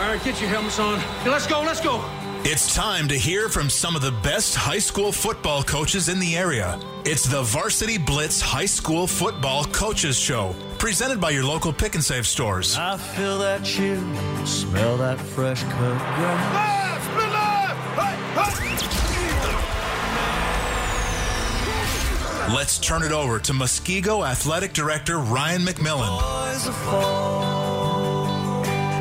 All 0.00 0.08
right, 0.08 0.22
get 0.22 0.40
your 0.40 0.48
helmets 0.50 0.78
on. 0.78 1.00
Let's 1.26 1.46
go, 1.46 1.60
let's 1.60 1.80
go. 1.80 2.04
It's 2.44 2.72
time 2.72 3.08
to 3.08 3.18
hear 3.18 3.48
from 3.48 3.68
some 3.68 3.96
of 3.96 4.02
the 4.02 4.12
best 4.22 4.54
high 4.54 4.78
school 4.78 5.10
football 5.10 5.62
coaches 5.64 6.08
in 6.08 6.20
the 6.20 6.36
area. 6.36 6.78
It's 7.04 7.24
the 7.24 7.42
Varsity 7.42 7.98
Blitz 7.98 8.40
High 8.40 8.66
School 8.66 9.08
Football 9.08 9.64
Coaches 9.64 10.16
Show, 10.16 10.54
presented 10.78 11.20
by 11.20 11.30
your 11.30 11.44
local 11.44 11.72
pick 11.72 11.96
and 11.96 12.04
save 12.04 12.26
stores. 12.28 12.76
I 12.76 12.96
feel 12.96 13.38
that 13.40 13.64
chill, 13.64 14.00
smell 14.46 14.96
that 14.98 15.18
fresh 15.18 15.62
cut 15.64 15.72
grass. 15.72 16.78
Let's 22.54 22.78
turn 22.78 23.02
it 23.02 23.12
over 23.12 23.38
to 23.40 23.52
Muskego 23.52 24.26
Athletic 24.26 24.72
Director 24.72 25.18
Ryan 25.18 25.62
McMillan 25.62 27.57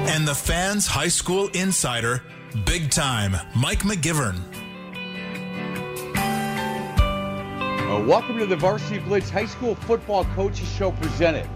and 0.08 0.26
the 0.26 0.34
fans' 0.34 0.88
high 0.88 1.10
school 1.10 1.50
insider, 1.50 2.24
big 2.66 2.90
time, 2.90 3.36
Mike 3.58 3.80
McGivern. 3.80 4.40
Uh, 6.16 8.04
welcome 8.06 8.38
to 8.38 8.46
the 8.46 8.56
Varsity 8.56 9.00
Blitz 9.00 9.30
High 9.30 9.46
School 9.46 9.76
Football 9.76 10.24
Coaches 10.34 10.68
Show 10.70 10.92
presented 10.92 11.48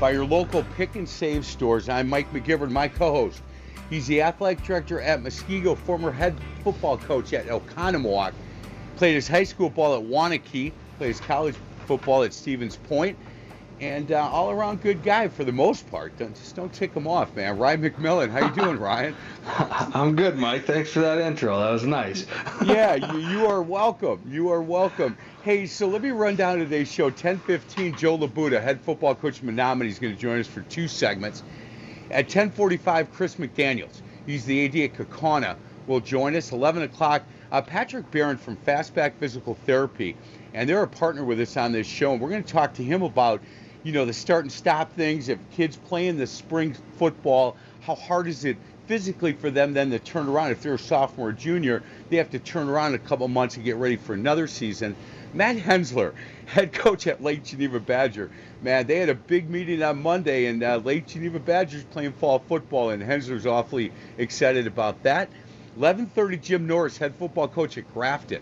by 0.00 0.10
your 0.10 0.24
local 0.24 0.64
pick 0.76 0.96
and 0.96 1.08
save 1.08 1.46
stores. 1.46 1.88
I'm 1.88 2.08
Mike 2.08 2.32
McGivern, 2.32 2.70
my 2.70 2.88
co 2.88 3.12
host. 3.12 3.42
He's 3.90 4.08
the 4.08 4.22
athletic 4.22 4.64
director 4.64 5.00
at 5.00 5.22
Muskego, 5.22 5.76
former 5.78 6.10
head 6.10 6.36
football 6.64 6.98
coach 6.98 7.32
at 7.32 7.46
Oconomowoc, 7.46 8.32
played 8.96 9.14
his 9.14 9.28
high 9.28 9.44
school 9.44 9.70
ball 9.70 9.94
at 9.94 10.02
Waunakee, 10.02 10.72
played 10.98 11.08
his 11.08 11.20
college 11.20 11.54
football 11.86 12.24
at 12.24 12.34
Stevens 12.34 12.76
Point, 12.76 13.16
and 13.80 14.12
uh, 14.12 14.28
all 14.30 14.50
around 14.50 14.80
good 14.80 15.02
guy 15.02 15.28
for 15.28 15.44
the 15.44 15.52
most 15.52 15.90
part. 15.90 16.16
Don't, 16.16 16.34
just 16.34 16.54
don't 16.54 16.72
tick 16.72 16.94
him 16.94 17.06
off, 17.06 17.34
man. 17.34 17.58
Ryan 17.58 17.82
McMillan, 17.82 18.30
how 18.30 18.46
you 18.46 18.54
doing, 18.54 18.78
Ryan? 18.78 19.16
I'm 19.46 20.14
good, 20.16 20.36
Mike. 20.36 20.64
Thanks 20.64 20.90
for 20.90 21.00
that 21.00 21.18
intro. 21.18 21.58
That 21.58 21.70
was 21.70 21.84
nice. 21.84 22.26
yeah, 22.64 22.94
you, 22.94 23.18
you 23.18 23.46
are 23.46 23.62
welcome. 23.62 24.22
You 24.26 24.50
are 24.50 24.62
welcome. 24.62 25.16
Hey, 25.42 25.66
so 25.66 25.88
let 25.88 26.02
me 26.02 26.10
run 26.10 26.36
down 26.36 26.58
today's 26.58 26.90
show. 26.90 27.10
10:15, 27.10 27.98
Joe 27.98 28.16
Labuda, 28.16 28.62
head 28.62 28.80
football 28.80 29.14
coach 29.14 29.38
from 29.40 29.48
Menomonie, 29.48 29.88
is 29.88 29.98
going 29.98 30.14
to 30.14 30.20
join 30.20 30.40
us 30.40 30.46
for 30.46 30.62
two 30.62 30.88
segments. 30.88 31.42
At 32.10 32.28
10:45, 32.28 33.12
Chris 33.12 33.36
McDaniels, 33.36 34.02
he's 34.26 34.44
the 34.44 34.64
AD 34.64 34.76
at 34.76 34.94
Kaukauna, 34.94 35.56
will 35.86 36.00
join 36.00 36.36
us. 36.36 36.52
11 36.52 36.82
o'clock, 36.82 37.24
uh, 37.52 37.60
Patrick 37.60 38.10
Barron 38.10 38.36
from 38.36 38.56
Fastback 38.56 39.14
Physical 39.18 39.54
Therapy, 39.66 40.16
and 40.54 40.68
they're 40.68 40.82
a 40.82 40.88
partner 40.88 41.24
with 41.24 41.40
us 41.40 41.56
on 41.56 41.72
this 41.72 41.86
show, 41.86 42.12
and 42.12 42.20
we're 42.20 42.30
going 42.30 42.42
to 42.42 42.52
talk 42.52 42.74
to 42.74 42.82
him 42.84 43.02
about, 43.02 43.40
you 43.84 43.92
know, 43.92 44.04
the 44.04 44.12
start 44.12 44.44
and 44.44 44.50
stop 44.50 44.92
things. 44.94 45.28
If 45.28 45.38
kids 45.52 45.76
playing 45.76 46.16
the 46.16 46.26
spring 46.26 46.74
football, 46.96 47.56
how 47.82 47.94
hard 47.94 48.26
is 48.26 48.44
it 48.44 48.56
physically 48.86 49.34
for 49.34 49.50
them 49.50 49.74
then 49.74 49.90
to 49.90 49.98
turn 49.98 50.28
around? 50.28 50.50
If 50.50 50.62
they're 50.62 50.74
a 50.74 50.78
sophomore 50.78 51.28
or 51.28 51.32
junior, 51.32 51.82
they 52.08 52.16
have 52.16 52.30
to 52.30 52.38
turn 52.38 52.68
around 52.68 52.94
a 52.94 52.98
couple 52.98 53.28
months 53.28 53.56
and 53.56 53.64
get 53.64 53.76
ready 53.76 53.96
for 53.96 54.14
another 54.14 54.46
season. 54.46 54.96
Matt 55.34 55.56
Hensler, 55.56 56.14
head 56.46 56.72
coach 56.72 57.06
at 57.06 57.22
Lake 57.22 57.44
Geneva 57.44 57.78
Badger. 57.78 58.30
Man, 58.62 58.86
they 58.86 58.96
had 58.96 59.08
a 59.08 59.14
big 59.14 59.50
meeting 59.50 59.82
on 59.82 60.00
Monday, 60.00 60.46
and 60.46 60.62
uh, 60.62 60.76
Lake 60.76 61.06
Geneva 61.06 61.38
Badgers 61.40 61.84
playing 61.84 62.12
fall 62.12 62.38
football, 62.38 62.90
and 62.90 63.02
Hensler's 63.02 63.44
awfully 63.44 63.92
excited 64.16 64.66
about 64.66 65.02
that. 65.02 65.28
11:30, 65.78 66.40
Jim 66.40 66.66
Norris, 66.66 66.96
head 66.96 67.14
football 67.16 67.48
coach 67.48 67.76
at 67.76 67.92
Grafton. 67.92 68.40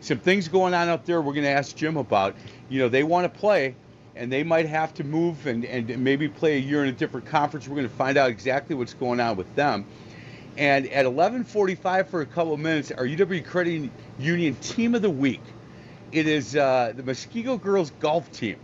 Some 0.00 0.18
things 0.18 0.48
going 0.48 0.74
on 0.74 0.88
out 0.88 1.06
there. 1.06 1.22
We're 1.22 1.32
going 1.32 1.44
to 1.44 1.50
ask 1.50 1.74
Jim 1.74 1.96
about. 1.96 2.36
You 2.68 2.80
know, 2.80 2.88
they 2.90 3.04
want 3.04 3.32
to 3.32 3.40
play, 3.40 3.74
and 4.16 4.30
they 4.30 4.44
might 4.44 4.66
have 4.66 4.94
to 4.94 5.04
move 5.04 5.46
and, 5.46 5.64
and 5.64 5.98
maybe 5.98 6.28
play 6.28 6.56
a 6.56 6.60
year 6.60 6.82
in 6.82 6.88
a 6.88 6.92
different 6.92 7.26
conference. 7.26 7.66
We're 7.66 7.76
going 7.76 7.88
to 7.88 7.94
find 7.94 8.16
out 8.16 8.30
exactly 8.30 8.76
what's 8.76 8.94
going 8.94 9.20
on 9.20 9.36
with 9.36 9.52
them. 9.54 9.86
And 10.56 10.88
at 10.88 11.04
11:45 11.04 12.08
for 12.08 12.20
a 12.20 12.26
couple 12.26 12.54
of 12.54 12.60
minutes, 12.60 12.92
our 12.92 13.04
UW 13.04 13.44
Credit 13.44 13.90
Union 14.18 14.54
Team 14.56 14.94
of 14.94 15.02
the 15.02 15.10
Week. 15.10 15.42
It 16.12 16.28
is 16.28 16.54
uh, 16.54 16.92
the 16.94 17.02
Muskego 17.02 17.60
girls 17.60 17.90
golf 17.98 18.30
team. 18.30 18.56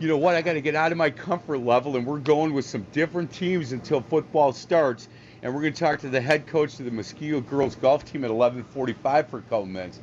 You 0.00 0.08
know 0.08 0.16
what? 0.16 0.34
I 0.34 0.42
got 0.42 0.54
to 0.54 0.60
get 0.60 0.74
out 0.74 0.90
of 0.90 0.98
my 0.98 1.10
comfort 1.10 1.58
level, 1.58 1.96
and 1.96 2.04
we're 2.04 2.18
going 2.18 2.52
with 2.54 2.64
some 2.64 2.86
different 2.92 3.32
teams 3.32 3.70
until 3.70 4.00
football 4.00 4.52
starts. 4.52 5.08
And 5.42 5.54
we're 5.54 5.60
going 5.60 5.72
to 5.72 5.78
talk 5.78 6.00
to 6.00 6.08
the 6.08 6.20
head 6.20 6.48
coach 6.48 6.80
of 6.80 6.84
the 6.84 6.90
Muskego 6.90 7.46
girls 7.48 7.76
golf 7.76 8.04
team 8.04 8.24
at 8.24 8.32
11:45 8.32 9.28
for 9.28 9.38
a 9.38 9.42
couple 9.42 9.62
of 9.62 9.68
minutes. 9.68 10.00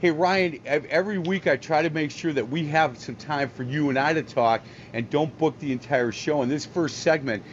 Hey 0.00 0.10
Ryan, 0.10 0.58
every 0.66 1.18
week 1.18 1.46
I 1.46 1.56
try 1.56 1.82
to 1.82 1.88
make 1.88 2.10
sure 2.10 2.32
that 2.32 2.48
we 2.48 2.66
have 2.66 2.98
some 2.98 3.14
time 3.14 3.48
for 3.48 3.62
you 3.62 3.90
and 3.90 3.98
I 3.98 4.12
to 4.12 4.22
talk, 4.22 4.62
and 4.92 5.08
don't 5.08 5.36
book 5.38 5.58
the 5.60 5.70
entire 5.70 6.10
show. 6.10 6.42
In 6.42 6.48
this 6.48 6.66
first 6.66 6.98
segment, 6.98 7.44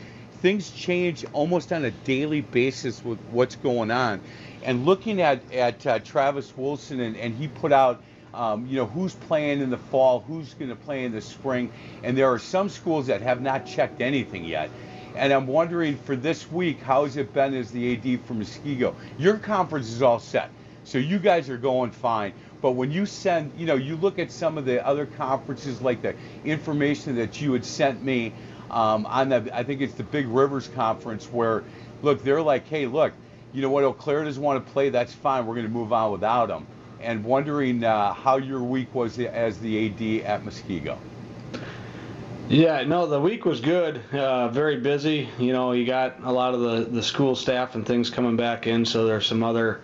things 0.41 0.72
change 0.72 1.24
almost 1.34 1.72
on 1.72 1.85
a 1.85 1.91
daily 1.91 2.41
basis 2.41 3.06
with 3.06 3.19
what's 3.30 3.56
going 3.57 3.91
on. 3.91 4.22
And 4.63 4.85
looking 4.85 5.22
at 5.22 5.53
at 5.53 5.85
uh, 5.85 6.00
Travis 6.00 6.51
Wilson, 6.57 7.00
and, 7.00 7.16
and 7.16 7.35
he 7.35 7.47
put 7.47 7.72
out 7.72 8.01
um, 8.34 8.66
you 8.66 8.78
know, 8.78 8.85
who's 8.88 9.13
playing 9.13 9.62
in 9.62 9.69
the 9.69 9.78
fall, 9.78 10.22
who's 10.22 10.53
going 10.56 10.69
to 10.69 10.75
play 10.75 11.06
in 11.06 11.12
the 11.12 11.22
spring. 11.22 11.72
And 12.03 12.18
there 12.18 12.31
are 12.31 12.40
some 12.40 12.69
schools 12.69 13.07
that 13.07 13.22
have 13.22 13.41
not 13.41 13.66
checked 13.66 14.01
anything 14.01 14.46
yet. 14.46 14.69
And 15.16 15.34
I'm 15.34 15.47
wondering 15.47 15.97
for 15.97 16.16
this 16.16 16.50
week, 16.51 16.81
how 16.81 17.03
has 17.03 17.18
it 17.18 17.34
been 17.34 17.53
as 17.53 17.72
the 17.72 17.94
AD 17.94 18.22
for 18.25 18.34
Muskego? 18.34 18.96
Your 19.18 19.38
conference 19.38 19.90
is 19.90 20.01
all 20.01 20.19
set, 20.19 20.50
so 20.84 20.97
you 20.97 21.19
guys 21.19 21.50
are 21.50 21.58
going 21.58 21.92
fine. 21.92 22.34
But 22.62 22.72
when 22.72 22.92
you 22.92 23.06
send, 23.06 23.52
you 23.58 23.66
know, 23.66 23.75
you 23.75 23.96
look 23.96 24.19
at 24.19 24.31
some 24.31 24.58
of 24.58 24.66
the 24.66 24.86
other 24.86 25.06
conferences, 25.06 25.81
like 25.81 26.02
the 26.02 26.16
information 26.46 27.16
that 27.16 27.42
you 27.42 27.53
had 27.53 27.66
sent 27.66 28.03
me 28.03 28.34
um, 28.69 29.06
on 29.06 29.30
the, 29.30 29.50
I 29.53 29.64
think 29.64 29.81
it's 29.81 29.96
the 29.96 30.03
Big 30.03 30.28
Rivers 30.28 30.68
Conference, 30.68 31.25
where, 31.25 31.64
look, 32.02 32.24
they're 32.24 32.42
like, 32.42 32.68
hey, 32.68 32.86
look, 32.86 33.14
you 33.53 33.62
know 33.62 33.69
what, 33.69 33.84
Eau 33.84 33.94
Claire 33.94 34.24
doesn't 34.24 34.42
want 34.42 34.66
to 34.66 34.72
play, 34.72 34.90
that's 34.90 35.14
fine, 35.14 35.46
we're 35.46 35.56
going 35.56 35.66
to 35.66 35.72
move 35.72 35.92
on 35.92 36.12
without 36.12 36.47
them 36.47 36.68
and 37.02 37.24
wondering 37.24 37.84
uh, 37.84 38.13
how 38.13 38.38
your 38.38 38.62
week 38.62 38.94
was 38.94 39.19
as 39.19 39.58
the 39.59 39.88
AD 39.88 40.25
at 40.25 40.44
Muskego. 40.44 40.98
Yeah, 42.48 42.84
no, 42.84 43.08
the 43.08 43.19
week 43.19 43.46
was 43.46 43.62
good. 43.62 44.02
Uh, 44.12 44.50
very 44.50 44.78
busy. 44.78 45.30
You 45.40 45.53
know, 45.53 45.72
you 45.72 45.86
got 45.86 46.22
a 46.22 46.31
lot 46.31 46.53
of 46.53 46.59
the, 46.59 46.84
the 46.92 47.01
school 47.01 47.36
staff 47.36 47.75
and 47.75 47.86
things 47.86 48.10
coming 48.10 48.36
back 48.36 48.68
in, 48.68 48.86
so 48.86 49.06
there's 49.06 49.25
some 49.25 49.42
other 49.42 49.80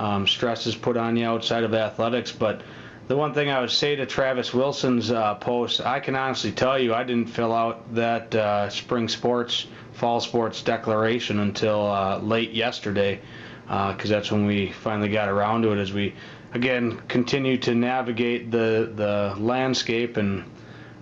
um, 0.00 0.26
stresses 0.26 0.74
put 0.74 0.96
on 0.96 1.16
you 1.16 1.26
outside 1.26 1.62
of 1.62 1.74
athletics. 1.74 2.32
But 2.32 2.62
the 3.06 3.16
one 3.16 3.34
thing 3.34 3.50
I 3.50 3.60
would 3.60 3.70
say 3.70 3.96
to 3.96 4.06
Travis 4.06 4.54
Wilson's 4.54 5.10
uh, 5.10 5.34
post, 5.34 5.82
I 5.82 6.00
can 6.00 6.16
honestly 6.16 6.52
tell 6.52 6.78
you, 6.78 6.94
I 6.94 7.04
didn't 7.04 7.28
fill 7.28 7.52
out 7.52 7.94
that 7.94 8.34
uh, 8.34 8.70
spring 8.70 9.08
sports, 9.08 9.66
fall 9.92 10.20
sports 10.20 10.62
declaration 10.62 11.40
until 11.40 11.86
uh, 11.86 12.18
late 12.18 12.52
yesterday, 12.52 13.20
because 13.64 14.10
uh, 14.10 14.14
that's 14.14 14.32
when 14.32 14.46
we 14.46 14.72
finally 14.72 15.10
got 15.10 15.28
around 15.28 15.62
to 15.62 15.72
it. 15.72 15.78
As 15.78 15.92
we 15.92 16.14
again 16.54 17.02
continue 17.06 17.58
to 17.58 17.74
navigate 17.74 18.50
the 18.50 18.90
the 18.94 19.34
landscape 19.38 20.16
and 20.16 20.44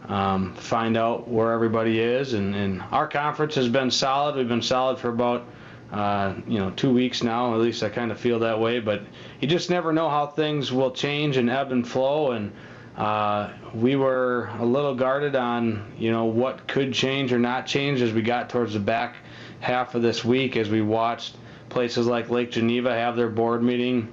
um, 0.08 0.54
find 0.54 0.96
out 0.96 1.28
where 1.28 1.52
everybody 1.52 2.00
is. 2.00 2.32
And, 2.32 2.54
and, 2.54 2.82
our 2.90 3.06
conference 3.06 3.54
has 3.56 3.68
been 3.68 3.90
solid. 3.90 4.36
We've 4.36 4.48
been 4.48 4.62
solid 4.62 4.98
for 4.98 5.10
about 5.10 5.44
uh, 5.92 6.34
you 6.46 6.58
know 6.58 6.70
two 6.70 6.92
weeks 6.92 7.22
now. 7.22 7.54
At 7.54 7.60
least 7.60 7.82
I 7.82 7.88
kind 7.88 8.10
of 8.12 8.20
feel 8.20 8.38
that 8.40 8.60
way. 8.60 8.80
But 8.80 9.02
you 9.40 9.48
just 9.48 9.70
never 9.70 9.92
know 9.92 10.08
how 10.08 10.26
things 10.26 10.72
will 10.72 10.90
change 10.90 11.36
and 11.36 11.48
ebb 11.48 11.72
and 11.72 11.86
flow. 11.86 12.32
And 12.32 12.52
uh, 12.96 13.52
we 13.74 13.96
were 13.96 14.50
a 14.58 14.64
little 14.64 14.94
guarded 14.94 15.36
on 15.36 15.92
you 15.98 16.10
know 16.10 16.24
what 16.24 16.66
could 16.68 16.92
change 16.92 17.32
or 17.32 17.38
not 17.38 17.66
change 17.66 18.02
as 18.02 18.12
we 18.12 18.22
got 18.22 18.50
towards 18.50 18.74
the 18.74 18.80
back 18.80 19.16
half 19.60 19.94
of 19.94 20.02
this 20.02 20.24
week 20.24 20.56
as 20.56 20.68
we 20.68 20.82
watched 20.82 21.36
places 21.68 22.06
like 22.06 22.30
Lake 22.30 22.50
Geneva 22.50 22.92
have 22.92 23.16
their 23.16 23.28
board 23.28 23.62
meeting. 23.62 24.12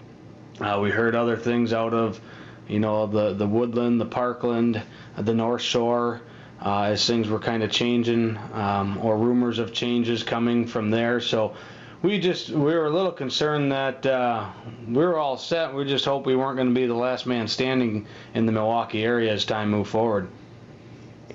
Uh, 0.59 0.79
we 0.81 0.89
heard 0.89 1.15
other 1.15 1.35
things 1.35 1.73
out 1.73 1.93
of, 1.93 2.19
you 2.67 2.79
know, 2.79 3.07
the 3.07 3.33
the 3.33 3.47
Woodland, 3.47 3.99
the 3.99 4.05
Parkland, 4.05 4.81
the 5.17 5.33
North 5.33 5.61
Shore, 5.61 6.21
uh, 6.63 6.83
as 6.83 7.05
things 7.05 7.29
were 7.29 7.39
kind 7.39 7.63
of 7.63 7.71
changing, 7.71 8.37
um, 8.53 8.97
or 8.99 9.17
rumors 9.17 9.59
of 9.59 9.73
changes 9.73 10.23
coming 10.23 10.67
from 10.67 10.89
there. 10.89 11.19
So 11.19 11.55
we 12.01 12.19
just 12.19 12.49
we 12.49 12.73
were 12.73 12.85
a 12.85 12.89
little 12.89 13.11
concerned 13.11 13.71
that 13.71 14.05
uh, 14.05 14.49
we 14.87 14.97
were 14.97 15.17
all 15.17 15.37
set. 15.37 15.73
We 15.73 15.85
just 15.85 16.05
hoped 16.05 16.25
we 16.25 16.35
weren't 16.35 16.55
going 16.57 16.69
to 16.69 16.73
be 16.73 16.85
the 16.85 16.93
last 16.93 17.25
man 17.25 17.47
standing 17.47 18.07
in 18.33 18.45
the 18.45 18.51
Milwaukee 18.51 19.03
area 19.03 19.33
as 19.33 19.45
time 19.45 19.71
moved 19.71 19.89
forward. 19.89 20.27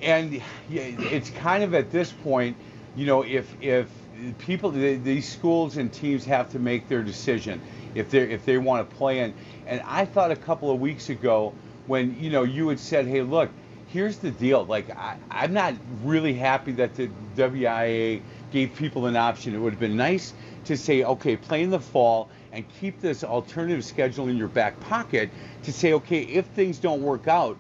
And 0.01 0.41
it's 0.71 1.31
kind 1.31 1.63
of 1.63 1.75
at 1.75 1.91
this 1.91 2.11
point, 2.11 2.57
you 2.97 3.07
know, 3.07 3.23
if 3.23 3.53
if 3.61 3.89
people 4.39 4.71
these 4.71 5.29
schools 5.29 5.77
and 5.77 5.93
teams 5.93 6.25
have 6.25 6.51
to 6.53 6.59
make 6.59 6.89
their 6.89 7.03
decision 7.03 7.61
if 7.95 8.11
they 8.11 8.31
if 8.31 8.45
they 8.45 8.59
want 8.59 8.89
to 8.89 8.97
play 8.97 9.21
in. 9.21 9.35
And 9.67 9.83
I 9.87 10.05
thought 10.05 10.31
a 10.31 10.37
couple 10.37 10.71
of 10.71 10.81
weeks 10.81 11.09
ago 11.09 11.55
when 11.87 12.19
you 12.21 12.31
know 12.31 12.43
you 12.43 12.69
had 12.69 12.79
said, 12.79 13.07
hey, 13.07 13.23
look, 13.23 13.51
here's 13.93 14.19
the 14.19 14.31
deal. 14.31 14.65
Like 14.65 14.91
I, 14.97 15.17
I'm 15.31 15.53
not 15.53 15.75
really 16.05 16.35
happy 16.35 16.73
that 16.73 16.95
the 16.95 17.11
WIAA 17.37 18.23
gave 18.53 18.75
people 18.75 19.07
an 19.07 19.17
option. 19.17 19.55
It 19.55 19.59
would 19.59 19.73
have 19.73 19.81
been 19.81 19.97
nice 19.97 20.33
to 20.65 20.77
say, 20.77 21.05
okay, 21.05 21.37
play 21.37 21.63
in 21.63 21.71
the 21.71 21.81
fall 21.81 22.29
and 22.53 22.65
keep 22.81 23.01
this 23.01 23.25
alternative 23.25 23.85
schedule 23.85 24.29
in 24.29 24.37
your 24.37 24.49
back 24.49 24.79
pocket 24.81 25.31
to 25.65 25.73
say, 25.73 25.93
okay, 25.95 26.23
if 26.23 26.47
things 26.47 26.79
don't 26.79 27.03
work 27.03 27.29
out, 27.29 27.57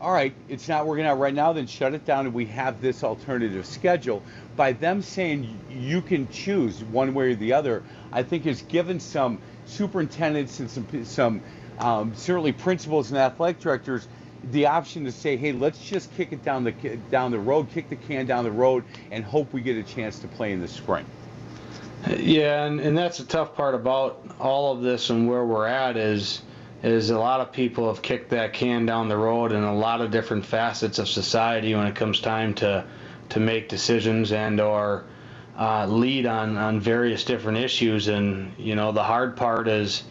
all 0.00 0.12
right, 0.12 0.32
it's 0.48 0.68
not 0.68 0.86
working 0.86 1.04
out 1.04 1.18
right 1.18 1.34
now, 1.34 1.52
then 1.52 1.66
shut 1.66 1.92
it 1.92 2.06
down 2.06 2.24
and 2.24 2.34
we 2.34 2.46
have 2.46 2.80
this 2.80 3.04
alternative 3.04 3.66
schedule. 3.66 4.22
By 4.56 4.72
them 4.72 5.02
saying 5.02 5.58
you 5.70 6.00
can 6.00 6.28
choose 6.30 6.82
one 6.84 7.12
way 7.12 7.32
or 7.32 7.34
the 7.34 7.52
other, 7.52 7.82
I 8.10 8.22
think 8.22 8.44
has 8.44 8.62
given 8.62 8.98
some 8.98 9.38
superintendents 9.66 10.58
and 10.60 10.70
some, 10.70 11.04
some 11.04 11.42
um, 11.78 12.14
certainly 12.14 12.52
principals 12.52 13.10
and 13.10 13.18
athletic 13.18 13.60
directors 13.60 14.08
the 14.44 14.66
option 14.66 15.04
to 15.04 15.12
say, 15.12 15.36
hey, 15.36 15.52
let's 15.52 15.82
just 15.84 16.14
kick 16.16 16.32
it 16.32 16.44
down 16.44 16.64
the 16.64 16.72
down 17.10 17.30
the 17.30 17.38
road, 17.38 17.68
kick 17.70 17.88
the 17.88 17.96
can 17.96 18.26
down 18.26 18.44
the 18.44 18.50
road, 18.50 18.84
and 19.10 19.24
hope 19.24 19.52
we 19.52 19.60
get 19.60 19.76
a 19.76 19.82
chance 19.82 20.18
to 20.20 20.28
play 20.28 20.52
in 20.52 20.60
the 20.60 20.68
spring. 20.68 21.04
Yeah, 22.18 22.64
and, 22.64 22.80
and 22.80 22.96
that's 22.96 23.18
the 23.18 23.24
tough 23.24 23.54
part 23.54 23.74
about 23.74 24.24
all 24.40 24.72
of 24.72 24.82
this 24.82 25.10
and 25.10 25.28
where 25.28 25.44
we're 25.44 25.66
at 25.66 25.96
is 25.96 26.42
is 26.82 27.10
a 27.10 27.18
lot 27.18 27.40
of 27.40 27.52
people 27.52 27.88
have 27.88 28.00
kicked 28.00 28.30
that 28.30 28.54
can 28.54 28.86
down 28.86 29.08
the 29.08 29.16
road 29.16 29.52
in 29.52 29.62
a 29.62 29.74
lot 29.74 30.00
of 30.00 30.10
different 30.10 30.46
facets 30.46 30.98
of 30.98 31.06
society 31.06 31.74
when 31.74 31.86
it 31.86 31.94
comes 31.94 32.20
time 32.20 32.54
to 32.54 32.84
to 33.28 33.40
make 33.40 33.68
decisions 33.68 34.32
and 34.32 34.60
or 34.60 35.04
uh, 35.58 35.86
lead 35.86 36.24
on 36.24 36.56
on 36.56 36.80
various 36.80 37.24
different 37.24 37.58
issues. 37.58 38.08
And 38.08 38.54
you 38.58 38.74
know, 38.74 38.92
the 38.92 39.02
hard 39.02 39.36
part 39.36 39.68
is 39.68 40.04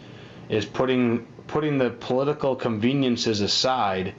is 0.48 0.64
putting 0.64 1.26
putting 1.50 1.78
the 1.78 1.90
political 1.90 2.54
conveniences 2.54 3.40
aside 3.40 4.14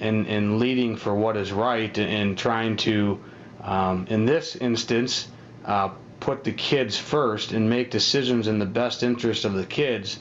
and 0.00 0.26
and 0.26 0.58
leading 0.58 0.96
for 0.96 1.14
what 1.14 1.36
is 1.36 1.52
right 1.52 1.96
and 1.96 2.36
trying 2.36 2.76
to 2.76 3.20
um, 3.62 4.06
in 4.10 4.26
this 4.26 4.56
instance 4.56 5.28
uh, 5.64 5.90
put 6.18 6.42
the 6.42 6.50
kids 6.50 6.98
first 6.98 7.52
and 7.52 7.70
make 7.70 7.92
decisions 7.92 8.48
in 8.48 8.58
the 8.58 8.66
best 8.66 9.04
interest 9.04 9.44
of 9.44 9.54
the 9.54 9.64
kids. 9.64 10.18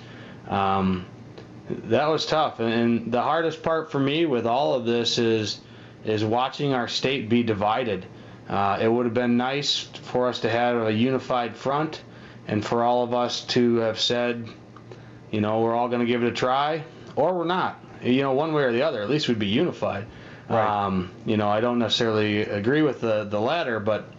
Um, 0.48 1.08
that 1.68 2.08
was 2.08 2.28
tough, 2.28 2.60
and 2.60 3.12
the 3.12 3.22
hardest 3.22 3.64
part 3.64 3.92
for 3.92 4.00
me 4.00 4.28
with 4.28 4.46
all 4.46 4.76
of 4.76 4.86
this 4.86 5.18
is 5.18 5.60
is 6.06 6.24
watching 6.24 6.74
our 6.74 6.88
state 6.88 7.28
be 7.28 7.42
divided. 7.42 8.06
Uh, 8.48 8.78
it 8.80 8.88
would 8.88 9.06
have 9.06 9.16
been 9.16 9.38
nice 9.38 9.80
for 10.12 10.28
us 10.28 10.42
to 10.42 10.50
have 10.50 10.88
a 10.88 10.94
unified 10.94 11.56
front, 11.56 12.04
and 12.48 12.64
for 12.64 12.84
all 12.84 13.04
of 13.04 13.16
us 13.16 13.42
to 13.46 13.78
have 13.78 14.00
said, 14.00 14.48
you 15.32 15.42
know, 15.42 15.62
we're 15.62 15.76
all 15.76 15.88
going 15.88 16.02
to 16.02 16.06
give 16.06 16.24
it 16.24 16.28
a 16.28 16.34
try, 16.34 16.84
or 17.16 17.34
we're 17.34 17.46
not. 17.46 17.80
You 18.04 18.22
know, 18.22 18.34
one 18.34 18.54
way 18.54 18.64
or 18.64 18.72
the 18.72 18.82
other. 18.82 19.02
At 19.02 19.10
least 19.10 19.28
we'd 19.28 19.40
be 19.40 19.48
unified. 19.48 20.06
Right. 20.50 20.86
Um, 20.86 21.12
you 21.26 21.38
know, 21.38 21.48
I 21.48 21.62
don't 21.62 21.80
necessarily 21.80 22.42
agree 22.42 22.82
with 22.82 23.00
the 23.02 23.24
the 23.24 23.40
latter, 23.40 23.80
but 23.80 24.12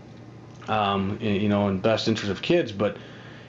um, 0.68 1.18
you 1.20 1.48
know, 1.48 1.68
in 1.68 1.80
best 1.80 2.08
interest 2.08 2.30
of 2.30 2.40
kids. 2.40 2.72
But 2.72 2.96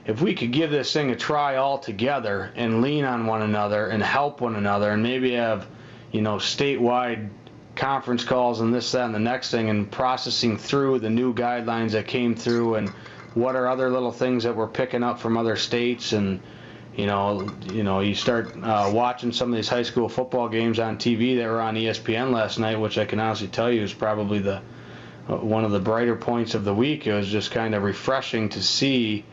if 0.05 0.21
we 0.21 0.33
could 0.35 0.51
give 0.51 0.69
this 0.71 0.91
thing 0.91 1.11
a 1.11 1.15
try 1.15 1.55
all 1.55 1.77
together 1.77 2.51
and 2.55 2.81
lean 2.81 3.05
on 3.05 3.25
one 3.25 3.41
another 3.41 3.87
and 3.87 4.03
help 4.03 4.41
one 4.41 4.55
another 4.55 4.91
and 4.91 5.01
maybe 5.01 5.33
have, 5.33 5.67
you 6.11 6.21
know, 6.21 6.35
statewide 6.35 7.29
conference 7.75 8.23
calls 8.23 8.59
and 8.59 8.73
this, 8.73 8.91
that, 8.91 9.05
and 9.05 9.15
the 9.15 9.19
next 9.19 9.49
thing 9.49 9.69
and 9.69 9.89
processing 9.89 10.57
through 10.57 10.99
the 10.99 11.09
new 11.09 11.33
guidelines 11.33 11.91
that 11.91 12.07
came 12.07 12.35
through 12.35 12.75
and 12.75 12.89
what 13.33 13.55
are 13.55 13.67
other 13.67 13.89
little 13.89 14.11
things 14.11 14.43
that 14.43 14.55
we're 14.55 14.67
picking 14.67 15.03
up 15.03 15.19
from 15.19 15.37
other 15.37 15.55
states 15.55 16.13
and 16.13 16.39
you 16.95 17.05
know 17.05 17.49
you 17.71 17.83
know 17.83 17.99
you 18.01 18.15
start 18.15 18.55
uh, 18.61 18.89
watching 18.93 19.31
some 19.31 19.49
of 19.49 19.55
these 19.55 19.69
high 19.69 19.83
school 19.83 20.07
football 20.07 20.47
games 20.49 20.79
on 20.79 20.97
TV 20.97 21.37
that 21.37 21.47
were 21.47 21.61
on 21.61 21.75
ESPN 21.75 22.31
last 22.31 22.59
night 22.59 22.79
which 22.79 22.97
I 22.97 23.05
can 23.05 23.19
honestly 23.19 23.47
tell 23.47 23.71
you 23.71 23.81
is 23.81 23.93
probably 23.93 24.39
the 24.39 24.61
one 25.27 25.63
of 25.63 25.71
the 25.71 25.79
brighter 25.79 26.15
points 26.15 26.53
of 26.53 26.65
the 26.65 26.73
week. 26.73 27.07
It 27.07 27.13
was 27.13 27.29
just 27.29 27.51
kind 27.51 27.73
of 27.75 27.83
refreshing 27.83 28.49
to 28.49 28.61
see 28.61 29.25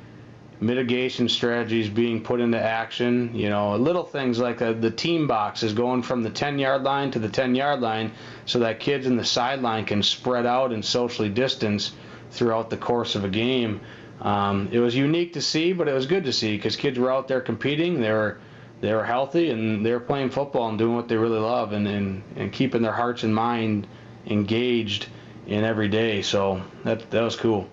mitigation 0.61 1.29
strategies 1.29 1.89
being 1.89 2.23
put 2.23 2.41
into 2.41 2.61
action. 2.61 3.35
You 3.35 3.49
know, 3.49 3.77
little 3.77 4.05
things 4.05 4.39
like 4.39 4.59
the, 4.59 4.73
the 4.73 4.91
team 4.91 5.27
box 5.27 5.62
is 5.62 5.73
going 5.73 6.03
from 6.03 6.23
the 6.23 6.31
10 6.31 6.59
yard 6.59 6.83
line 6.83 7.11
to 7.12 7.19
the 7.19 7.29
10 7.29 7.55
yard 7.55 7.81
line 7.81 8.12
so 8.47 8.61
that 8.61 8.79
kids 8.79 9.07
in 9.07 9.17
the 9.17 9.25
sideline 9.25 9.85
can 9.85 10.03
spread 10.03 10.47
out 10.47 10.73
and 10.73 10.85
socially 10.85 11.29
distance 11.29 11.93
throughout 12.31 12.71
the 12.71 12.77
course 12.77 13.17
of 13.17 13.25
a 13.25 13.29
game. 13.29 13.81
Um, 14.20 14.69
it 14.70 14.81
was 14.81 14.94
unique 14.94 15.32
to 15.34 15.43
see, 15.43 15.72
but 15.72 15.88
it 15.88 15.94
was 15.94 16.06
good 16.06 16.25
to 16.25 16.32
see 16.32 16.56
because 16.56 16.76
kids 16.76 16.99
were 16.99 17.11
out 17.11 17.28
there 17.28 17.40
competing. 17.40 18.00
They 18.00 18.12
were 18.12 18.38
they 18.81 18.93
were 18.94 19.05
healthy 19.05 19.50
and 19.50 19.84
they 19.84 19.93
were 19.93 20.00
playing 20.00 20.31
football 20.31 20.69
and 20.69 20.78
doing 20.78 20.94
what 20.96 21.08
they 21.08 21.17
really 21.17 21.38
love 21.38 21.72
and, 21.72 21.87
and, 21.87 22.22
and 22.37 22.52
keeping 22.52 22.81
their 22.82 22.93
hearts 22.93 23.25
and 23.25 23.34
mind 23.34 23.87
engaged 24.26 25.08
in 25.46 25.64
every 25.64 25.88
day. 25.88 26.22
So 26.22 26.62
that 26.84 27.11
that 27.11 27.22
was 27.22 27.37
cool. 27.37 27.69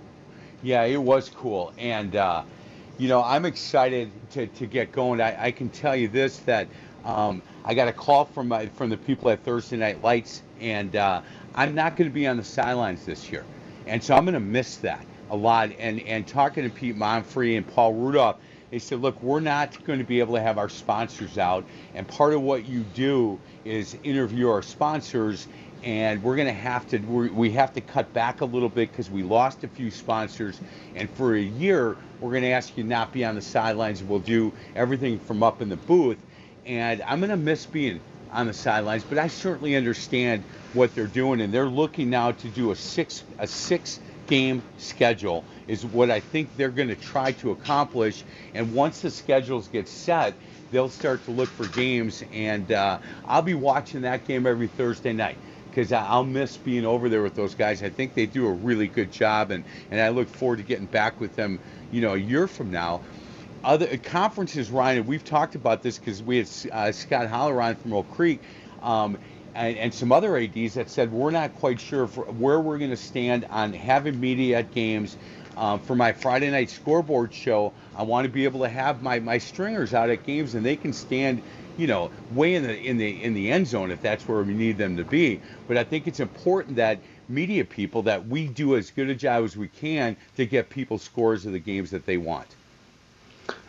Yeah, 0.64 0.84
it 0.84 1.02
was 1.02 1.30
cool, 1.30 1.74
and 1.78 2.16
uh, 2.16 2.44
you 2.98 3.10
know 3.10 3.22
I'm 3.24 3.46
excited 3.46 4.10
to, 4.32 4.48
to 4.48 4.66
get 4.66 4.92
going. 4.92 5.22
I, 5.22 5.46
I 5.48 5.52
can 5.52 5.70
tell 5.70 5.96
you 5.96 6.08
this 6.08 6.40
that 6.40 6.68
um, 7.04 7.42
I 7.66 7.74
got 7.74 7.90
a 7.90 7.94
call 7.94 8.26
from 8.26 8.48
my, 8.48 8.68
from 8.68 8.90
the 8.90 8.98
people 8.98 9.30
at 9.30 9.44
Thursday 9.44 9.78
Night 9.78 10.02
Lights, 10.02 10.42
and 10.60 10.96
uh, 10.96 11.22
I'm 11.56 11.76
not 11.76 11.96
going 11.98 12.10
to 12.10 12.14
be 12.14 12.26
on 12.26 12.38
the 12.38 12.44
sidelines 12.44 13.06
this 13.06 13.32
year, 13.32 13.46
and 13.86 14.04
so 14.04 14.16
I'm 14.16 14.24
going 14.24 14.34
to 14.34 14.40
miss 14.40 14.78
that 14.78 15.06
a 15.30 15.36
lot. 15.36 15.72
And 15.80 16.00
and 16.02 16.28
talking 16.28 16.64
to 16.64 16.70
Pete 16.70 16.98
Monfrey 16.98 17.58
and 17.58 17.68
Paul 17.68 17.94
Rudolph, 17.94 18.38
they 18.72 18.80
said, 18.80 19.02
look, 19.02 19.22
we're 19.22 19.40
not 19.40 19.84
going 19.86 20.00
to 20.00 20.06
be 20.06 20.20
able 20.20 20.36
to 20.36 20.42
have 20.42 20.58
our 20.58 20.70
sponsors 20.70 21.38
out, 21.38 21.66
and 21.94 22.08
part 22.08 22.34
of 22.34 22.42
what 22.42 22.68
you 22.68 22.82
do 22.94 23.40
is 23.66 23.98
interview 24.04 24.50
our 24.50 24.62
sponsors 24.62 25.48
and 25.84 26.24
we're 26.24 26.36
going 26.36 26.48
to 26.48 26.54
have 26.54 26.88
to 26.90 26.98
we 26.98 27.52
have 27.52 27.74
to 27.74 27.82
cut 27.82 28.12
back 28.14 28.42
a 28.42 28.46
little 28.46 28.70
bit 28.70 28.92
because 28.92 29.10
we 29.10 29.24
lost 29.24 29.64
a 29.64 29.68
few 29.68 29.92
sponsors. 29.92 30.60
And 30.96 31.10
for 31.12 31.36
a 31.36 31.42
year 31.42 31.96
we're 32.20 32.32
going 32.32 32.44
to 32.44 32.52
ask 32.52 32.76
you 32.78 32.84
not 32.84 33.14
be 33.14 33.24
on 33.24 33.36
the 33.36 33.42
sidelines. 33.42 34.04
We'll 34.04 34.20
do 34.20 34.52
everything 34.76 35.20
from 35.20 35.44
up 35.44 35.62
in 35.62 35.70
the 35.70 35.76
booth. 35.78 36.18
And 36.66 37.02
i'm 37.04 37.20
going 37.20 37.30
to 37.30 37.38
miss 37.38 37.66
being 37.66 38.02
on 38.32 38.48
the 38.48 38.54
sidelines 38.54 39.06
but 39.06 39.18
i 39.18 39.28
certainly 39.28 39.76
understand 39.76 40.44
what 40.74 40.94
they're 40.96 41.08
doing. 41.08 41.42
And 41.42 41.54
they're 41.54 41.70
looking 41.70 42.10
now 42.10 42.32
to 42.32 42.48
do 42.50 42.72
a 42.72 42.76
six 42.76 43.24
a 43.38 43.48
six 43.48 44.00
game 44.28 44.62
schedule 44.78 45.44
is 45.68 45.86
what 45.86 46.12
i 46.12 46.20
think 46.20 46.50
they're 46.58 46.70
going 46.70 46.88
to 46.88 46.96
try 46.96 47.32
to 47.32 47.52
accomplish 47.52 48.24
and 48.54 48.74
once 48.74 49.02
the 49.02 49.10
schedules 49.10 49.68
get 49.68 49.88
set 49.88 50.34
they'll 50.72 50.90
start 50.90 51.24
to 51.24 51.32
look 51.32 51.50
for 51.50 51.66
games 51.68 52.24
and 52.34 52.72
uh, 52.72 52.98
i'll 53.28 53.42
be 53.42 53.54
watching 53.54 54.02
that 54.02 54.26
game 54.28 54.46
every 54.46 54.68
thursday 54.68 55.14
night 55.14 55.38
because 55.78 55.92
I'll 55.92 56.24
miss 56.24 56.58
being 56.58 56.88
over 56.88 57.08
there 57.08 57.22
with 57.22 57.36
those 57.36 57.54
guys. 57.54 57.84
I 57.84 57.90
think 57.90 58.16
they 58.16 58.26
do 58.26 58.48
a 58.48 58.52
really 58.52 58.88
good 58.88 59.12
job, 59.12 59.52
and, 59.52 59.64
and 59.92 60.02
I 60.02 60.10
look 60.10 60.28
forward 60.28 60.58
to 60.58 60.64
getting 60.64 60.88
back 60.88 61.22
with 61.22 61.36
them, 61.36 61.60
you 61.92 62.02
know, 62.02 62.16
a 62.16 62.18
year 62.18 62.48
from 62.48 62.72
now. 62.72 63.00
Other 63.64 63.96
conferences, 63.98 64.72
Ryan, 64.72 65.06
we've 65.06 65.24
talked 65.24 65.54
about 65.54 65.84
this 65.84 66.00
because 66.00 66.24
we 66.24 66.38
had 66.38 66.50
uh, 66.72 66.92
Scott 66.92 67.28
Halloran 67.28 67.76
from 67.76 67.94
Oak 67.94 68.10
Creek. 68.12 68.40
Um, 68.82 69.20
and, 69.58 69.78
and, 69.78 69.94
some 69.94 70.12
other 70.12 70.38
ads 70.38 70.76
that 70.76 70.90
said 70.90 71.12
we're 71.12 71.32
not 71.32 71.56
quite 71.56 71.80
sure 71.80 72.08
where 72.08 72.60
we're 72.60 72.78
going 72.78 72.92
to 72.92 72.98
stand 72.98 73.46
on 73.50 73.74
having 73.74 74.20
media 74.20 74.60
at 74.60 74.74
games. 74.74 75.18
Um, 75.58 75.80
for 75.80 75.96
my 75.96 76.14
Friday 76.14 76.52
night 76.52 76.70
scoreboard 76.70 77.34
show, 77.34 77.74
I 77.96 78.04
want 78.04 78.26
to 78.26 78.30
be 78.30 78.44
able 78.44 78.60
to 78.60 78.70
have 78.70 79.02
my, 79.02 79.20
my 79.20 79.40
stringers 79.40 79.92
out 79.96 80.12
at 80.12 80.24
games 80.24 80.54
and 80.54 80.64
they 80.64 80.76
can 80.76 80.94
stand 80.94 81.42
you 81.78 81.88
know, 81.88 82.12
way 82.34 82.56
in 82.56 82.64
the 82.64 82.76
in 82.76 82.98
the 82.98 83.24
in 83.24 83.34
the 83.34 83.52
end 83.52 83.68
zone 83.68 83.92
if 83.92 84.02
that's 84.02 84.28
where 84.28 84.42
we 84.42 84.54
need 84.54 84.78
them 84.78 84.98
to 84.98 85.04
be. 85.04 85.40
But 85.68 85.78
I 85.78 85.84
think 85.84 86.08
it's 86.08 86.20
important 86.20 86.76
that 86.78 87.00
media 87.30 87.64
people 87.64 88.02
that 88.04 88.28
we 88.28 88.48
do 88.48 88.76
as 88.76 88.90
good 88.90 89.10
a 89.10 89.16
job 89.16 89.44
as 89.44 89.56
we 89.56 89.68
can 89.68 90.18
to 90.36 90.46
get 90.46 90.70
people 90.70 90.98
scores 90.98 91.46
of 91.46 91.54
the 91.54 91.60
games 91.60 91.92
that 91.92 92.06
they 92.06 92.18
want. 92.18 92.48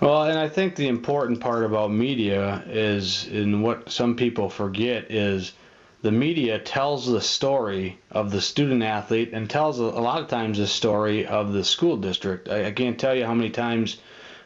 Well, 0.00 0.24
and 0.24 0.38
I 0.38 0.48
think 0.48 0.74
the 0.74 0.88
important 0.88 1.40
part 1.40 1.64
about 1.64 1.92
media 1.92 2.64
is, 2.66 3.28
and 3.28 3.62
what 3.62 3.90
some 3.90 4.16
people 4.16 4.48
forget 4.48 5.10
is, 5.10 5.52
the 6.00 6.12
media 6.12 6.58
tells 6.58 7.06
the 7.06 7.20
story 7.20 7.98
of 8.10 8.30
the 8.30 8.40
student 8.40 8.82
athlete 8.82 9.30
and 9.32 9.50
tells 9.50 9.78
a, 9.78 9.84
lot 9.84 10.22
of 10.22 10.28
times 10.28 10.58
the 10.58 10.66
story 10.66 11.26
of 11.26 11.52
the 11.52 11.64
school 11.64 11.96
district. 11.96 12.48
I, 12.48 12.66
I 12.66 12.72
can't 12.72 12.98
tell 12.98 13.14
you 13.14 13.26
how 13.26 13.34
many 13.34 13.50
times 13.50 13.98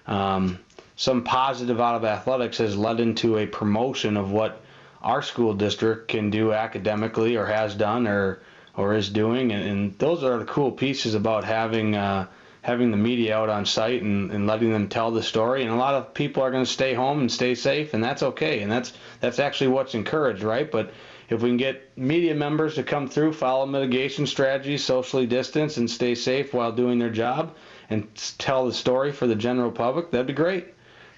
um, 0.06 0.58
some 0.96 1.24
positive 1.24 1.80
out 1.80 1.96
of 1.96 2.04
athletics 2.04 2.58
has 2.58 2.76
led 2.76 3.00
into 3.00 3.38
a 3.38 3.46
promotion 3.46 4.16
of 4.16 4.30
what 4.30 4.62
our 5.02 5.20
school 5.20 5.52
district 5.52 6.08
can 6.08 6.30
do 6.30 6.52
academically 6.52 7.36
or 7.36 7.46
has 7.46 7.74
done 7.74 8.06
or 8.06 8.40
or 8.74 8.94
is 8.94 9.10
doing. 9.10 9.52
And, 9.52 9.68
and 9.68 9.98
those 9.98 10.24
are 10.24 10.38
the 10.38 10.46
cool 10.46 10.72
pieces 10.72 11.14
about 11.14 11.44
having 11.44 11.94
uh, 11.94 12.28
having 12.62 12.90
the 12.90 12.96
media 12.96 13.36
out 13.36 13.50
on 13.50 13.66
site 13.66 14.02
and, 14.02 14.30
and 14.30 14.46
letting 14.46 14.72
them 14.72 14.88
tell 14.88 15.10
the 15.10 15.22
story. 15.22 15.62
And 15.62 15.72
a 15.72 15.76
lot 15.76 15.94
of 15.94 16.14
people 16.14 16.42
are 16.42 16.50
going 16.50 16.64
to 16.64 16.70
stay 16.70 16.94
home 16.94 17.20
and 17.20 17.30
stay 17.30 17.54
safe 17.54 17.92
and 17.92 18.02
that's 18.02 18.22
okay. 18.22 18.62
And 18.62 18.72
that's 18.72 18.92
that's 19.20 19.38
actually 19.38 19.68
what's 19.68 19.94
encouraged 19.94 20.42
right? 20.42 20.70
But 20.70 20.92
if 21.32 21.42
we 21.42 21.50
can 21.50 21.56
get 21.56 21.96
media 21.96 22.34
members 22.34 22.74
to 22.76 22.82
come 22.82 23.08
through 23.08 23.32
follow 23.32 23.66
mitigation 23.66 24.26
strategies 24.26 24.84
socially 24.84 25.26
distance 25.26 25.76
and 25.76 25.90
stay 25.90 26.14
safe 26.14 26.54
while 26.54 26.72
doing 26.72 26.98
their 26.98 27.10
job 27.10 27.56
and 27.90 28.08
tell 28.38 28.66
the 28.66 28.72
story 28.72 29.12
for 29.12 29.26
the 29.26 29.34
general 29.34 29.70
public 29.70 30.10
that'd 30.10 30.26
be 30.26 30.32
great 30.32 30.74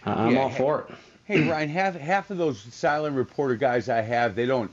uh, 0.07 0.11
i'm 0.11 0.35
Yeah, 0.35 0.41
all 0.41 0.51
for 0.51 0.87
it 0.89 0.95
Hey 1.27 1.49
Ryan, 1.49 1.71
half 1.71 1.95
half 1.95 2.31
of 2.31 2.37
those 2.37 2.61
silent 2.61 3.17
reporter 3.17 3.57
guys 3.57 3.89
I 3.89 4.03
have, 4.03 4.35
they 4.35 4.45
don't 4.45 4.71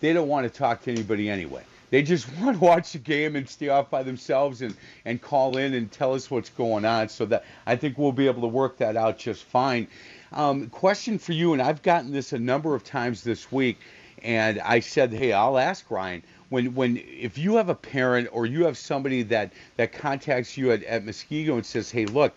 they 0.00 0.14
don't 0.14 0.28
want 0.28 0.50
to 0.50 0.58
talk 0.58 0.82
to 0.84 0.90
anybody 0.90 1.28
anyway. 1.28 1.62
They 1.90 2.02
just 2.02 2.26
want 2.40 2.58
to 2.58 2.64
watch 2.64 2.92
the 2.92 2.98
game 2.98 3.36
and 3.36 3.46
stay 3.46 3.68
off 3.68 3.90
by 3.90 4.02
themselves 4.02 4.62
and 4.62 4.74
and 5.04 5.20
call 5.20 5.58
in 5.58 5.74
and 5.74 5.92
tell 5.92 6.14
us 6.14 6.30
what's 6.30 6.48
going 6.48 6.86
on. 6.86 7.10
So 7.10 7.26
that 7.26 7.44
I 7.66 7.76
think 7.76 7.98
we'll 7.98 8.12
be 8.12 8.28
able 8.28 8.40
to 8.40 8.48
work 8.48 8.78
that 8.78 8.96
out 8.96 9.18
just 9.18 9.44
fine. 9.44 9.88
Um, 10.32 10.70
question 10.70 11.18
for 11.18 11.34
you, 11.34 11.52
and 11.52 11.60
I've 11.60 11.82
gotten 11.82 12.12
this 12.12 12.32
a 12.32 12.38
number 12.38 12.74
of 12.74 12.82
times 12.82 13.22
this 13.22 13.52
week, 13.52 13.78
and 14.22 14.60
I 14.60 14.80
said, 14.80 15.12
hey, 15.12 15.32
I'll 15.32 15.58
ask 15.58 15.90
Ryan. 15.90 16.22
When, 16.48 16.74
when 16.74 16.96
if 16.96 17.38
you 17.38 17.56
have 17.56 17.68
a 17.68 17.74
parent 17.74 18.28
or 18.32 18.46
you 18.46 18.64
have 18.64 18.76
somebody 18.76 19.22
that, 19.24 19.52
that 19.76 19.92
contacts 19.92 20.56
you 20.56 20.72
at, 20.72 20.82
at 20.84 21.04
Muskego 21.04 21.54
and 21.54 21.64
says, 21.64 21.90
hey, 21.90 22.06
look, 22.06 22.34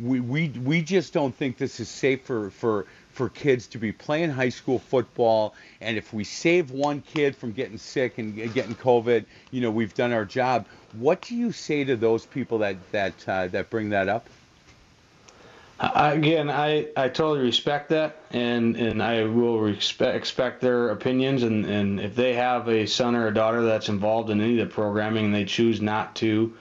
we, 0.00 0.18
we 0.20 0.48
we 0.48 0.82
just 0.82 1.12
don't 1.12 1.34
think 1.34 1.56
this 1.56 1.78
is 1.78 1.88
safe 1.88 2.22
for, 2.22 2.50
for 2.50 2.86
for 3.12 3.28
kids 3.28 3.68
to 3.68 3.78
be 3.78 3.92
playing 3.92 4.30
high 4.30 4.48
school 4.48 4.80
football. 4.80 5.54
And 5.80 5.96
if 5.96 6.12
we 6.12 6.24
save 6.24 6.72
one 6.72 7.00
kid 7.02 7.36
from 7.36 7.52
getting 7.52 7.78
sick 7.78 8.18
and 8.18 8.34
getting 8.52 8.74
COVID, 8.74 9.24
you 9.52 9.60
know, 9.60 9.70
we've 9.70 9.94
done 9.94 10.12
our 10.12 10.24
job. 10.24 10.66
What 10.94 11.20
do 11.22 11.36
you 11.36 11.52
say 11.52 11.84
to 11.84 11.96
those 11.96 12.26
people 12.26 12.58
that 12.58 12.76
that 12.90 13.28
uh, 13.28 13.46
that 13.48 13.70
bring 13.70 13.90
that 13.90 14.08
up? 14.08 14.28
Again, 15.80 16.50
I, 16.50 16.86
I 16.96 17.08
totally 17.08 17.40
respect 17.40 17.88
that, 17.88 18.18
and, 18.30 18.76
and 18.76 19.02
I 19.02 19.24
will 19.24 19.58
respect 19.58 20.14
expect 20.16 20.60
their 20.60 20.90
opinions. 20.90 21.42
And, 21.42 21.66
and 21.66 22.00
if 22.00 22.14
they 22.14 22.34
have 22.34 22.68
a 22.68 22.86
son 22.86 23.16
or 23.16 23.26
a 23.26 23.34
daughter 23.34 23.62
that's 23.62 23.88
involved 23.88 24.30
in 24.30 24.40
any 24.40 24.60
of 24.60 24.68
the 24.68 24.74
programming 24.74 25.26
and 25.26 25.34
they 25.34 25.44
choose 25.44 25.80
not 25.80 26.14
to 26.16 26.54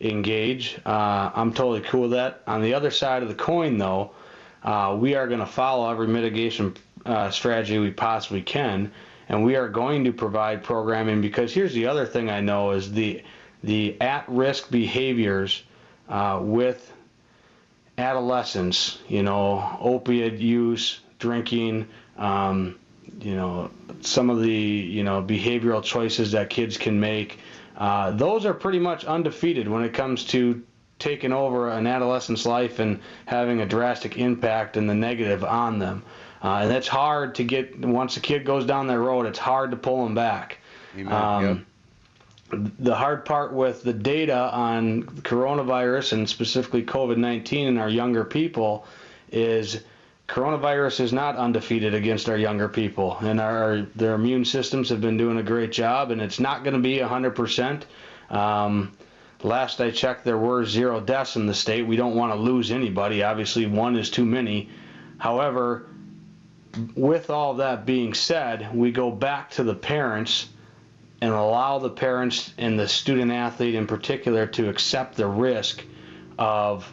engage, 0.00 0.78
uh, 0.84 1.30
I'm 1.32 1.52
totally 1.52 1.80
cool 1.82 2.02
with 2.02 2.10
that. 2.12 2.42
On 2.48 2.60
the 2.60 2.74
other 2.74 2.90
side 2.90 3.22
of 3.22 3.28
the 3.28 3.36
coin, 3.36 3.78
though, 3.78 4.10
uh, 4.64 4.96
we 4.98 5.14
are 5.14 5.28
going 5.28 5.40
to 5.40 5.46
follow 5.46 5.88
every 5.88 6.08
mitigation 6.08 6.74
uh, 7.04 7.30
strategy 7.30 7.78
we 7.78 7.92
possibly 7.92 8.42
can, 8.42 8.90
and 9.28 9.44
we 9.44 9.54
are 9.54 9.68
going 9.68 10.02
to 10.04 10.12
provide 10.12 10.64
programming 10.64 11.20
because 11.20 11.54
here's 11.54 11.72
the 11.72 11.86
other 11.86 12.04
thing 12.04 12.30
I 12.30 12.40
know 12.40 12.72
is 12.72 12.90
the 12.90 13.22
the 13.62 14.00
at-risk 14.00 14.70
behaviors 14.70 15.62
uh, 16.08 16.40
with 16.42 16.92
adolescence, 17.98 18.98
you 19.08 19.22
know, 19.22 19.76
opiate 19.80 20.38
use, 20.38 21.00
drinking, 21.18 21.88
um, 22.18 22.78
you 23.20 23.34
know, 23.34 23.70
some 24.00 24.30
of 24.30 24.40
the, 24.40 24.50
you 24.50 25.02
know, 25.02 25.22
behavioral 25.22 25.82
choices 25.82 26.32
that 26.32 26.50
kids 26.50 26.76
can 26.76 27.00
make, 27.00 27.38
uh, 27.76 28.10
those 28.10 28.44
are 28.46 28.54
pretty 28.54 28.78
much 28.78 29.04
undefeated 29.04 29.68
when 29.68 29.84
it 29.84 29.92
comes 29.94 30.24
to 30.24 30.62
taking 30.98 31.32
over 31.32 31.70
an 31.70 31.86
adolescent's 31.86 32.46
life 32.46 32.78
and 32.78 33.00
having 33.26 33.60
a 33.60 33.66
drastic 33.66 34.16
impact 34.18 34.76
and 34.76 34.88
the 34.88 34.94
negative 34.94 35.44
on 35.44 35.78
them. 35.78 36.02
Uh, 36.42 36.60
and 36.62 36.70
that's 36.70 36.88
hard 36.88 37.34
to 37.34 37.44
get, 37.44 37.78
once 37.78 38.16
a 38.16 38.20
kid 38.20 38.44
goes 38.44 38.64
down 38.64 38.86
that 38.86 38.98
road, 38.98 39.26
it's 39.26 39.38
hard 39.38 39.70
to 39.70 39.76
pull 39.76 40.04
them 40.04 40.14
back. 40.14 40.58
Amen. 40.96 41.12
Um, 41.12 41.44
Yep. 41.44 41.58
The 42.50 42.94
hard 42.94 43.24
part 43.24 43.52
with 43.52 43.82
the 43.82 43.92
data 43.92 44.50
on 44.52 45.02
coronavirus 45.02 46.12
and 46.12 46.28
specifically 46.28 46.82
COVID 46.82 47.16
19 47.16 47.66
in 47.66 47.78
our 47.78 47.88
younger 47.88 48.24
people 48.24 48.86
is 49.32 49.80
coronavirus 50.28 51.00
is 51.00 51.12
not 51.12 51.36
undefeated 51.36 51.94
against 51.94 52.28
our 52.28 52.36
younger 52.36 52.68
people, 52.68 53.16
and 53.20 53.40
our 53.40 53.82
their 53.96 54.14
immune 54.14 54.44
systems 54.44 54.88
have 54.88 55.00
been 55.00 55.16
doing 55.16 55.38
a 55.38 55.42
great 55.42 55.72
job, 55.72 56.10
and 56.10 56.20
it's 56.20 56.40
not 56.40 56.62
going 56.62 56.74
to 56.74 56.80
be 56.80 56.98
100%. 56.98 57.82
Um, 58.30 58.92
last 59.42 59.80
I 59.80 59.90
checked, 59.90 60.24
there 60.24 60.38
were 60.38 60.64
zero 60.64 61.00
deaths 61.00 61.36
in 61.36 61.46
the 61.46 61.54
state. 61.54 61.86
We 61.86 61.96
don't 61.96 62.16
want 62.16 62.32
to 62.32 62.38
lose 62.38 62.70
anybody. 62.70 63.22
Obviously, 63.22 63.66
one 63.66 63.96
is 63.96 64.10
too 64.10 64.24
many. 64.24 64.68
However, 65.18 65.86
with 66.94 67.30
all 67.30 67.54
that 67.54 67.86
being 67.86 68.14
said, 68.14 68.74
we 68.74 68.90
go 68.90 69.10
back 69.10 69.50
to 69.52 69.64
the 69.64 69.74
parents 69.74 70.48
and 71.26 71.34
allow 71.34 71.78
the 71.78 71.90
parents 71.90 72.52
and 72.56 72.78
the 72.78 72.86
student 72.86 73.32
athlete 73.32 73.74
in 73.74 73.86
particular 73.86 74.46
to 74.46 74.68
accept 74.68 75.16
the 75.16 75.26
risk 75.26 75.82
of 76.38 76.90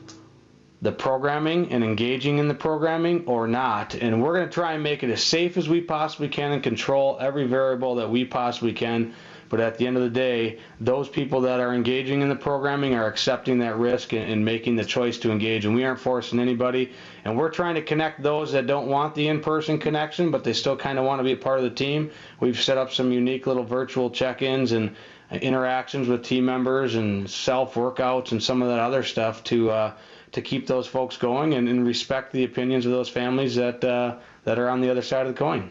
the 0.82 0.92
programming 0.92 1.72
and 1.72 1.84
engaging 1.84 2.40
in 2.40 2.48
the 2.48 2.54
programming 2.54 3.26
or 3.28 3.48
not. 3.48 3.94
And 3.94 4.24
we're 4.24 4.34
going 4.34 4.48
to 4.48 4.52
try 4.52 4.74
and 4.74 4.82
make 4.82 5.04
it 5.04 5.12
as 5.12 5.24
safe 5.24 5.56
as 5.56 5.70
we 5.70 5.82
possibly 5.82 6.28
can 6.30 6.52
and 6.52 6.64
control 6.64 7.18
every 7.22 7.46
variable 7.46 7.96
that 7.96 8.10
we 8.10 8.26
possibly 8.26 8.74
can. 8.74 9.14
But 9.54 9.60
at 9.60 9.78
the 9.78 9.86
end 9.86 9.98
of 9.98 10.02
the 10.02 10.10
day, 10.10 10.58
those 10.80 11.08
people 11.08 11.42
that 11.42 11.60
are 11.60 11.76
engaging 11.76 12.24
in 12.24 12.30
the 12.30 12.36
programming 12.36 12.96
are 12.96 13.06
accepting 13.06 13.60
that 13.60 13.78
risk 13.78 14.12
and, 14.12 14.24
and 14.24 14.44
making 14.44 14.78
the 14.78 14.84
choice 14.84 15.20
to 15.20 15.32
engage. 15.32 15.66
And 15.66 15.76
we 15.76 15.84
aren't 15.84 16.00
forcing 16.00 16.40
anybody. 16.40 16.92
And 17.24 17.38
we're 17.38 17.52
trying 17.52 17.76
to 17.76 17.84
connect 17.84 18.24
those 18.24 18.52
that 18.54 18.66
don't 18.66 18.88
want 18.88 19.14
the 19.14 19.28
in 19.28 19.42
person 19.42 19.78
connection, 19.78 20.32
but 20.32 20.44
they 20.44 20.54
still 20.54 20.76
kind 20.76 20.98
of 20.98 21.06
want 21.06 21.20
to 21.20 21.24
be 21.24 21.34
a 21.34 21.38
part 21.38 21.60
of 21.60 21.66
the 21.66 21.70
team. 21.70 22.10
We've 22.40 22.60
set 22.60 22.80
up 22.80 22.92
some 22.92 23.12
unique 23.12 23.46
little 23.46 23.64
virtual 23.64 24.10
check 24.10 24.42
ins 24.42 24.72
and 24.72 24.96
interactions 25.30 26.08
with 26.08 26.24
team 26.24 26.46
members 26.46 26.96
and 26.96 27.30
self 27.30 27.76
workouts 27.76 28.32
and 28.32 28.42
some 28.42 28.64
of 28.64 28.70
that 28.70 28.80
other 28.80 29.04
stuff 29.04 29.44
to. 29.44 29.70
Uh, 29.70 29.94
to 30.32 30.42
keep 30.42 30.66
those 30.66 30.88
folks 30.88 31.16
going 31.16 31.54
and, 31.54 31.70
and 31.70 31.86
respect 31.86 32.32
the 32.32 32.44
opinions 32.44 32.88
of 32.88 32.92
those 32.92 33.08
families 33.08 33.54
that 33.54 33.84
uh, 33.84 34.16
that 34.46 34.58
are 34.58 34.68
on 34.68 34.82
the 34.82 34.90
other 34.90 35.04
side 35.04 35.28
of 35.28 35.32
the 35.32 35.38
coin. 35.38 35.70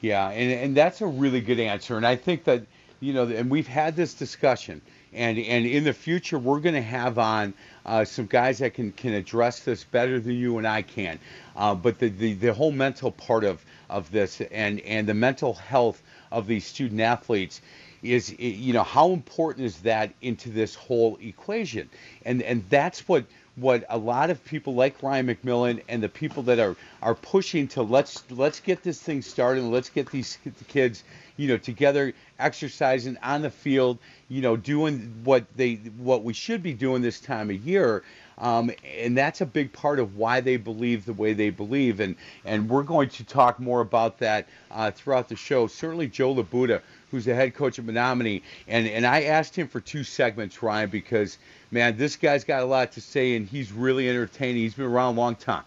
Yeah, 0.00 0.28
and, 0.28 0.52
and 0.52 0.76
that's 0.76 1.00
a 1.00 1.06
really 1.06 1.40
good 1.40 1.58
answer. 1.58 1.96
And 1.96 2.06
I 2.06 2.16
think 2.16 2.44
that, 2.44 2.66
you 3.00 3.12
know, 3.12 3.26
and 3.26 3.50
we've 3.50 3.66
had 3.66 3.96
this 3.96 4.14
discussion, 4.14 4.80
and, 5.12 5.38
and 5.38 5.66
in 5.66 5.84
the 5.84 5.92
future, 5.92 6.38
we're 6.38 6.60
going 6.60 6.74
to 6.74 6.82
have 6.82 7.18
on 7.18 7.54
uh, 7.84 8.04
some 8.04 8.26
guys 8.26 8.58
that 8.58 8.74
can, 8.74 8.92
can 8.92 9.14
address 9.14 9.60
this 9.60 9.84
better 9.84 10.20
than 10.20 10.34
you 10.34 10.58
and 10.58 10.66
I 10.66 10.82
can. 10.82 11.18
Uh, 11.56 11.74
but 11.74 11.98
the, 11.98 12.08
the, 12.08 12.34
the 12.34 12.52
whole 12.52 12.72
mental 12.72 13.10
part 13.10 13.44
of, 13.44 13.64
of 13.88 14.10
this 14.10 14.40
and, 14.40 14.80
and 14.80 15.06
the 15.06 15.14
mental 15.14 15.54
health 15.54 16.02
of 16.30 16.46
these 16.46 16.66
student 16.66 17.00
athletes 17.00 17.60
is, 18.02 18.38
you 18.38 18.72
know, 18.72 18.82
how 18.82 19.12
important 19.12 19.66
is 19.66 19.78
that 19.80 20.12
into 20.20 20.50
this 20.50 20.74
whole 20.74 21.18
equation? 21.20 21.88
And, 22.24 22.42
and 22.42 22.64
that's 22.68 23.08
what 23.08 23.24
what 23.56 23.84
a 23.88 23.98
lot 23.98 24.30
of 24.30 24.44
people 24.44 24.74
like 24.74 25.02
Ryan 25.02 25.26
McMillan 25.26 25.82
and 25.88 26.02
the 26.02 26.08
people 26.08 26.42
that 26.44 26.58
are 26.58 26.76
are 27.02 27.14
pushing 27.14 27.66
to 27.68 27.82
let's 27.82 28.22
let's 28.30 28.60
get 28.60 28.82
this 28.82 29.00
thing 29.00 29.22
started 29.22 29.62
and 29.62 29.72
let's 29.72 29.88
get 29.88 30.10
these 30.10 30.38
kids 30.68 31.02
you 31.36 31.48
know 31.48 31.56
together 31.56 32.12
exercising 32.38 33.16
on 33.22 33.42
the 33.42 33.50
field 33.50 33.98
you 34.28 34.42
know 34.42 34.56
doing 34.56 35.20
what 35.24 35.44
they 35.56 35.74
what 35.96 36.22
we 36.22 36.34
should 36.34 36.62
be 36.62 36.72
doing 36.72 37.02
this 37.02 37.20
time 37.20 37.50
of 37.50 37.56
year. 37.66 38.02
Um, 38.38 38.70
and 38.98 39.16
that's 39.16 39.40
a 39.40 39.46
big 39.46 39.72
part 39.72 39.98
of 39.98 40.16
why 40.16 40.42
they 40.42 40.58
believe 40.58 41.06
the 41.06 41.14
way 41.14 41.32
they 41.32 41.48
believe. 41.48 42.00
And 42.00 42.16
and 42.44 42.68
we're 42.68 42.82
going 42.82 43.08
to 43.10 43.24
talk 43.24 43.58
more 43.58 43.80
about 43.80 44.18
that 44.18 44.46
uh, 44.70 44.90
throughout 44.90 45.28
the 45.28 45.36
show. 45.36 45.66
Certainly 45.66 46.08
Joe 46.08 46.34
Labuda 46.34 46.82
who's 47.16 47.24
the 47.24 47.34
head 47.34 47.54
coach 47.54 47.78
at 47.78 47.86
Menomonie 47.86 48.42
and 48.68 48.86
and 48.86 49.06
I 49.06 49.24
asked 49.24 49.56
him 49.56 49.68
for 49.68 49.80
two 49.80 50.04
segments 50.04 50.62
Ryan 50.62 50.90
because 50.90 51.38
man, 51.70 51.96
this 51.96 52.16
guy's 52.16 52.44
got 52.44 52.62
a 52.62 52.66
lot 52.66 52.92
to 52.92 53.00
say, 53.00 53.36
and 53.36 53.48
he's 53.48 53.72
really 53.72 54.08
entertaining. 54.08 54.56
He's 54.56 54.74
been 54.74 54.86
around 54.86 55.16
a 55.16 55.18
long 55.18 55.34
time, 55.34 55.64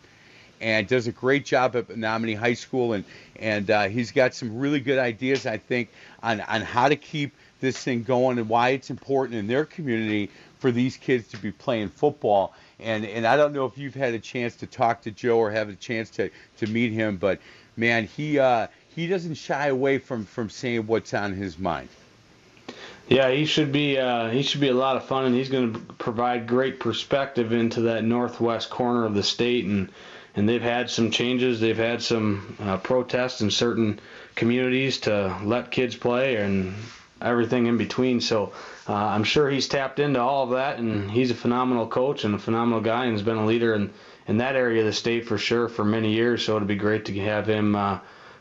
and 0.61 0.87
does 0.87 1.07
a 1.07 1.11
great 1.11 1.45
job 1.45 1.75
at 1.75 1.87
Menomonie 1.87 2.37
High 2.37 2.53
School, 2.53 2.93
and 2.93 3.03
and 3.37 3.69
uh, 3.69 3.87
he's 3.87 4.11
got 4.11 4.33
some 4.33 4.59
really 4.59 4.79
good 4.79 4.99
ideas, 4.99 5.45
I 5.45 5.57
think, 5.57 5.89
on 6.21 6.41
on 6.41 6.61
how 6.61 6.89
to 6.89 6.95
keep 6.95 7.33
this 7.61 7.81
thing 7.83 8.03
going 8.03 8.37
and 8.37 8.47
why 8.47 8.69
it's 8.69 8.89
important 8.89 9.37
in 9.37 9.47
their 9.47 9.65
community 9.65 10.29
for 10.59 10.71
these 10.71 10.95
kids 10.95 11.27
to 11.29 11.37
be 11.37 11.51
playing 11.51 11.89
football. 11.89 12.53
And 12.79 13.05
and 13.05 13.25
I 13.25 13.35
don't 13.35 13.53
know 13.53 13.65
if 13.65 13.77
you've 13.77 13.95
had 13.95 14.13
a 14.13 14.19
chance 14.19 14.55
to 14.57 14.67
talk 14.67 15.01
to 15.01 15.11
Joe 15.11 15.37
or 15.37 15.51
have 15.51 15.69
a 15.69 15.75
chance 15.75 16.09
to 16.11 16.29
to 16.57 16.67
meet 16.67 16.93
him, 16.93 17.17
but 17.17 17.39
man, 17.75 18.05
he 18.05 18.39
uh, 18.39 18.67
he 18.95 19.07
doesn't 19.07 19.35
shy 19.35 19.67
away 19.67 19.97
from 19.97 20.25
from 20.25 20.49
saying 20.49 20.87
what's 20.87 21.13
on 21.13 21.33
his 21.33 21.57
mind. 21.57 21.89
Yeah, 23.07 23.31
he 23.31 23.45
should 23.45 23.71
be 23.71 23.97
uh, 23.97 24.29
he 24.29 24.43
should 24.43 24.61
be 24.61 24.67
a 24.67 24.73
lot 24.73 24.95
of 24.95 25.05
fun, 25.05 25.25
and 25.25 25.35
he's 25.35 25.49
going 25.49 25.73
to 25.73 25.79
provide 25.79 26.47
great 26.47 26.79
perspective 26.79 27.51
into 27.51 27.81
that 27.81 28.03
northwest 28.03 28.69
corner 28.69 29.05
of 29.05 29.15
the 29.15 29.23
state, 29.23 29.65
and 29.65 29.89
and 30.35 30.47
they've 30.47 30.61
had 30.61 30.89
some 30.89 31.09
changes. 31.09 31.59
They've 31.59 31.75
had 31.75 32.03
some 32.03 32.55
uh, 32.59 32.77
protests 32.77 33.41
in 33.41 33.49
certain 33.49 33.99
communities 34.35 34.99
to 35.01 35.35
let 35.43 35.71
kids 35.71 35.95
play 35.95 36.35
and 36.35 36.75
everything 37.19 37.65
in 37.65 37.77
between. 37.77 38.21
So 38.21 38.53
uh, 38.87 38.93
I'm 38.93 39.23
sure 39.23 39.49
he's 39.49 39.67
tapped 39.67 39.99
into 39.99 40.21
all 40.21 40.43
of 40.43 40.51
that, 40.51 40.77
and 40.77 41.09
he's 41.09 41.31
a 41.31 41.35
phenomenal 41.35 41.87
coach 41.87 42.23
and 42.25 42.35
a 42.35 42.39
phenomenal 42.39 42.81
guy, 42.81 43.05
and 43.05 43.13
has 43.13 43.23
been 43.23 43.37
a 43.37 43.45
leader 43.45 43.73
in 43.73 43.91
in 44.27 44.37
that 44.37 44.55
area 44.55 44.81
of 44.81 44.85
the 44.85 44.93
state 44.93 45.25
for 45.25 45.39
sure 45.39 45.67
for 45.67 45.83
many 45.83 46.13
years. 46.13 46.45
So 46.45 46.55
it'd 46.55 46.67
be 46.67 46.75
great 46.75 47.05
to 47.05 47.19
have 47.21 47.47
him 47.47 47.75
uh, 47.75 47.97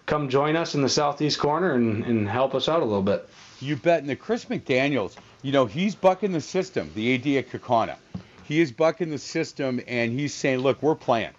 come 0.09 0.29
join 0.29 0.57
us 0.57 0.75
in 0.75 0.83
the 0.83 0.89
southeast 0.89 1.39
corner 1.39 1.75
and, 1.75 2.05
and 2.05 2.29
help 2.29 2.55
us 2.55 2.69
out 2.69 2.81
a 2.81 2.85
little 2.85 3.03
bit. 3.03 3.29
You 3.61 3.77
bet. 3.77 4.01
And 4.01 4.09
the 4.09 4.17
Chris 4.17 4.47
McDaniels, 4.47 5.17
you 5.43 5.53
know, 5.53 5.67
he's 5.67 5.95
bucking 5.95 6.33
the 6.33 6.41
system, 6.41 6.91
the 6.95 7.15
AD 7.15 7.27
at 7.45 7.51
Kaukauna. 7.51 7.97
He 8.45 8.61
is 8.61 8.73
bucking 8.73 9.11
the 9.11 9.19
system, 9.19 9.81
and 9.87 10.11
he's 10.11 10.33
saying, 10.33 10.61
look, 10.61 10.83
we're 10.83 10.95
playing. 10.95 11.33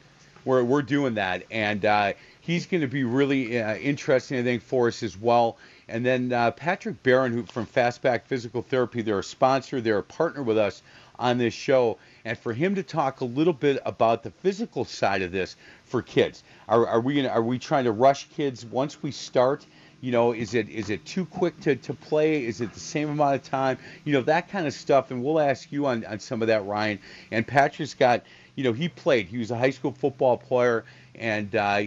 We're, 0.45 0.63
we're 0.63 0.83
doing 0.83 1.15
that. 1.15 1.43
And 1.49 1.83
uh, 1.83 2.13
he's 2.41 2.67
going 2.67 2.81
to 2.81 2.87
be 2.87 3.03
really 3.03 3.59
uh, 3.59 3.75
interesting, 3.77 4.37
I 4.37 4.43
think, 4.43 4.61
for 4.61 4.87
us 4.87 5.01
as 5.01 5.17
well. 5.17 5.57
And 5.87 6.05
then 6.05 6.31
uh, 6.31 6.51
Patrick 6.51 7.01
Barron, 7.01 7.33
who 7.33 7.43
from 7.43 7.65
Fastback 7.65 8.25
Physical 8.25 8.61
Therapy, 8.61 9.01
they're 9.01 9.19
a 9.19 9.23
sponsor, 9.23 9.81
they're 9.81 9.97
a 9.97 10.03
partner 10.03 10.43
with 10.43 10.59
us 10.59 10.83
on 11.17 11.39
this 11.39 11.53
show, 11.53 11.97
and 12.25 12.37
for 12.37 12.53
him 12.53 12.75
to 12.75 12.83
talk 12.83 13.21
a 13.21 13.25
little 13.25 13.53
bit 13.53 13.81
about 13.85 14.23
the 14.23 14.31
physical 14.31 14.85
side 14.85 15.21
of 15.21 15.31
this 15.31 15.55
for 15.85 16.01
kids. 16.01 16.43
Are, 16.67 16.85
are 16.87 17.01
we 17.01 17.15
gonna, 17.15 17.29
are 17.29 17.41
we 17.41 17.59
trying 17.59 17.85
to 17.85 17.91
rush 17.91 18.27
kids 18.29 18.65
once 18.65 19.01
we 19.01 19.11
start? 19.11 19.65
You 20.01 20.11
know, 20.11 20.31
is 20.31 20.53
it 20.53 20.69
is 20.69 20.89
it 20.89 21.05
too 21.05 21.25
quick 21.25 21.59
to, 21.61 21.75
to 21.75 21.93
play? 21.93 22.45
Is 22.45 22.61
it 22.61 22.73
the 22.73 22.79
same 22.79 23.09
amount 23.09 23.35
of 23.35 23.43
time? 23.43 23.77
You 24.05 24.13
know, 24.13 24.21
that 24.21 24.47
kind 24.47 24.65
of 24.65 24.73
stuff. 24.73 25.11
And 25.11 25.21
we'll 25.21 25.39
ask 25.41 25.71
you 25.71 25.87
on, 25.87 26.05
on 26.05 26.19
some 26.19 26.41
of 26.41 26.47
that, 26.47 26.65
Ryan. 26.65 26.99
And 27.31 27.45
Patrick's 27.45 27.95
got, 27.95 28.23
you 28.55 28.63
know, 28.63 28.71
he 28.71 28.87
played. 28.87 29.27
He 29.27 29.37
was 29.37 29.51
a 29.51 29.57
high 29.57 29.71
school 29.71 29.91
football 29.91 30.37
player. 30.37 30.85
And 31.15 31.53
uh, 31.55 31.83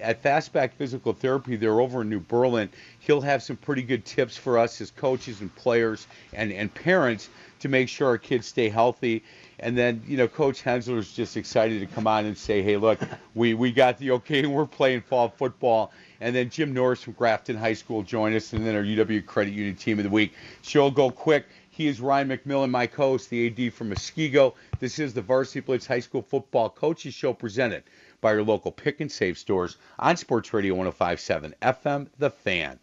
at 0.00 0.22
Fastback 0.22 0.72
Physical 0.74 1.12
Therapy, 1.12 1.56
they're 1.56 1.80
over 1.80 2.02
in 2.02 2.10
New 2.10 2.20
Berlin. 2.20 2.68
He'll 3.00 3.20
have 3.20 3.42
some 3.42 3.56
pretty 3.56 3.82
good 3.82 4.04
tips 4.04 4.36
for 4.36 4.58
us 4.58 4.80
as 4.80 4.90
coaches 4.90 5.40
and 5.40 5.54
players 5.56 6.06
and, 6.32 6.52
and 6.52 6.72
parents 6.72 7.28
to 7.60 7.68
make 7.68 7.88
sure 7.88 8.08
our 8.08 8.18
kids 8.18 8.46
stay 8.46 8.68
healthy. 8.68 9.24
And 9.58 9.76
then, 9.76 10.02
you 10.06 10.16
know, 10.16 10.28
Coach 10.28 10.62
Hensler's 10.62 11.12
just 11.12 11.36
excited 11.36 11.80
to 11.80 11.86
come 11.86 12.06
on 12.06 12.26
and 12.26 12.36
say, 12.36 12.62
hey, 12.62 12.76
look, 12.76 13.00
we, 13.34 13.54
we 13.54 13.72
got 13.72 13.98
the 13.98 14.10
okay, 14.12 14.40
and 14.40 14.54
we're 14.54 14.66
playing 14.66 15.00
fall 15.00 15.30
football. 15.30 15.92
And 16.20 16.34
then 16.34 16.50
Jim 16.50 16.72
Norris 16.72 17.02
from 17.02 17.14
Grafton 17.14 17.56
High 17.56 17.72
School 17.72 18.02
join 18.02 18.34
us, 18.34 18.52
and 18.52 18.66
then 18.66 18.74
our 18.76 18.82
UW 18.82 19.24
Credit 19.24 19.52
Union 19.52 19.76
Team 19.76 19.98
of 19.98 20.04
the 20.04 20.10
Week. 20.10 20.34
Show 20.62 20.82
will 20.82 20.90
go 20.90 21.10
quick. 21.10 21.46
He 21.70 21.88
is 21.88 22.00
Ryan 22.00 22.28
McMillan, 22.28 22.70
my 22.70 22.86
co 22.86 23.10
host, 23.10 23.28
the 23.30 23.46
AD 23.48 23.72
from 23.74 23.90
Muskego. 23.90 24.54
This 24.78 24.98
is 24.98 25.12
the 25.12 25.20
Varsity 25.20 25.60
Blitz 25.60 25.86
High 25.86 26.00
School 26.00 26.22
Football 26.22 26.70
Coaches 26.70 27.12
Show 27.12 27.34
presented 27.34 27.82
by 28.26 28.32
your 28.32 28.42
local 28.42 28.72
pick 28.72 29.00
and 29.00 29.12
save 29.12 29.38
stores 29.38 29.76
on 30.00 30.16
Sports 30.16 30.52
Radio 30.52 30.74
1057 30.74 31.54
FM, 31.62 32.08
The 32.18 32.28
Fan. 32.28 32.80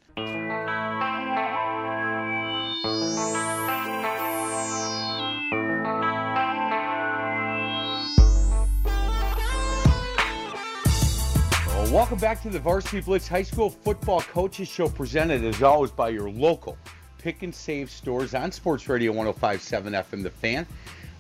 Welcome 11.92 12.20
back 12.20 12.42
to 12.44 12.50
the 12.50 12.60
Varsity 12.60 13.02
Blitz 13.02 13.28
High 13.28 13.44
School 13.44 13.70
Football 13.70 14.22
Coaches 14.22 14.70
Show, 14.70 14.88
presented 14.88 15.44
as 15.44 15.62
always 15.62 15.92
by 15.92 16.08
your 16.08 16.30
local 16.30 16.78
pick 17.18 17.44
and 17.44 17.54
save 17.54 17.92
stores 17.92 18.34
on 18.34 18.54
Sports 18.54 18.88
Radio 18.88 19.12
1057 19.12 19.92
FM 19.92 20.24
The 20.24 20.30
Fan. 20.30 20.66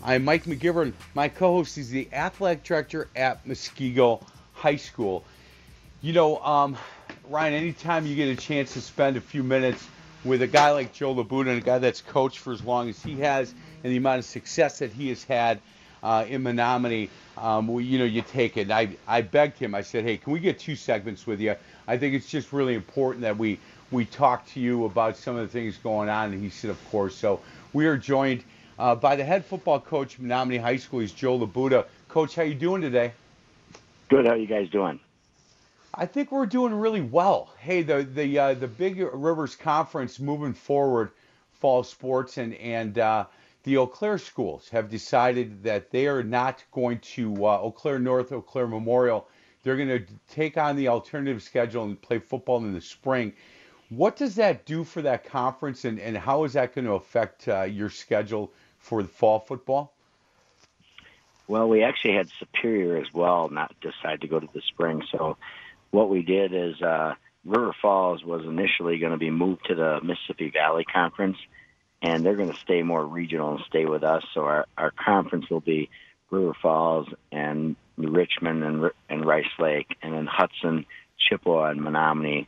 I'm 0.06 0.26
Mike 0.26 0.44
McGivern. 0.44 0.92
My 1.14 1.30
co 1.30 1.54
host 1.54 1.78
is 1.78 1.90
the 1.90 2.10
athletic 2.12 2.66
director 2.66 3.08
at 3.16 3.48
Muskego 3.48 4.22
High 4.52 4.76
School. 4.76 5.24
You 6.02 6.12
know, 6.12 6.40
um, 6.40 6.76
Ryan, 7.30 7.54
anytime 7.54 8.06
you 8.06 8.14
get 8.14 8.28
a 8.28 8.36
chance 8.36 8.74
to 8.74 8.82
spend 8.82 9.16
a 9.16 9.22
few 9.22 9.44
minutes 9.44 9.88
with 10.26 10.42
a 10.42 10.48
guy 10.48 10.72
like 10.72 10.92
Joe 10.92 11.16
Labuda 11.16 11.58
a 11.58 11.62
guy 11.62 11.80
that's 11.80 12.02
coached 12.02 12.40
for 12.40 12.52
as 12.52 12.62
long 12.62 12.90
as 12.90 13.02
he 13.02 13.16
has 13.22 13.54
and 13.82 13.94
the 13.94 13.96
amount 13.96 14.20
of 14.20 14.26
success 14.26 14.80
that 14.80 14.92
he 14.92 15.08
has 15.08 15.24
had 15.24 15.62
uh, 16.04 16.26
in 16.28 16.44
Menomonie, 16.44 17.08
um, 17.38 17.70
you 17.80 17.98
know, 17.98 18.04
you 18.04 18.22
take 18.24 18.58
it. 18.58 18.72
I, 18.72 18.98
I 19.08 19.22
begged 19.22 19.58
him. 19.58 19.74
I 19.74 19.84
said, 19.84 20.04
hey, 20.04 20.18
can 20.18 20.34
we 20.34 20.42
get 20.42 20.60
two 20.60 20.76
segments 20.76 21.26
with 21.26 21.40
you? 21.40 21.56
I 21.88 21.98
think 21.98 22.14
it's 22.14 22.28
just 22.28 22.52
really 22.52 22.76
important 22.76 23.22
that 23.22 23.38
we 23.38 23.58
we 23.90 24.04
talk 24.04 24.46
to 24.48 24.60
you 24.60 24.84
about 24.84 25.16
some 25.16 25.38
of 25.38 25.44
the 25.44 25.48
things 25.48 25.78
going 25.78 26.10
on. 26.10 26.34
And 26.34 26.44
he 26.44 26.50
said, 26.50 26.72
of 26.72 26.84
course. 26.90 27.16
So 27.16 27.40
we 27.72 27.86
are 27.86 27.96
joined 27.96 28.44
uh, 28.80 28.96
by 28.96 29.16
the 29.16 29.24
head 29.24 29.46
football 29.46 29.80
coach 29.80 30.18
of 30.18 30.24
Menomonie 30.24 30.60
High 30.60 30.78
School. 30.78 31.00
He's 31.00 31.12
Joe 31.12 31.40
Labuda. 31.40 31.86
Coach, 32.08 32.36
how 32.36 32.44
you 32.44 32.56
doing 32.56 32.82
today? 32.82 33.14
Good. 34.10 34.26
How 34.26 34.36
you 34.36 34.48
guys 34.48 34.70
doing? 34.70 35.00
I 35.96 36.06
think 36.08 36.32
we're 36.32 36.48
doing 36.48 36.74
really 36.74 37.02
well. 37.02 37.52
Hey, 37.60 37.84
the 37.84 38.04
the 38.04 38.40
uh, 38.40 38.54
the 38.56 38.68
Big 38.68 39.00
Rivers 39.00 39.56
Conference 39.56 40.20
moving 40.20 40.54
forward, 40.54 41.12
fall 41.54 41.84
sports 41.84 42.38
and 42.38 42.54
and 42.56 42.98
uh, 42.98 43.26
the 43.64 43.78
Eau 43.78 43.88
Claire 43.88 44.18
schools 44.18 44.70
have 44.70 44.90
decided 44.90 45.64
that 45.64 45.92
they 45.92 46.08
are 46.08 46.24
not 46.24 46.64
going 46.72 47.00
to 47.00 47.46
uh, 47.46 47.60
Eau 47.62 47.72
Claire 47.72 48.00
North, 48.00 48.32
Eau 48.32 48.42
Claire 48.42 48.68
Memorial. 48.68 49.28
They're 49.64 49.78
going 49.78 49.88
to 49.88 50.06
take 50.30 50.58
on 50.58 50.76
the 50.76 50.90
alternative 50.90 51.42
schedule 51.42 51.86
and 51.86 52.02
play 52.02 52.20
football 52.20 52.58
in 52.58 52.74
the 52.74 52.82
spring. 52.82 53.34
What 53.90 54.18
does 54.18 54.36
that 54.36 54.66
do 54.66 54.84
for 54.84 55.02
that 55.04 55.24
conference, 55.24 55.86
and, 55.86 56.00
and 56.00 56.18
how 56.18 56.44
is 56.44 56.54
that 56.54 56.76
going 56.76 56.86
to 56.86 56.94
affect 56.94 57.48
uh, 57.48 57.64
your 57.64 57.90
schedule 57.90 58.52
for 58.84 59.02
the 59.02 59.10
fall 59.10 59.40
football? 59.40 59.92
Well, 61.48 61.68
we 61.68 61.84
actually 61.84 62.14
had 62.14 62.30
Superior 62.40 62.98
as 62.98 63.12
well 63.14 63.50
not 63.50 63.76
decide 63.82 64.22
to 64.22 64.28
go 64.28 64.40
to 64.40 64.48
the 64.54 64.62
spring. 64.62 65.04
So 65.12 65.38
what 65.92 66.10
we 66.10 66.22
did 66.22 66.54
is 66.54 66.82
uh, 66.82 67.16
River 67.44 67.74
Falls 67.82 68.24
was 68.24 68.46
initially 68.46 69.00
going 69.00 69.12
to 69.12 69.18
be 69.18 69.32
moved 69.32 69.66
to 69.66 69.76
the 69.76 70.00
Mississippi 70.04 70.52
Valley 70.52 70.86
Conference– 70.86 71.38
and 72.04 72.26
they're 72.26 72.36
going 72.36 72.52
to 72.52 72.60
stay 72.60 72.84
more 72.84 73.04
regional 73.04 73.56
and 73.56 73.64
stay 73.68 73.86
with 73.86 74.04
us. 74.04 74.24
So 74.34 74.42
our, 74.42 74.68
our 74.78 74.92
conference 74.92 75.50
will 75.50 75.62
be 75.62 75.90
River 76.30 76.54
Falls 76.62 77.08
and 77.32 77.78
Richmond 77.98 78.64
and, 78.64 78.92
and 79.10 79.26
Rice 79.26 79.46
Lake, 79.58 79.96
and 80.02 80.14
then 80.14 80.26
Hudson, 80.26 80.86
Chippewa, 81.18 81.70
and 81.70 81.80
Menomonie. 81.80 82.48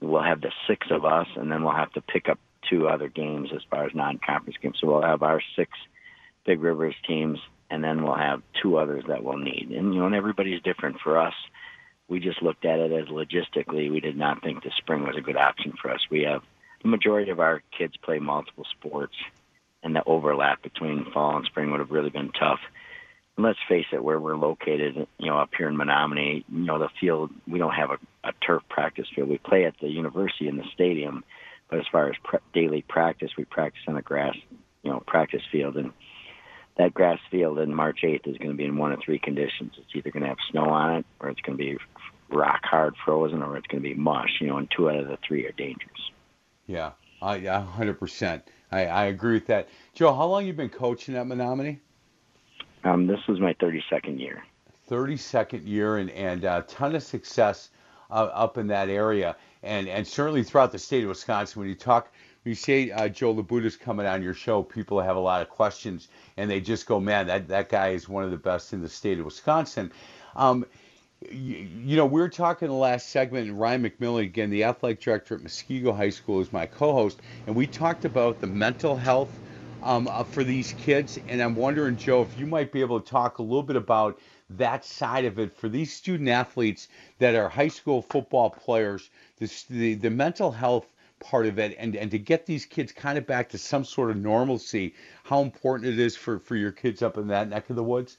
We'll 0.00 0.22
have 0.22 0.40
the 0.40 0.50
six 0.66 0.88
of 0.90 1.04
us, 1.04 1.28
and 1.36 1.52
then 1.52 1.62
we'll 1.62 1.74
have 1.74 1.92
to 1.92 2.00
pick 2.00 2.28
up 2.28 2.38
two 2.70 2.88
other 2.88 3.08
games 3.08 3.50
as 3.54 3.62
far 3.68 3.84
as 3.84 3.94
non-conference 3.94 4.56
games. 4.62 4.78
So 4.80 4.86
we'll 4.86 5.02
have 5.02 5.22
our 5.22 5.42
six 5.56 5.72
Big 6.46 6.62
Rivers 6.62 6.94
teams, 7.06 7.38
and 7.68 7.84
then 7.84 8.02
we'll 8.02 8.14
have 8.14 8.42
two 8.62 8.78
others 8.78 9.04
that 9.08 9.22
we'll 9.22 9.36
need. 9.36 9.70
And 9.70 9.92
you 9.92 10.00
know, 10.00 10.06
and 10.06 10.14
everybody's 10.14 10.62
different. 10.62 11.00
For 11.00 11.18
us, 11.18 11.34
we 12.08 12.20
just 12.20 12.42
looked 12.42 12.64
at 12.64 12.80
it 12.80 12.92
as 12.92 13.08
logistically. 13.08 13.90
We 13.90 14.00
did 14.00 14.16
not 14.16 14.42
think 14.42 14.62
the 14.62 14.70
spring 14.78 15.04
was 15.04 15.16
a 15.16 15.20
good 15.20 15.36
option 15.36 15.74
for 15.80 15.90
us. 15.90 16.00
We 16.10 16.22
have 16.22 16.42
the 16.82 16.88
majority 16.88 17.30
of 17.30 17.40
our 17.40 17.62
kids 17.76 17.96
play 17.98 18.18
multiple 18.18 18.66
sports, 18.70 19.14
and 19.82 19.94
the 19.94 20.02
overlap 20.04 20.62
between 20.62 21.10
fall 21.12 21.36
and 21.36 21.44
spring 21.46 21.70
would 21.70 21.80
have 21.80 21.90
really 21.90 22.10
been 22.10 22.32
tough. 22.32 22.60
And 23.36 23.46
let's 23.46 23.58
face 23.68 23.86
it, 23.92 24.02
where 24.02 24.18
we're 24.18 24.36
located, 24.36 25.06
you 25.18 25.26
know, 25.26 25.38
up 25.38 25.50
here 25.56 25.68
in 25.68 25.76
Menomonie, 25.76 26.44
you 26.50 26.64
know, 26.64 26.78
the 26.78 26.88
field, 27.00 27.30
we 27.46 27.58
don't 27.58 27.74
have 27.74 27.90
a, 27.90 27.98
a 28.24 28.32
turf 28.44 28.62
practice 28.68 29.06
field. 29.14 29.28
We 29.28 29.38
play 29.38 29.64
at 29.64 29.74
the 29.80 29.88
university 29.88 30.48
in 30.48 30.56
the 30.56 30.64
stadium, 30.74 31.22
but 31.70 31.78
as 31.78 31.86
far 31.90 32.08
as 32.10 32.16
pre- 32.24 32.40
daily 32.52 32.82
practice, 32.82 33.30
we 33.38 33.44
practice 33.44 33.82
on 33.86 33.96
a 33.96 34.02
grass, 34.02 34.34
you 34.82 34.90
know, 34.90 35.02
practice 35.06 35.42
field. 35.50 35.76
And 35.76 35.92
that 36.76 36.92
grass 36.92 37.18
field 37.30 37.58
in 37.58 37.74
March 37.74 38.00
8th 38.02 38.26
is 38.26 38.36
going 38.38 38.50
to 38.50 38.56
be 38.56 38.64
in 38.64 38.76
one 38.76 38.92
of 38.92 39.00
three 39.04 39.18
conditions. 39.18 39.72
It's 39.78 39.94
either 39.94 40.10
going 40.10 40.22
to 40.22 40.28
have 40.28 40.38
snow 40.50 40.64
on 40.64 40.96
it, 40.96 41.06
or 41.20 41.30
it's 41.30 41.40
going 41.40 41.56
to 41.56 41.64
be 41.64 41.78
rock 42.28 42.60
hard 42.64 42.94
frozen, 43.04 43.42
or 43.42 43.56
it's 43.56 43.66
going 43.68 43.82
to 43.82 43.88
be 43.88 43.94
mush, 43.94 44.40
you 44.40 44.48
know, 44.48 44.58
and 44.58 44.68
two 44.76 44.90
out 44.90 44.96
of 44.96 45.08
the 45.08 45.18
three 45.26 45.46
are 45.46 45.52
dangerous. 45.52 46.10
Yeah, 46.66 46.92
uh, 47.22 47.38
yeah, 47.40 47.64
hundred 47.64 47.98
percent. 47.98 48.44
I, 48.70 48.86
I 48.86 49.04
agree 49.06 49.34
with 49.34 49.46
that. 49.46 49.68
Joe, 49.94 50.14
how 50.14 50.26
long 50.26 50.46
you 50.46 50.52
been 50.52 50.68
coaching 50.68 51.16
at 51.16 51.26
Menomonie? 51.26 51.78
Um, 52.84 53.06
this 53.06 53.18
was 53.28 53.40
my 53.40 53.52
32nd 53.54 54.18
year. 54.20 54.44
32nd 54.88 55.66
year, 55.66 55.98
and 55.98 56.10
and 56.10 56.44
a 56.44 56.50
uh, 56.52 56.62
ton 56.66 56.94
of 56.94 57.02
success 57.02 57.70
uh, 58.10 58.30
up 58.32 58.58
in 58.58 58.66
that 58.68 58.88
area, 58.88 59.36
and 59.62 59.88
and 59.88 60.06
certainly 60.06 60.42
throughout 60.42 60.72
the 60.72 60.78
state 60.78 61.02
of 61.02 61.08
Wisconsin. 61.08 61.60
When 61.60 61.68
you 61.68 61.74
talk, 61.74 62.12
you 62.44 62.54
say 62.54 62.90
uh, 62.90 63.08
Joe 63.08 63.34
Labuda's 63.34 63.76
coming 63.76 64.06
on 64.06 64.22
your 64.22 64.34
show, 64.34 64.62
people 64.62 65.00
have 65.00 65.16
a 65.16 65.20
lot 65.20 65.42
of 65.42 65.48
questions, 65.48 66.08
and 66.36 66.50
they 66.50 66.60
just 66.60 66.86
go, 66.86 67.00
"Man, 67.00 67.26
that 67.28 67.48
that 67.48 67.68
guy 67.68 67.90
is 67.90 68.08
one 68.08 68.24
of 68.24 68.30
the 68.30 68.36
best 68.36 68.72
in 68.72 68.82
the 68.82 68.88
state 68.88 69.18
of 69.18 69.24
Wisconsin." 69.24 69.92
Um, 70.36 70.66
you, 71.30 71.96
know, 71.96 72.06
we 72.06 72.20
were 72.20 72.30
talking 72.30 72.66
in 72.66 72.72
the 72.72 72.78
last 72.78 73.10
segment, 73.10 73.48
and 73.48 73.60
Ryan 73.60 73.82
McMillan, 73.82 74.22
again, 74.22 74.48
the 74.48 74.64
athletic 74.64 75.00
director 75.00 75.34
at 75.34 75.42
Muskego 75.42 75.94
High 75.94 76.10
School, 76.10 76.40
is 76.40 76.52
my 76.52 76.66
co 76.66 76.92
host, 76.92 77.20
and 77.46 77.54
we 77.54 77.66
talked 77.66 78.04
about 78.04 78.40
the 78.40 78.46
mental 78.46 78.96
health 78.96 79.38
um, 79.82 80.08
uh, 80.08 80.24
for 80.24 80.44
these 80.44 80.72
kids. 80.72 81.18
And 81.28 81.42
I'm 81.42 81.54
wondering, 81.54 81.96
Joe, 81.96 82.22
if 82.22 82.38
you 82.38 82.46
might 82.46 82.72
be 82.72 82.80
able 82.80 83.00
to 83.00 83.10
talk 83.10 83.38
a 83.38 83.42
little 83.42 83.62
bit 83.62 83.76
about 83.76 84.18
that 84.56 84.84
side 84.84 85.24
of 85.24 85.38
it 85.38 85.52
for 85.56 85.68
these 85.68 85.92
student 85.92 86.28
athletes 86.28 86.88
that 87.18 87.34
are 87.34 87.48
high 87.48 87.68
school 87.68 88.02
football 88.02 88.50
players, 88.50 89.10
the, 89.38 89.94
the 89.94 90.10
mental 90.10 90.50
health 90.50 90.86
part 91.20 91.46
of 91.46 91.58
it, 91.58 91.76
and, 91.78 91.94
and 91.94 92.10
to 92.10 92.18
get 92.18 92.46
these 92.46 92.64
kids 92.64 92.92
kind 92.92 93.18
of 93.18 93.26
back 93.26 93.48
to 93.50 93.58
some 93.58 93.84
sort 93.84 94.10
of 94.10 94.16
normalcy, 94.16 94.94
how 95.24 95.42
important 95.42 95.92
it 95.92 95.98
is 95.98 96.16
for, 96.16 96.38
for 96.38 96.56
your 96.56 96.72
kids 96.72 97.02
up 97.02 97.16
in 97.16 97.28
that 97.28 97.48
neck 97.48 97.70
of 97.70 97.76
the 97.76 97.84
woods? 97.84 98.18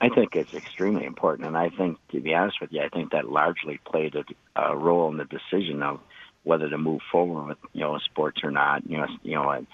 I 0.00 0.08
think 0.08 0.34
it's 0.34 0.54
extremely 0.54 1.04
important, 1.04 1.46
and 1.46 1.56
I 1.56 1.68
think, 1.68 1.96
to 2.08 2.20
be 2.20 2.34
honest 2.34 2.60
with 2.60 2.72
you, 2.72 2.80
I 2.80 2.88
think 2.88 3.12
that 3.12 3.28
largely 3.28 3.78
played 3.84 4.16
a, 4.16 4.24
a 4.60 4.76
role 4.76 5.08
in 5.10 5.16
the 5.16 5.24
decision 5.24 5.82
of 5.82 6.00
whether 6.42 6.68
to 6.68 6.76
move 6.76 7.00
forward 7.12 7.46
with 7.46 7.58
you 7.72 7.82
know 7.82 7.98
sports 7.98 8.40
or 8.42 8.50
not. 8.50 8.88
You 8.88 8.98
know, 8.98 9.06
you 9.22 9.34
know, 9.36 9.64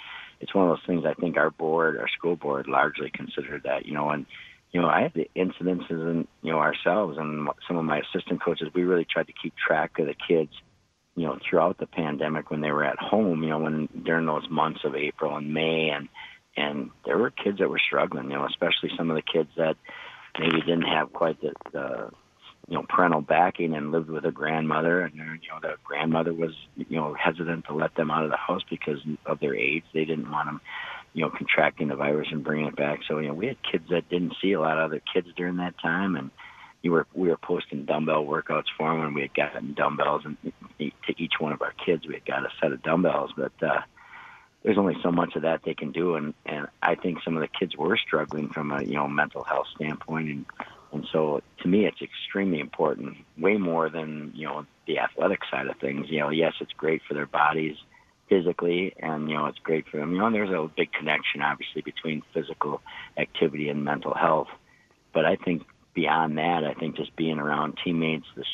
it's 0.40 0.54
one 0.54 0.68
of 0.68 0.76
those 0.76 0.86
things. 0.86 1.06
I 1.06 1.14
think 1.14 1.38
our 1.38 1.50
board, 1.50 1.96
our 1.96 2.08
school 2.08 2.36
board, 2.36 2.68
largely 2.68 3.10
considered 3.10 3.62
that. 3.64 3.86
You 3.86 3.94
know, 3.94 4.10
and 4.10 4.26
you 4.72 4.80
know, 4.82 4.88
I 4.88 5.02
had 5.02 5.14
the 5.14 5.30
incidences 5.34 5.90
and 5.90 6.28
you 6.42 6.52
know 6.52 6.58
ourselves 6.58 7.16
and 7.18 7.48
some 7.66 7.76
of 7.76 7.84
my 7.84 8.00
assistant 8.00 8.42
coaches. 8.42 8.68
We 8.74 8.82
really 8.82 9.06
tried 9.06 9.28
to 9.28 9.32
keep 9.40 9.54
track 9.56 9.98
of 9.98 10.06
the 10.06 10.14
kids. 10.14 10.52
You 11.16 11.26
know, 11.26 11.38
throughout 11.42 11.78
the 11.78 11.86
pandemic 11.86 12.48
when 12.48 12.60
they 12.60 12.70
were 12.70 12.84
at 12.84 12.98
home. 12.98 13.42
You 13.42 13.50
know, 13.50 13.58
when 13.58 13.88
during 14.04 14.26
those 14.26 14.48
months 14.48 14.80
of 14.84 14.94
April 14.94 15.36
and 15.36 15.52
May 15.52 15.90
and 15.90 16.08
and 16.56 16.90
there 17.04 17.18
were 17.18 17.30
kids 17.30 17.58
that 17.58 17.70
were 17.70 17.80
struggling. 17.84 18.30
You 18.30 18.36
know, 18.36 18.46
especially 18.46 18.90
some 18.96 19.10
of 19.10 19.16
the 19.16 19.22
kids 19.22 19.50
that 19.56 19.76
maybe 20.38 20.60
didn't 20.60 20.82
have 20.82 21.12
quite 21.12 21.40
the, 21.40 21.52
the 21.72 22.10
you 22.68 22.74
know 22.74 22.84
parental 22.88 23.22
backing 23.22 23.74
and 23.74 23.90
lived 23.90 24.10
with 24.10 24.24
a 24.24 24.30
grandmother 24.30 25.00
and 25.00 25.14
you 25.14 25.48
know 25.48 25.58
the 25.62 25.74
grandmother 25.82 26.32
was 26.32 26.52
you 26.76 26.96
know 26.96 27.14
hesitant 27.14 27.64
to 27.64 27.74
let 27.74 27.94
them 27.94 28.10
out 28.10 28.24
of 28.24 28.30
the 28.30 28.36
house 28.36 28.62
because 28.68 28.98
of 29.26 29.40
their 29.40 29.54
age 29.54 29.84
they 29.94 30.04
didn't 30.04 30.30
want 30.30 30.46
them 30.46 30.60
you 31.12 31.24
know 31.24 31.30
contracting 31.30 31.88
the 31.88 31.96
virus 31.96 32.28
and 32.30 32.44
bringing 32.44 32.66
it 32.66 32.76
back. 32.76 33.00
So 33.08 33.18
you 33.18 33.28
know 33.28 33.34
we 33.34 33.46
had 33.46 33.56
kids 33.62 33.84
that 33.90 34.08
didn't 34.08 34.34
see 34.42 34.52
a 34.52 34.60
lot 34.60 34.78
of 34.78 34.84
other 34.84 35.02
kids 35.12 35.28
during 35.36 35.56
that 35.56 35.74
time 35.78 36.16
and 36.16 36.30
you 36.82 36.92
were 36.92 37.06
we 37.14 37.28
were 37.28 37.36
posting 37.36 37.84
dumbbell 37.84 38.24
workouts 38.24 38.66
for 38.76 38.92
them 38.92 39.04
and 39.04 39.14
we 39.14 39.22
had 39.22 39.34
gotten 39.34 39.74
dumbbells 39.74 40.22
and 40.24 40.36
to 40.78 41.14
each 41.16 41.34
one 41.38 41.52
of 41.52 41.62
our 41.62 41.72
kids 41.84 42.06
we 42.06 42.14
had 42.14 42.24
got 42.24 42.44
a 42.44 42.50
set 42.60 42.72
of 42.72 42.82
dumbbells. 42.82 43.32
But 43.36 43.52
uh 43.62 43.80
there's 44.64 44.78
only 44.78 44.96
so 45.02 45.12
much 45.12 45.36
of 45.36 45.42
that 45.42 45.62
they 45.64 45.74
can 45.74 45.92
do 45.92 46.14
and 46.14 46.34
and 46.46 46.66
I 46.82 46.94
think 46.94 47.18
some 47.24 47.36
of 47.36 47.40
the 47.40 47.48
kids 47.48 47.76
were 47.76 47.96
struggling 47.96 48.48
from 48.50 48.70
a 48.70 48.82
you 48.82 48.94
know 48.94 49.08
mental 49.08 49.44
health 49.44 49.66
standpoint 49.74 50.28
and 50.28 50.46
and 50.92 51.06
so 51.12 51.42
to 51.62 51.68
me 51.68 51.86
it's 51.86 52.00
extremely 52.00 52.60
important 52.60 53.16
way 53.36 53.56
more 53.56 53.88
than 53.88 54.32
you 54.34 54.46
know 54.46 54.66
the 54.86 55.00
athletic 55.00 55.40
side 55.50 55.66
of 55.66 55.76
things. 55.78 56.06
You 56.08 56.20
know 56.20 56.30
yes 56.30 56.54
it's 56.60 56.72
great 56.72 57.02
for 57.08 57.14
their 57.14 57.26
bodies 57.26 57.76
physically 58.28 58.94
and 58.98 59.28
you 59.28 59.36
know 59.36 59.46
it's 59.46 59.58
great 59.58 59.86
for 59.88 59.98
them 59.98 60.12
you 60.12 60.18
know 60.18 60.26
and 60.26 60.34
there's 60.34 60.50
a 60.50 60.70
big 60.76 60.92
connection 60.92 61.42
obviously 61.42 61.82
between 61.82 62.22
physical 62.34 62.80
activity 63.16 63.68
and 63.68 63.84
mental 63.84 64.14
health 64.14 64.48
but 65.12 65.24
I 65.24 65.36
think 65.36 65.62
beyond 65.94 66.38
that 66.38 66.64
I 66.64 66.74
think 66.74 66.96
just 66.96 67.14
being 67.16 67.38
around 67.38 67.78
teammates 67.84 68.26
the 68.36 68.44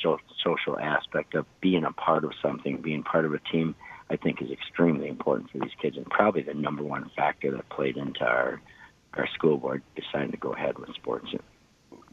social 0.45 0.79
aspect 0.79 1.35
of 1.35 1.47
being 1.61 1.85
a 1.85 1.93
part 1.93 2.25
of 2.25 2.33
something 2.41 2.81
being 2.81 3.03
part 3.03 3.25
of 3.25 3.35
a 3.35 3.41
team 3.53 3.75
I 4.11 4.17
think 4.17 4.43
is 4.43 4.51
extremely 4.51 5.09
important 5.09 5.51
for 5.51 5.59
these 5.59 5.75
kids 5.81 5.97
and 5.97 6.07
probably 6.07 6.43
the 6.43 6.55
number 6.55 6.83
one 6.83 7.11
factor 7.17 7.51
that 7.51 7.69
played 7.69 7.97
into 7.97 8.25
our 8.25 8.61
our 9.17 9.27
school 9.29 9.57
board 9.57 9.83
deciding 9.97 10.31
to 10.33 10.37
go 10.37 10.53
ahead 10.53 10.79
with 10.79 10.93
sports. 10.95 11.29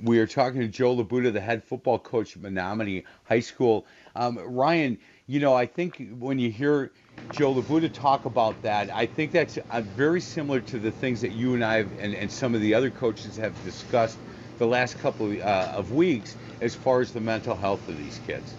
We 0.02 0.20
are 0.20 0.28
talking 0.28 0.62
to 0.62 0.68
Joe 0.68 0.96
Labuda, 0.96 1.32
the 1.32 1.42
head 1.42 1.64
football 1.64 2.00
coach 2.00 2.36
at 2.36 2.42
Menomonie 2.42 3.04
High 3.24 3.40
School. 3.40 3.86
Um, 4.16 4.38
Ryan, 4.38 4.98
you 5.32 5.40
know, 5.40 5.56
I 5.56 5.66
think 5.66 6.10
when 6.20 6.40
you 6.40 6.52
hear 6.52 6.92
Joe 7.32 7.54
Labuda 7.56 7.94
talk 7.94 8.26
about 8.26 8.62
that, 8.64 8.94
I 8.94 9.06
think 9.06 9.32
that's 9.32 9.58
uh, 9.70 9.80
very 9.80 10.20
similar 10.20 10.60
to 10.60 10.78
the 10.78 10.92
things 10.92 11.22
that 11.22 11.32
you 11.32 11.54
and 11.54 11.64
I 11.64 11.78
have, 11.78 11.94
and, 11.98 12.14
and 12.14 12.30
some 12.30 12.54
of 12.54 12.60
the 12.60 12.74
other 12.74 12.92
coaches 12.92 13.38
have 13.38 13.54
discussed 13.64 14.18
the 14.58 14.68
last 14.68 15.00
couple 15.00 15.32
of, 15.32 15.40
uh, 15.40 15.72
of 15.74 15.94
weeks 15.94 16.36
as 16.60 16.76
far 16.76 17.00
as 17.00 17.14
the 17.14 17.22
mental 17.22 17.56
health 17.56 17.88
of 17.88 17.98
these 17.98 18.20
kids. 18.20 18.58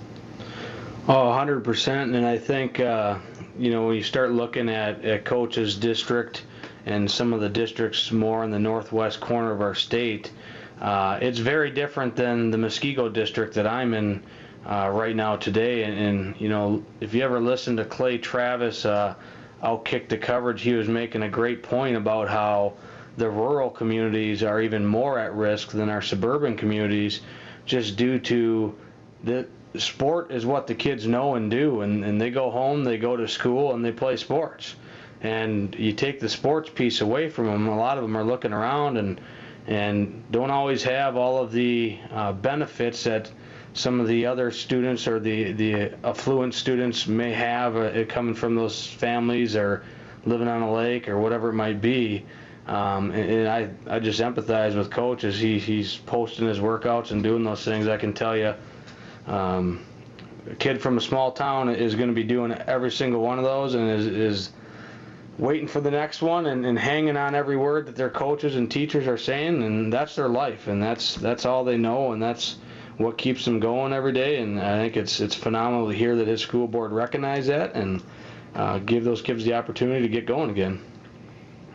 Oh, 1.07 1.13
100%. 1.13 2.17
And 2.17 2.25
I 2.25 2.39
think, 2.39 2.81
uh, 2.81 3.19
you 3.59 3.71
know, 3.71 3.89
when 3.89 3.97
you 3.97 4.03
start 4.03 4.33
looking 4.33 4.71
at, 4.71 5.05
at 5.05 5.27
Coach's 5.27 5.77
district 5.77 6.47
and 6.87 7.11
some 7.11 7.35
of 7.35 7.43
the 7.43 7.51
districts 7.51 8.11
more 8.11 8.45
in 8.45 8.51
the 8.51 8.59
northwest 8.59 9.21
corner 9.21 9.53
of 9.53 9.61
our 9.61 9.75
state, 9.75 10.33
uh, 10.81 11.19
it's 11.21 11.39
very 11.39 11.71
different 11.71 12.17
than 12.17 12.51
the 12.51 12.57
Muskego 12.57 13.13
district 13.13 13.53
that 13.55 13.67
I'm 13.67 13.93
in 13.93 14.23
uh, 14.67 14.91
right 14.93 15.17
now 15.17 15.37
today. 15.37 15.85
And, 15.85 15.99
and, 15.99 16.41
you 16.41 16.49
know, 16.49 16.83
if 17.01 17.15
you 17.15 17.23
ever 17.23 17.41
listen 17.41 17.77
to 17.77 17.85
Clay 17.85 18.19
Travis 18.19 18.85
uh, 18.85 19.15
outkick 19.63 20.09
the 20.09 20.19
coverage, 20.19 20.63
he 20.63 20.75
was 20.75 20.89
making 20.89 21.23
a 21.23 21.29
great 21.29 21.63
point 21.63 21.97
about 21.97 22.29
how 22.29 22.75
the 23.17 23.29
rural 23.29 23.71
communities 23.71 24.43
are 24.43 24.61
even 24.61 24.87
more 24.87 25.19
at 25.19 25.35
risk 25.35 25.71
than 25.71 25.89
our 25.89 26.01
suburban 26.03 26.57
communities 26.57 27.21
just 27.67 27.97
due 27.97 28.19
to 28.19 28.75
the 29.25 29.47
sport 29.77 30.31
is 30.31 30.45
what 30.45 30.67
the 30.67 30.75
kids 30.75 31.07
know 31.07 31.35
and 31.35 31.51
do, 31.51 31.83
and, 31.83 32.05
and 32.05 32.21
they 32.21 32.31
go 32.31 32.51
home, 32.51 32.85
they 32.85 32.99
go 32.99 33.17
to 33.17 33.29
school, 33.29 33.75
and 33.75 33.85
they 33.85 33.93
play 33.93 34.17
sports. 34.17 34.75
And 35.23 35.75
you 35.77 35.93
take 35.93 36.19
the 36.19 36.29
sports 36.29 36.69
piece 36.69 37.01
away 37.01 37.29
from 37.29 37.47
them. 37.47 37.69
A 37.69 37.77
lot 37.77 37.97
of 37.97 38.03
them 38.03 38.17
are 38.17 38.25
looking 38.25 38.53
around 38.53 38.97
and 38.97 39.21
and 39.69 40.25
don't 40.33 40.51
always 40.51 40.83
have 40.83 41.17
all 41.17 41.41
of 41.41 41.53
the 41.53 41.97
uh, 42.11 42.33
benefits 42.33 43.05
that 43.05 43.31
some 43.75 44.01
of 44.01 44.07
the 44.07 44.27
other 44.27 44.51
students 44.51 45.09
or 45.09 45.19
the 45.19 45.53
the 45.53 45.93
affluent 46.05 46.55
students 46.55 47.07
may 47.07 47.33
have 47.33 47.77
uh, 47.77 48.05
coming 48.07 48.35
from 48.35 48.55
those 48.55 48.87
families 48.87 49.57
or 49.57 49.85
living 50.25 50.49
on 50.49 50.63
a 50.63 50.73
lake 50.73 51.09
or 51.09 51.19
whatever 51.19 51.51
it 51.51 51.55
might 51.55 51.81
be. 51.81 52.25
Um, 52.67 53.11
and, 53.11 53.31
and 53.31 53.49
I, 53.49 53.71
I 53.97 53.99
just 53.99 54.21
empathize 54.21 54.77
with 54.77 54.91
coaches. 54.91 55.39
he, 55.39 55.59
he's 55.59 55.97
posting 55.97 56.47
his 56.47 56.61
workouts 56.61 57.11
and 57.11 57.23
doing 57.23 57.43
those 57.43 57.65
things. 57.65 57.89
I 57.89 57.97
can 57.97 58.13
tell 58.13 58.37
you, 58.37 58.55
um, 59.27 59.85
a 60.49 60.55
kid 60.55 60.81
from 60.81 60.97
a 60.97 61.01
small 61.01 61.33
town 61.33 61.69
is 61.71 61.95
going 61.97 62.09
to 62.09 62.15
be 62.15 62.23
doing 62.23 62.53
every 62.53 62.91
single 62.91 63.21
one 63.21 63.39
of 63.39 63.45
those 63.45 63.75
and 63.75 63.91
is, 63.91 64.07
is 64.07 64.51
waiting 65.39 65.67
for 65.67 65.81
the 65.81 65.91
next 65.91 66.23
one 66.23 66.47
and, 66.47 66.65
and 66.65 66.79
hanging 66.79 67.17
on 67.17 67.35
every 67.35 67.57
word 67.57 67.87
that 67.87 67.97
their 67.97 68.11
coaches 68.11 68.55
and 68.55 68.71
teachers 68.71 69.07
are 69.07 69.19
saying 69.19 69.63
and 69.63 69.93
that's 69.93 70.15
their 70.15 70.29
life 70.29 70.67
and 70.67 70.83
that's 70.83 71.15
that's 71.17 71.47
all 71.47 71.65
they 71.65 71.77
know 71.77 72.13
and 72.13 72.23
that's 72.23 72.57
what 73.03 73.19
keeps 73.19 73.47
him 73.47 73.61
going 73.61 73.93
every 73.93 74.13
day 74.13 74.39
and 74.39 74.61
I 74.61 74.79
think 74.79 74.97
it's 74.97 75.21
it's 75.21 75.35
phenomenal 75.35 75.89
to 75.91 75.97
hear 75.97 76.17
that 76.17 76.27
his 76.27 76.41
school 76.41 76.67
board 76.67 76.93
recognize 76.93 77.47
that 77.49 77.75
and 77.75 78.03
uh, 78.55 78.79
give 78.79 79.05
those 79.05 79.23
kids 79.23 79.45
the 79.45 79.55
opportunity 79.55 80.03
to 80.03 80.09
get 80.09 80.27
going 80.27 80.51
again. 80.51 80.81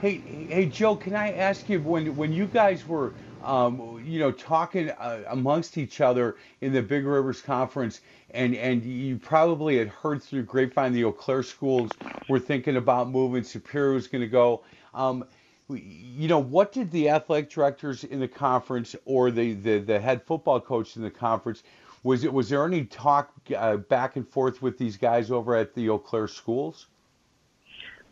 Hey, 0.01 0.17
hey, 0.17 0.67
Joe, 0.67 0.95
can 0.95 1.15
I 1.15 1.33
ask 1.33 1.67
you 1.69 1.81
when 1.81 2.15
when 2.15 2.31
you 2.31 2.45
guys 2.45 2.87
were 2.87 3.13
um, 3.47 4.03
you 4.05 4.19
know, 4.19 4.31
talking 4.31 4.89
uh, 4.89 5.23
amongst 5.29 5.77
each 5.77 6.01
other 6.01 6.35
in 6.61 6.73
the 6.73 6.81
Big 6.81 7.05
Rivers 7.05 7.41
Conference, 7.41 8.01
and 8.31 8.53
and 8.55 8.83
you 8.83 9.17
probably 9.17 9.77
had 9.77 9.87
heard 9.87 10.21
through 10.21 10.43
grapevine 10.43 10.91
the 10.91 11.05
Eau 11.05 11.13
Claire 11.13 11.43
schools 11.43 11.91
were 12.27 12.39
thinking 12.39 12.75
about 12.75 13.09
moving. 13.09 13.43
Superior 13.43 13.93
was 13.93 14.07
going 14.07 14.21
to 14.21 14.27
go. 14.27 14.63
Um, 14.93 15.25
you 15.69 16.27
know, 16.27 16.39
what 16.39 16.71
did 16.71 16.91
the 16.91 17.09
athletic 17.09 17.49
directors 17.49 18.03
in 18.03 18.19
the 18.19 18.27
conference 18.27 18.95
or 19.05 19.31
the, 19.31 19.53
the, 19.53 19.79
the 19.79 19.99
head 19.99 20.23
football 20.23 20.61
coach 20.61 20.95
in 20.95 21.01
the 21.01 21.11
conference 21.11 21.63
was 22.03 22.23
it 22.23 22.31
was 22.31 22.49
there 22.49 22.65
any 22.65 22.85
talk 22.85 23.33
uh, 23.55 23.75
back 23.77 24.15
and 24.15 24.27
forth 24.27 24.61
with 24.61 24.77
these 24.77 24.95
guys 24.97 25.29
over 25.29 25.55
at 25.55 25.73
the 25.73 25.89
Eau 25.89 25.97
Claire 25.97 26.27
schools? 26.27 26.87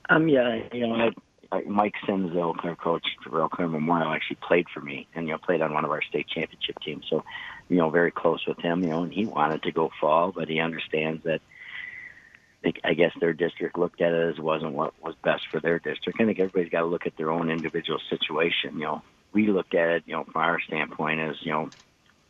Um, 0.10 0.28
yeah, 0.28 0.62
you 0.74 0.88
know, 0.88 1.12
I 1.52 1.62
Mike 1.62 1.94
Sims, 2.06 2.34
the 2.34 2.40
Eau 2.40 2.54
Claire 2.54 2.76
coach 2.76 3.06
for 3.24 3.42
Eau 3.42 3.50
Claire 3.50 3.70
Memorial, 3.70 4.12
actually 4.12 4.38
played 4.42 4.68
for 4.74 4.82
me, 4.82 5.08
and 5.16 5.28
you 5.28 5.34
know 5.34 5.38
played 5.38 5.62
on 5.62 5.74
one 5.74 5.86
of 5.86 5.92
our 5.92 6.02
state 6.02 6.28
championship 6.28 6.80
teams. 6.84 7.06
So, 7.10 7.24
you 7.70 7.78
know, 7.78 7.90
very 7.90 8.12
close 8.12 8.46
with 8.46 8.60
him. 8.60 8.84
You 8.84 8.90
know, 8.90 9.04
and 9.04 9.14
he 9.14 9.26
wanted 9.26 9.64
to 9.64 9.72
go 9.72 9.92
fall, 10.02 10.32
but 10.32 10.50
he 10.50 10.60
understands 10.60 11.24
that. 11.24 11.42
I 12.84 12.94
guess 12.94 13.12
their 13.20 13.34
district 13.34 13.78
looked 13.78 14.02
at 14.02 14.14
it 14.14 14.34
as 14.34 14.40
wasn't 14.40 14.74
what 14.74 14.94
was 15.02 15.16
best 15.24 15.44
for 15.52 15.60
their 15.60 15.80
district. 15.80 16.20
I 16.20 16.26
think 16.26 16.40
everybody's 16.40 16.72
got 16.72 16.82
to 16.82 16.86
look 16.88 17.06
at 17.06 17.18
their 17.18 17.32
own 17.32 17.50
individual 17.50 18.00
situation. 18.10 18.74
You 18.76 18.86
know, 18.86 19.02
we 19.34 19.48
looked 19.48 19.76
at 19.76 19.90
it, 19.90 20.04
you 20.06 20.16
know, 20.16 20.24
from 20.24 20.42
our 20.42 20.60
standpoint 20.62 21.20
as 21.20 21.36
you 21.42 21.52
know, 21.52 21.72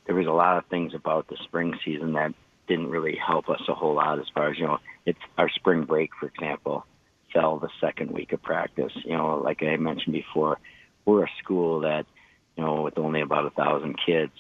there 0.06 0.15
was 0.15 0.28
a 0.28 0.32
lot 0.32 0.58
of 0.58 0.65
things 0.67 0.93
about 0.93 1.28
the 1.28 1.38
spring 1.43 1.74
season 1.84 2.13
that 2.13 2.34
didn't 2.67 2.89
really 2.89 3.15
help 3.15 3.50
us 3.50 3.62
a 3.67 3.74
whole 3.74 3.95
lot 3.95 4.19
as 4.19 4.26
far 4.34 4.50
as 4.50 4.58
you 4.58 4.65
know, 4.65 4.80
it's 5.06 5.19
our 5.38 5.50
spring 5.50 5.84
break, 5.84 6.10
for 6.19 6.28
example 6.28 6.86
fell 7.36 7.60
the 7.60 7.69
second 7.82 8.12
week 8.12 8.32
of 8.32 8.41
practice. 8.41 8.93
You 9.04 9.17
know, 9.17 9.41
like 9.43 9.62
I 9.62 9.76
mentioned 9.76 10.13
before, 10.13 10.58
we're 11.04 11.26
a 11.26 11.30
school 11.43 11.82
that, 11.82 12.06
you 12.56 12.63
know, 12.63 12.82
with 12.82 12.98
only 12.98 13.21
about 13.21 13.45
a 13.45 13.50
thousand 13.52 13.98
kids, 14.04 14.32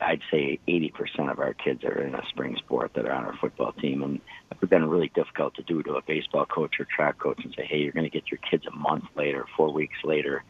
I'd 0.00 0.20
say 0.30 0.58
80% 0.68 1.30
of 1.30 1.38
our 1.38 1.54
kids 1.54 1.84
are 1.84 2.02
in 2.02 2.14
a 2.14 2.22
spring 2.28 2.56
sport 2.56 2.92
that 2.94 3.06
are 3.06 3.12
on 3.12 3.24
our 3.24 3.36
football 3.40 3.72
team. 3.72 4.02
And 4.02 4.20
it's 4.50 4.70
been 4.70 4.88
really 4.88 5.10
difficult 5.14 5.54
to 5.56 5.62
do 5.62 5.82
to 5.82 5.94
a 5.94 6.02
baseball 6.02 6.46
coach 6.46 6.76
or 6.78 6.86
track 6.94 7.18
coach 7.18 7.40
and 7.44 7.54
say, 7.56 7.66
hey, 7.66 7.78
you're 7.78 7.92
going 7.92 8.04
to 8.04 8.10
get 8.10 8.30
your 8.30 8.40
kids 8.50 8.64
a 8.66 8.76
month 8.76 9.04
later, 9.16 9.44
four 9.56 9.72
weeks 9.72 9.98
later 10.04 10.44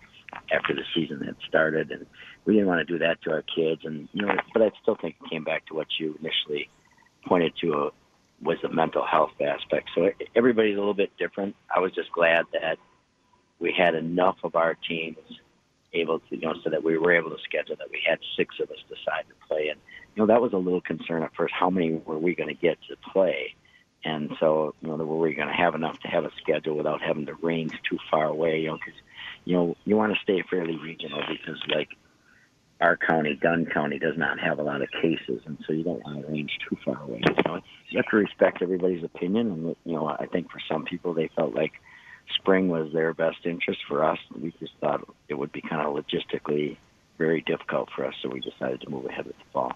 after 0.53 0.75
the 0.75 0.83
season 0.95 1.23
had 1.23 1.37
started. 1.47 1.91
And 1.91 2.07
we 2.45 2.55
didn't 2.55 2.69
want 2.69 2.87
to 2.87 2.93
do 2.93 2.99
that 2.99 3.23
to 3.23 3.31
our 3.31 3.43
kids. 3.43 3.83
And, 3.85 4.09
you 4.13 4.27
know, 4.27 4.35
but 4.53 4.63
I 4.63 4.71
still 4.83 4.97
think 4.97 5.17
it 5.23 5.31
came 5.31 5.45
back 5.45 5.67
to 5.67 5.75
what 5.75 5.87
you 5.99 6.19
initially 6.21 6.69
pointed 7.27 7.55
to 7.63 7.75
uh, 7.75 7.91
was 8.43 8.59
the 8.63 8.69
mental 8.69 9.05
health 9.05 9.33
aspect. 9.41 9.91
So 9.95 10.11
everybody's 10.37 10.77
a 10.77 10.79
little 10.79 10.95
bit 10.95 11.11
different. 11.19 11.57
I 11.75 11.81
was 11.81 11.93
just 11.93 12.13
glad 12.13 12.45
that 12.53 12.79
we 13.59 13.75
had 13.77 13.95
enough 13.95 14.37
of 14.45 14.55
our 14.55 14.75
teams 14.75 15.19
able 15.93 16.21
to, 16.21 16.37
you 16.37 16.43
know, 16.43 16.55
so 16.63 16.71
that 16.71 16.83
we 16.83 16.99
were 16.99 17.13
able 17.13 17.31
to 17.31 17.43
schedule 17.43 17.77
that 17.77 17.91
we 17.91 18.03
had 18.09 18.19
six 18.37 18.57
of 18.61 18.71
us 18.71 18.79
decide 18.89 19.25
to 19.29 19.47
play. 19.49 19.69
And, 19.69 19.81
you 20.15 20.23
know, 20.23 20.27
that 20.27 20.43
was 20.43 20.53
a 20.53 20.59
little 20.59 20.81
concern 20.81 21.23
at 21.23 21.35
first. 21.35 21.55
How 21.55 21.71
many 21.71 21.95
were 21.95 22.19
we 22.19 22.35
going 22.35 22.49
to 22.49 22.55
get 22.55 22.79
to 22.89 22.97
play? 23.13 23.55
And 24.05 24.31
so, 24.39 24.75
you 24.81 24.89
know, 24.89 24.97
were 24.97 25.19
we 25.19 25.35
going 25.35 25.49
to 25.49 25.55
have 25.55 25.75
enough 25.75 25.99
to 26.01 26.09
have 26.09 26.25
a 26.25 26.31
schedule 26.41 26.77
without 26.77 27.03
having 27.03 27.27
to 27.27 27.35
range 27.35 27.73
too 27.89 27.99
far 28.11 28.27
away? 28.27 28.61
You 28.61 28.69
know, 28.69 28.75
because, 28.75 29.01
you 29.45 29.57
know, 29.57 29.77
you 29.85 29.97
want 29.97 30.15
to 30.15 30.21
stay 30.23 30.43
fairly 30.49 30.77
regional 30.77 31.23
because, 31.29 31.61
like, 31.69 31.89
our 32.81 32.97
county, 32.97 33.35
Dunn 33.35 33.67
County, 33.67 33.99
does 33.99 34.17
not 34.17 34.39
have 34.39 34.59
a 34.59 34.63
lot 34.63 34.83
of 34.83 34.89
cases, 35.03 35.43
and 35.47 35.59
so 35.67 35.73
you 35.73 35.83
don't 35.83 36.03
want 36.05 36.21
to 36.21 36.33
range 36.33 36.59
too 36.69 36.77
far 36.85 37.03
away. 37.03 37.21
So 37.45 37.61
you 37.89 37.97
have 37.99 38.07
to 38.11 38.17
respect 38.17 38.63
everybody's 38.63 39.03
opinion, 39.03 39.51
and 39.51 39.77
you 39.85 39.95
know, 39.95 40.07
I 40.07 40.27
think 40.27 40.51
for 40.51 40.61
some 40.71 40.85
people 40.85 41.13
they 41.13 41.29
felt 41.35 41.55
like 41.55 41.73
spring 42.35 42.69
was 42.69 42.93
their 42.93 43.15
best 43.15 43.39
interest. 43.45 43.81
For 43.89 44.05
us, 44.05 44.19
we 44.39 44.53
just 44.61 44.73
thought 44.81 45.07
it 45.29 45.35
would 45.35 45.53
be 45.53 45.61
kind 45.61 45.87
of 45.87 45.95
logistically 45.95 46.77
very 47.19 47.41
difficult 47.41 47.91
for 47.95 48.05
us, 48.05 48.15
so 48.23 48.29
we 48.29 48.41
decided 48.41 48.81
to 48.83 48.91
move 48.91 49.07
ahead 49.07 49.27
with 49.27 49.39
the 49.39 49.45
fall. 49.53 49.73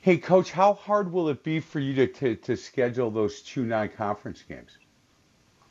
Hey, 0.00 0.16
coach, 0.16 0.50
how 0.50 0.74
hard 0.74 1.12
will 1.12 1.28
it 1.28 1.44
be 1.44 1.60
for 1.60 1.78
you 1.78 1.94
to 1.94 2.06
to, 2.06 2.36
to 2.36 2.56
schedule 2.56 3.10
those 3.10 3.42
two 3.42 3.64
non-conference 3.64 4.42
games? 4.42 4.78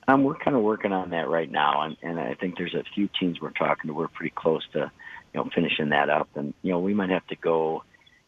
Um, 0.08 0.24
we're 0.24 0.38
kind 0.38 0.56
of 0.56 0.64
working 0.64 0.92
on 0.92 1.12
that 1.12 1.30
right 1.30 1.52
now, 1.52 1.82
and, 1.82 1.98
and 2.02 2.20
I 2.20 2.34
think 2.34 2.58
there's 2.58 2.74
a 2.74 2.84
few 2.96 3.10
teams 3.20 3.42
we're 3.42 3.52
talking 3.52 3.90
to. 3.90 3.94
We're 3.94 4.08
pretty 4.08 4.34
close 4.36 4.68
to 4.74 4.92
you 5.34 5.40
know, 5.40 5.50
finishing 5.54 5.90
that 5.90 6.10
up. 6.10 6.30
And, 6.36 6.54
you 6.62 6.72
know, 6.72 6.80
we 6.80 6.94
might 6.94 7.10
have 7.10 7.26
to 7.28 7.36
go, 7.36 7.84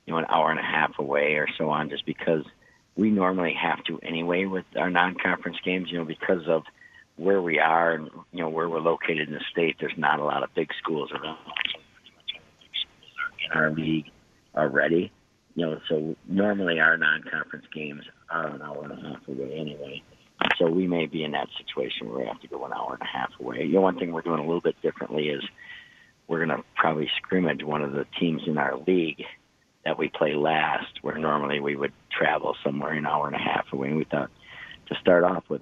you 0.05 0.13
know, 0.13 0.19
an 0.19 0.25
hour 0.29 0.51
and 0.51 0.59
a 0.59 0.63
half 0.63 0.99
away 0.99 1.35
or 1.35 1.47
so 1.57 1.69
on 1.69 1.89
just 1.89 2.05
because 2.05 2.43
we 2.95 3.09
normally 3.09 3.53
have 3.53 3.83
to 3.85 3.99
anyway 3.99 4.45
with 4.45 4.65
our 4.75 4.89
non-conference 4.89 5.57
games, 5.63 5.91
you 5.91 5.97
know, 5.97 6.05
because 6.05 6.47
of 6.47 6.63
where 7.21 7.41
we 7.41 7.59
are 7.59 7.93
and, 7.93 8.09
you 8.31 8.41
know, 8.41 8.49
where 8.49 8.67
we're 8.67 8.79
located 8.79 9.27
in 9.27 9.33
the 9.35 9.41
state, 9.51 9.75
there's 9.79 9.97
not 9.97 10.19
a 10.19 10.23
lot 10.23 10.43
of 10.43 10.53
big 10.55 10.69
schools 10.81 11.11
around. 11.11 11.37
In 13.45 13.51
our 13.51 13.71
league 13.71 14.05
already, 14.55 15.11
you 15.55 15.65
know, 15.65 15.79
so 15.87 16.15
normally 16.27 16.79
our 16.79 16.97
non-conference 16.97 17.65
games 17.73 18.03
are 18.29 18.47
an 18.47 18.61
hour 18.61 18.83
and 18.83 18.93
a 18.93 19.09
half 19.09 19.27
away 19.27 19.53
anyway. 19.53 20.01
So 20.57 20.67
we 20.67 20.87
may 20.87 21.05
be 21.05 21.23
in 21.23 21.31
that 21.31 21.47
situation 21.57 22.09
where 22.09 22.19
we 22.19 22.25
have 22.25 22.41
to 22.41 22.47
go 22.47 22.65
an 22.65 22.73
hour 22.73 22.97
and 22.99 23.01
a 23.01 23.17
half 23.17 23.29
away. 23.39 23.63
You 23.65 23.73
know, 23.73 23.81
one 23.81 23.99
thing 23.99 24.11
we're 24.11 24.21
doing 24.21 24.39
a 24.39 24.45
little 24.45 24.61
bit 24.61 24.81
differently 24.81 25.29
is 25.29 25.43
we're 26.27 26.43
going 26.43 26.57
to 26.57 26.63
probably 26.75 27.09
scrimmage 27.17 27.63
one 27.63 27.83
of 27.83 27.91
the 27.91 28.05
teams 28.19 28.41
in 28.47 28.57
our 28.57 28.77
league 28.87 29.23
that 29.85 29.97
we 29.97 30.09
play 30.09 30.33
last, 30.33 31.03
where 31.03 31.17
normally 31.17 31.59
we 31.59 31.75
would 31.75 31.93
travel 32.11 32.55
somewhere 32.63 32.93
an 32.93 33.05
hour 33.05 33.27
and 33.27 33.35
a 33.35 33.39
half 33.39 33.65
away. 33.73 33.89
And 33.89 33.97
we 33.97 34.05
thought 34.05 34.31
to 34.87 34.95
start 34.95 35.23
off 35.23 35.43
with, 35.49 35.61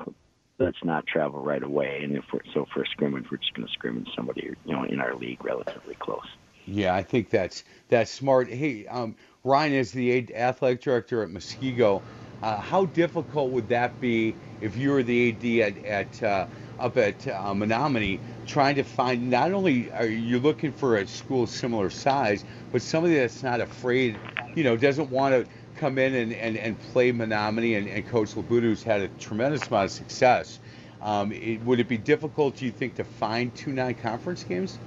let's 0.59 0.83
not 0.83 1.07
travel 1.07 1.41
right 1.41 1.63
away. 1.63 2.01
And 2.03 2.15
if 2.15 2.25
we're, 2.31 2.41
so 2.53 2.67
for 2.73 2.83
a 2.83 2.87
scrimmage, 2.87 3.25
we're 3.31 3.37
just 3.37 3.53
going 3.53 3.67
to 3.67 3.73
scrimmage 3.73 4.07
somebody 4.15 4.53
you 4.65 4.73
know 4.73 4.83
in 4.83 4.99
our 4.99 5.15
league 5.15 5.43
relatively 5.43 5.95
close. 5.95 6.27
Yeah, 6.65 6.93
I 6.93 7.01
think 7.01 7.29
that's 7.29 7.63
that's 7.87 8.11
smart. 8.11 8.47
Hey, 8.49 8.85
um, 8.87 9.15
Ryan 9.43 9.73
is 9.73 9.91
the 9.91 10.35
athletic 10.35 10.81
director 10.81 11.23
at 11.23 11.29
Muskego. 11.29 12.01
Uh, 12.41 12.57
how 12.57 12.85
difficult 12.85 13.51
would 13.51 13.67
that 13.69 13.99
be 13.99 14.35
if 14.61 14.77
you 14.77 14.91
were 14.91 15.03
the 15.03 15.29
AD 15.29 15.75
at, 15.75 15.85
at 15.85 16.23
uh, 16.23 16.45
up 16.79 16.97
at 16.97 17.27
uh, 17.27 17.53
Menomonie 17.53 18.19
trying 18.45 18.75
to 18.75 18.83
find 18.83 19.29
not 19.29 19.51
only 19.51 19.91
are 19.91 20.05
you 20.05 20.39
looking 20.39 20.71
for 20.71 20.97
a 20.97 21.07
school 21.07 21.47
similar 21.47 21.89
size, 21.89 22.45
but 22.71 22.81
somebody 22.81 23.15
that's 23.15 23.43
not 23.43 23.59
afraid, 23.59 24.17
you 24.55 24.63
know, 24.63 24.77
doesn't 24.77 25.09
want 25.09 25.33
to 25.33 25.51
come 25.79 25.97
in 25.97 26.13
and, 26.13 26.33
and, 26.33 26.57
and 26.57 26.79
play 26.91 27.11
Menomonie 27.11 27.77
and, 27.77 27.87
and 27.87 28.07
Coach 28.07 28.35
Labuda, 28.35 28.61
who's 28.61 28.83
had 28.83 29.01
a 29.01 29.07
tremendous 29.19 29.67
amount 29.67 29.85
of 29.85 29.91
success. 29.91 30.59
Um, 31.01 31.31
it, 31.31 31.61
would 31.63 31.79
it 31.79 31.87
be 31.87 31.97
difficult, 31.97 32.57
do 32.57 32.65
you 32.65 32.71
think, 32.71 32.95
to 32.95 33.03
find 33.03 33.55
two 33.55 33.71
non-conference 33.71 34.43
games? 34.43 34.77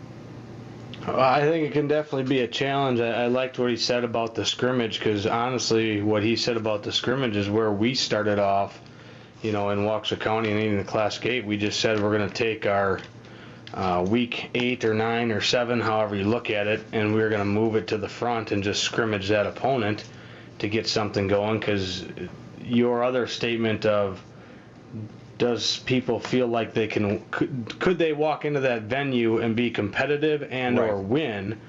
I 1.06 1.40
think 1.40 1.66
it 1.66 1.72
can 1.72 1.88
definitely 1.88 2.28
be 2.28 2.40
a 2.42 2.48
challenge. 2.48 3.00
I, 3.00 3.24
I 3.24 3.26
liked 3.26 3.58
what 3.58 3.70
he 3.70 3.76
said 3.76 4.04
about 4.04 4.34
the 4.34 4.44
scrimmage 4.44 4.98
because 4.98 5.26
honestly, 5.26 6.00
what 6.02 6.22
he 6.22 6.36
said 6.36 6.56
about 6.56 6.82
the 6.82 6.92
scrimmage 6.92 7.36
is 7.36 7.48
where 7.50 7.72
we 7.72 7.94
started 7.94 8.38
off 8.38 8.80
you 9.42 9.50
know, 9.50 9.70
in 9.70 9.80
Waukesha 9.80 10.18
County 10.20 10.50
and 10.50 10.60
even 10.60 10.78
the 10.78 10.84
Classic 10.84 11.26
Eight, 11.26 11.44
we 11.44 11.56
just 11.56 11.80
said 11.80 12.00
we're 12.00 12.16
going 12.16 12.28
to 12.28 12.34
take 12.34 12.64
our 12.64 13.00
uh, 13.74 14.04
week 14.08 14.50
eight 14.54 14.84
or 14.84 14.94
nine 14.94 15.32
or 15.32 15.40
seven, 15.40 15.80
however 15.80 16.14
you 16.14 16.24
look 16.24 16.50
at 16.50 16.66
it, 16.68 16.84
and 16.92 17.12
we 17.12 17.22
are 17.22 17.28
going 17.28 17.40
to 17.40 17.44
move 17.44 17.74
it 17.74 17.88
to 17.88 17.98
the 17.98 18.08
front 18.08 18.52
and 18.52 18.62
just 18.62 18.82
scrimmage 18.82 19.28
that 19.28 19.46
opponent 19.46 20.04
to 20.62 20.68
get 20.68 20.88
something 20.88 21.28
going. 21.28 21.60
Because 21.60 22.04
your 22.60 23.04
other 23.04 23.26
statement 23.26 23.86
of 23.86 24.22
does 25.38 25.78
people 25.78 26.18
feel 26.18 26.46
like 26.46 26.74
they 26.74 26.86
can 26.86 27.24
could, 27.30 27.78
could 27.78 27.98
they 27.98 28.12
walk 28.12 28.44
into 28.44 28.60
that 28.60 28.82
venue 28.82 29.38
and 29.38 29.54
be 29.54 29.70
competitive 29.70 30.42
and 30.50 30.78
right. 30.78 30.90
or 30.90 31.00
win? 31.00 31.60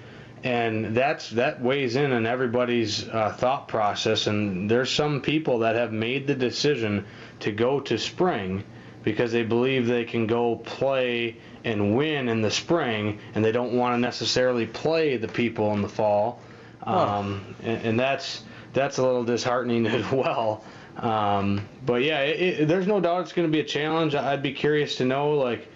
and 0.43 0.93
that's 0.93 1.29
that 1.31 1.61
weighs 1.61 1.95
in 1.95 2.11
on 2.11 2.25
everybody's 2.25 3.07
uh, 3.07 3.33
thought 3.37 3.67
process. 3.67 4.27
And 4.27 4.69
there's 4.69 4.91
some 4.91 5.21
people 5.21 5.59
that 5.59 5.75
have 5.75 5.93
made 5.93 6.27
the 6.27 6.35
decision 6.35 7.05
to 7.39 7.51
go 7.51 7.79
to 7.81 7.97
spring 7.97 8.63
because 9.03 9.31
they 9.31 9.43
believe 9.43 9.87
they 9.87 10.03
can 10.03 10.27
go 10.27 10.55
play 10.57 11.37
and 11.63 11.95
win 11.95 12.27
in 12.27 12.41
the 12.41 12.51
spring, 12.51 13.19
and 13.35 13.43
they 13.43 13.51
don't 13.51 13.73
want 13.73 13.95
to 13.95 13.99
necessarily 13.99 14.65
play 14.65 15.17
the 15.17 15.27
people 15.27 15.73
in 15.73 15.81
the 15.81 15.89
fall. 15.89 16.41
Um, 16.83 17.55
and, 17.63 17.85
and, 17.85 17.99
that's 17.99 18.43
that's 18.73 18.97
a 18.97 19.03
little 19.03 19.23
disheartening 19.23 19.87
as 19.87 20.09
well. 20.11 20.63
Um, 20.97 21.67
but 21.85 22.03
yeah, 22.03 22.21
it, 22.21 22.61
it, 22.61 22.67
there's 22.67 22.87
no 22.87 22.99
doubt 22.99 23.21
it's 23.21 23.33
going 23.33 23.47
to 23.47 23.51
be 23.51 23.59
a 23.59 23.65
challenge. 23.65 24.15
I'd 24.15 24.43
be 24.43 24.53
curious 24.53 24.97
to 24.97 25.05
know 25.05 25.31
like 25.31 25.67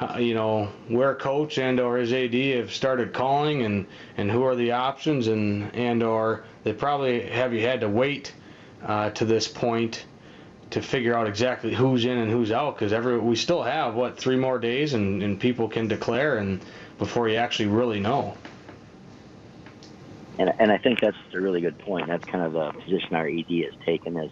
uh, 0.00 0.18
you 0.18 0.34
know 0.34 0.68
where 0.88 1.14
coach 1.14 1.58
and 1.58 1.78
or 1.78 1.98
his 1.98 2.12
AD 2.12 2.34
have 2.34 2.72
started 2.72 3.12
calling 3.12 3.62
and 3.62 3.86
and 4.16 4.30
who 4.30 4.42
are 4.42 4.56
the 4.56 4.72
options 4.72 5.26
and 5.28 5.74
and 5.74 6.02
or 6.02 6.44
they 6.64 6.72
probably 6.72 7.20
have 7.28 7.52
you 7.52 7.60
had 7.60 7.80
to 7.80 7.88
wait 7.88 8.32
uh, 8.84 9.10
to 9.10 9.24
this 9.24 9.46
point 9.46 10.04
to 10.70 10.80
figure 10.80 11.14
out 11.14 11.28
exactly 11.28 11.74
who's 11.74 12.06
in 12.06 12.16
and 12.16 12.30
who's 12.30 12.50
out 12.50 12.74
because 12.74 12.94
every 12.94 13.18
we 13.18 13.36
still 13.36 13.62
have 13.62 13.94
what 13.94 14.16
three 14.16 14.36
more 14.36 14.58
days 14.58 14.94
and, 14.94 15.22
and 15.22 15.38
people 15.38 15.68
can 15.68 15.86
declare 15.86 16.38
and 16.38 16.60
before 16.98 17.28
you 17.28 17.36
actually 17.36 17.68
really 17.68 18.00
know. 18.00 18.34
And 20.38 20.52
and 20.58 20.72
I 20.72 20.78
think 20.78 21.00
that's 21.00 21.16
a 21.34 21.40
really 21.40 21.60
good 21.60 21.78
point. 21.78 22.06
That's 22.08 22.24
kind 22.24 22.44
of 22.44 22.52
the 22.52 22.72
position 22.80 23.14
our 23.14 23.28
ED 23.28 23.50
has 23.64 23.74
taken 23.84 24.16
is, 24.16 24.30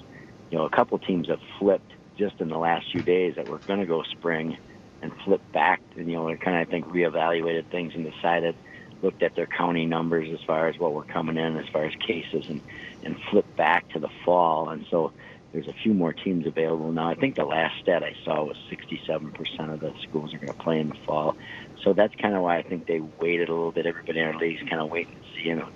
you 0.51 0.59
know, 0.59 0.65
a 0.65 0.71
couple 0.71 0.99
teams 0.99 1.29
have 1.29 1.41
flipped 1.59 1.93
just 2.17 2.41
in 2.41 2.49
the 2.49 2.59
last 2.59 2.87
few 2.93 3.03
days 3.03 3.35
that 3.37 3.47
we're 3.47 3.59
going 3.59 3.81
to 3.81 3.87
go 3.87 4.03
spring 4.03 4.57
and 5.03 5.13
flipped 5.25 5.51
back 5.53 5.81
and 5.97 6.09
you 6.09 6.17
know 6.17 6.37
kind 6.37 6.61
of 6.61 6.69
I 6.69 6.71
think 6.71 6.87
reevaluated 6.87 7.71
things 7.71 7.95
and 7.95 8.11
decided 8.11 8.55
looked 9.03 9.23
at 9.23 9.35
their 9.35 9.47
county 9.47 9.87
numbers 9.87 10.29
as 10.31 10.45
far 10.47 10.69
as 10.69 10.79
what 10.79 10.93
were 10.93 11.05
coming 11.05 11.39
in 11.39 11.57
as 11.57 11.67
far 11.73 11.85
as 11.85 11.95
cases 12.07 12.45
and 12.49 12.61
and 13.03 13.17
flipped 13.31 13.57
back 13.57 13.89
to 13.91 13.99
the 13.99 14.11
fall 14.25 14.69
and 14.69 14.85
so 14.91 15.13
there's 15.53 15.67
a 15.67 15.75
few 15.83 15.95
more 15.95 16.13
teams 16.13 16.47
available 16.47 16.93
now. 16.93 17.11
I 17.11 17.17
think 17.17 17.35
the 17.35 17.45
last 17.45 17.81
stat 17.83 18.05
I 18.05 18.15
saw 18.25 18.45
was 18.45 18.57
67% 18.71 19.75
of 19.75 19.81
the 19.81 19.93
schools 20.09 20.33
are 20.33 20.39
going 20.39 20.53
to 20.53 20.63
play 20.63 20.79
in 20.79 20.91
the 20.91 20.97
fall. 21.05 21.37
So 21.83 21.93
that's 21.93 22.15
kind 22.15 22.37
of 22.37 22.43
why 22.43 22.59
I 22.59 22.63
think 22.63 22.87
they 22.87 23.01
waited 23.01 23.49
a 23.49 23.53
little 23.53 23.73
bit. 23.73 23.85
Everybody 23.87 24.21
in 24.21 24.27
our 24.27 24.39
league's 24.39 24.63
kind 24.69 24.81
of 24.81 24.91
waiting 24.91 25.17
to 25.17 25.23
see, 25.35 25.49
you 25.49 25.57
know, 25.57 25.69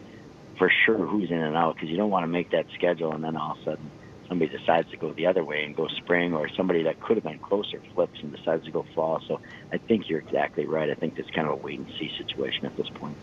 for 0.58 0.70
sure 0.84 1.06
who's 1.06 1.30
in 1.30 1.38
and 1.38 1.56
out 1.56 1.74
because 1.74 1.88
you 1.88 1.96
don't 1.96 2.10
want 2.10 2.24
to 2.24 2.28
make 2.28 2.50
that 2.50 2.66
schedule 2.74 3.12
and 3.12 3.22
then 3.22 3.36
all 3.36 3.52
of 3.52 3.58
a 3.58 3.64
sudden 3.64 3.90
somebody 4.28 4.56
decides 4.56 4.90
to 4.90 4.96
go 4.96 5.12
the 5.12 5.26
other 5.26 5.44
way 5.44 5.64
and 5.64 5.76
go 5.76 5.88
spring, 5.88 6.34
or 6.34 6.48
somebody 6.48 6.82
that 6.82 7.00
could 7.00 7.16
have 7.16 7.24
been 7.24 7.38
closer 7.38 7.80
flips 7.94 8.18
and 8.22 8.34
decides 8.34 8.64
to 8.64 8.70
go 8.70 8.84
fall. 8.94 9.20
So 9.26 9.40
I 9.72 9.78
think 9.78 10.08
you're 10.08 10.20
exactly 10.20 10.66
right. 10.66 10.90
I 10.90 10.94
think 10.94 11.18
it's 11.18 11.30
kind 11.30 11.46
of 11.46 11.54
a 11.54 11.56
wait 11.56 11.78
and 11.78 11.88
see 11.98 12.10
situation 12.18 12.66
at 12.66 12.76
this 12.76 12.88
point. 12.94 13.16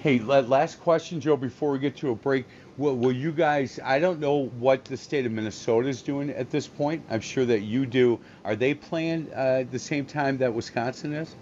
Hey, 0.00 0.20
last 0.20 0.80
question, 0.80 1.20
Joe, 1.20 1.36
before 1.36 1.72
we 1.72 1.78
get 1.80 1.96
to 1.98 2.10
a 2.10 2.14
break. 2.14 2.46
Will, 2.76 2.96
will 2.96 3.12
you 3.12 3.32
guys, 3.32 3.80
I 3.84 3.98
don't 3.98 4.20
know 4.20 4.46
what 4.58 4.84
the 4.84 4.96
state 4.96 5.26
of 5.26 5.32
Minnesota 5.32 5.88
is 5.88 6.02
doing 6.02 6.30
at 6.30 6.50
this 6.50 6.68
point. 6.68 7.04
I'm 7.10 7.20
sure 7.20 7.44
that 7.44 7.62
you 7.62 7.84
do. 7.84 8.20
Are 8.44 8.54
they 8.54 8.74
playing 8.74 9.32
uh, 9.34 9.64
the 9.68 9.78
same 9.80 10.06
time 10.06 10.38
that 10.38 10.54
Wisconsin 10.54 11.12
is? 11.14 11.34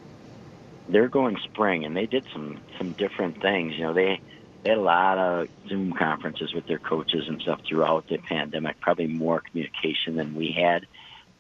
They're 0.88 1.08
going 1.08 1.36
spring, 1.44 1.84
and 1.84 1.94
they 1.94 2.06
did 2.06 2.24
some 2.32 2.58
some 2.78 2.92
different 2.92 3.42
things. 3.42 3.74
You 3.74 3.82
know, 3.82 3.92
they 3.92 4.20
a 4.68 4.76
lot 4.76 5.18
of 5.18 5.48
Zoom 5.68 5.92
conferences 5.92 6.52
with 6.52 6.66
their 6.66 6.78
coaches 6.78 7.28
and 7.28 7.40
stuff 7.40 7.60
throughout 7.66 8.08
the 8.08 8.18
pandemic. 8.18 8.80
Probably 8.80 9.06
more 9.06 9.40
communication 9.40 10.16
than 10.16 10.34
we 10.34 10.52
had, 10.52 10.86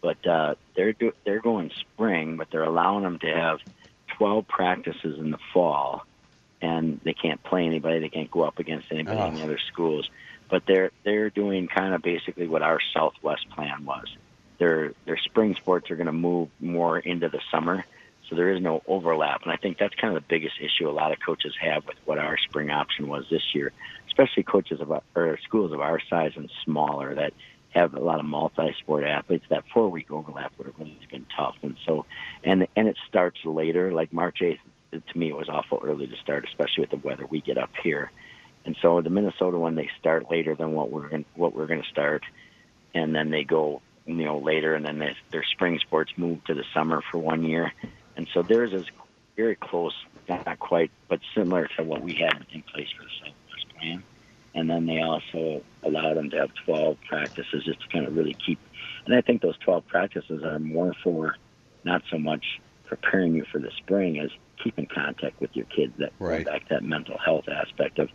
but 0.00 0.26
uh, 0.26 0.54
they're 0.74 0.92
do, 0.92 1.12
they're 1.24 1.40
going 1.40 1.70
spring, 1.80 2.36
but 2.36 2.50
they're 2.50 2.64
allowing 2.64 3.04
them 3.04 3.18
to 3.20 3.26
have 3.26 3.60
12 4.18 4.46
practices 4.46 5.18
in 5.18 5.30
the 5.30 5.38
fall, 5.52 6.04
and 6.60 7.00
they 7.04 7.14
can't 7.14 7.42
play 7.42 7.66
anybody. 7.66 8.00
They 8.00 8.08
can't 8.08 8.30
go 8.30 8.42
up 8.42 8.58
against 8.58 8.90
anybody 8.90 9.18
oh. 9.18 9.26
in 9.26 9.34
the 9.34 9.42
other 9.42 9.58
schools. 9.58 10.08
But 10.48 10.64
they're 10.66 10.92
they're 11.02 11.30
doing 11.30 11.66
kind 11.66 11.94
of 11.94 12.02
basically 12.02 12.46
what 12.46 12.62
our 12.62 12.78
Southwest 12.94 13.48
plan 13.50 13.84
was. 13.84 14.06
Their 14.58 14.92
their 15.04 15.16
spring 15.16 15.54
sports 15.56 15.90
are 15.90 15.96
going 15.96 16.06
to 16.06 16.12
move 16.12 16.48
more 16.60 16.98
into 16.98 17.28
the 17.28 17.40
summer 17.50 17.84
so 18.28 18.34
there 18.34 18.50
is 18.50 18.60
no 18.60 18.82
overlap. 18.86 19.42
And 19.42 19.52
I 19.52 19.56
think 19.56 19.78
that's 19.78 19.94
kind 19.94 20.16
of 20.16 20.22
the 20.22 20.28
biggest 20.28 20.56
issue 20.60 20.88
a 20.88 20.90
lot 20.90 21.12
of 21.12 21.18
coaches 21.24 21.54
have 21.60 21.86
with 21.86 21.96
what 22.04 22.18
our 22.18 22.36
spring 22.38 22.70
option 22.70 23.08
was 23.08 23.24
this 23.30 23.54
year, 23.54 23.72
especially 24.08 24.42
coaches 24.42 24.80
of 24.80 24.90
our, 24.90 25.02
or 25.14 25.38
schools 25.44 25.72
of 25.72 25.80
our 25.80 26.00
size 26.10 26.32
and 26.36 26.50
smaller 26.64 27.14
that 27.14 27.32
have 27.70 27.94
a 27.94 28.00
lot 28.00 28.18
of 28.18 28.26
multi-sport 28.26 29.04
athletes. 29.04 29.44
That 29.48 29.64
four-week 29.72 30.10
overlap 30.10 30.52
would 30.58 30.66
have 30.66 30.78
really 30.78 30.98
been 31.10 31.26
tough. 31.36 31.56
And 31.62 31.76
so, 31.86 32.06
and 32.42 32.66
and 32.74 32.88
it 32.88 32.96
starts 33.08 33.38
later. 33.44 33.92
Like 33.92 34.12
March 34.12 34.38
8th, 34.40 34.58
to 34.92 35.18
me, 35.18 35.28
it 35.28 35.36
was 35.36 35.48
awful 35.48 35.80
early 35.84 36.06
to 36.06 36.16
start, 36.16 36.44
especially 36.48 36.82
with 36.82 36.90
the 36.90 37.06
weather 37.06 37.26
we 37.26 37.40
get 37.40 37.58
up 37.58 37.70
here. 37.82 38.10
And 38.64 38.76
so 38.82 39.00
the 39.00 39.10
Minnesota 39.10 39.58
one, 39.58 39.76
they 39.76 39.88
start 40.00 40.28
later 40.30 40.56
than 40.56 40.72
what 40.72 40.90
we're 40.90 41.08
gonna, 41.08 41.24
what 41.36 41.54
we're 41.54 41.68
going 41.68 41.82
to 41.82 41.88
start, 41.88 42.24
and 42.94 43.14
then 43.14 43.30
they 43.30 43.44
go 43.44 43.82
you 44.06 44.24
know 44.24 44.38
later, 44.38 44.74
and 44.74 44.84
then 44.84 44.98
they, 44.98 45.14
their 45.30 45.44
spring 45.44 45.78
sports 45.78 46.10
move 46.16 46.42
to 46.46 46.54
the 46.54 46.64
summer 46.74 47.00
for 47.12 47.18
one 47.18 47.44
year 47.44 47.72
and 48.16 48.28
so 48.32 48.42
theirs 48.42 48.72
is 48.72 48.86
very 49.36 49.56
close 49.56 49.94
not 50.28 50.58
quite, 50.58 50.90
but 51.08 51.20
similar 51.34 51.68
to 51.76 51.84
what 51.84 52.02
we 52.02 52.14
had 52.14 52.44
in 52.52 52.62
place 52.62 52.88
for 52.96 53.04
the 53.04 53.10
Southwest 53.20 53.78
plan. 53.78 54.02
And 54.54 54.70
then 54.70 54.86
they 54.86 55.00
also 55.00 55.62
allowed 55.82 56.16
them 56.16 56.30
to 56.30 56.38
have 56.38 56.50
12 56.64 56.96
practices 57.08 57.64
just 57.64 57.80
to 57.82 57.88
kind 57.88 58.06
of 58.06 58.16
really 58.16 58.36
keep. 58.44 58.58
And 59.04 59.14
I 59.14 59.20
think 59.20 59.42
those 59.42 59.58
12 59.58 59.86
practices 59.86 60.42
are 60.42 60.58
more 60.58 60.94
for 61.04 61.36
not 61.84 62.02
so 62.10 62.18
much 62.18 62.60
preparing 62.86 63.34
you 63.34 63.44
for 63.52 63.58
the 63.58 63.70
spring 63.76 64.18
as 64.18 64.30
keeping 64.62 64.86
contact 64.86 65.40
with 65.40 65.54
your 65.54 65.66
kids. 65.66 65.92
That 65.98 66.12
right. 66.18 66.44
back 66.44 66.68
that 66.70 66.82
mental 66.82 67.18
health 67.18 67.48
aspect 67.48 67.98
of 67.98 68.08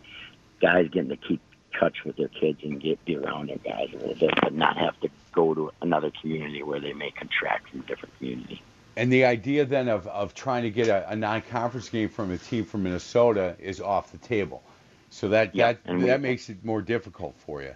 guys 0.60 0.88
getting 0.88 1.10
to 1.10 1.16
keep 1.16 1.40
touch 1.78 2.04
with 2.04 2.16
their 2.16 2.28
kids 2.28 2.58
and 2.62 2.80
get 2.80 3.02
be 3.04 3.16
around 3.16 3.48
their 3.48 3.58
guys 3.58 3.88
a 3.94 3.96
little 3.96 4.14
bit, 4.14 4.30
but 4.42 4.52
not 4.52 4.76
have 4.76 4.98
to 5.00 5.08
go 5.32 5.54
to 5.54 5.70
another 5.80 6.12
community 6.20 6.62
where 6.62 6.80
they 6.80 6.92
may 6.92 7.10
contract 7.10 7.70
from 7.70 7.80
a 7.80 7.84
different 7.84 8.16
community. 8.18 8.60
And 8.96 9.12
the 9.12 9.24
idea 9.24 9.64
then 9.64 9.88
of, 9.88 10.06
of 10.06 10.34
trying 10.34 10.64
to 10.64 10.70
get 10.70 10.88
a, 10.88 11.10
a 11.10 11.16
non-conference 11.16 11.88
game 11.88 12.08
from 12.08 12.30
a 12.30 12.38
team 12.38 12.64
from 12.64 12.82
Minnesota 12.82 13.56
is 13.58 13.80
off 13.80 14.12
the 14.12 14.18
table. 14.18 14.62
So 15.10 15.28
that 15.30 15.54
Yeah, 15.54 15.72
that 15.74 15.84
that 15.84 16.20
we- 16.20 16.20
makes 16.20 16.48
it 16.48 16.64
more 16.64 16.82
difficult 16.82 17.36
for 17.38 17.62
you. 17.62 17.74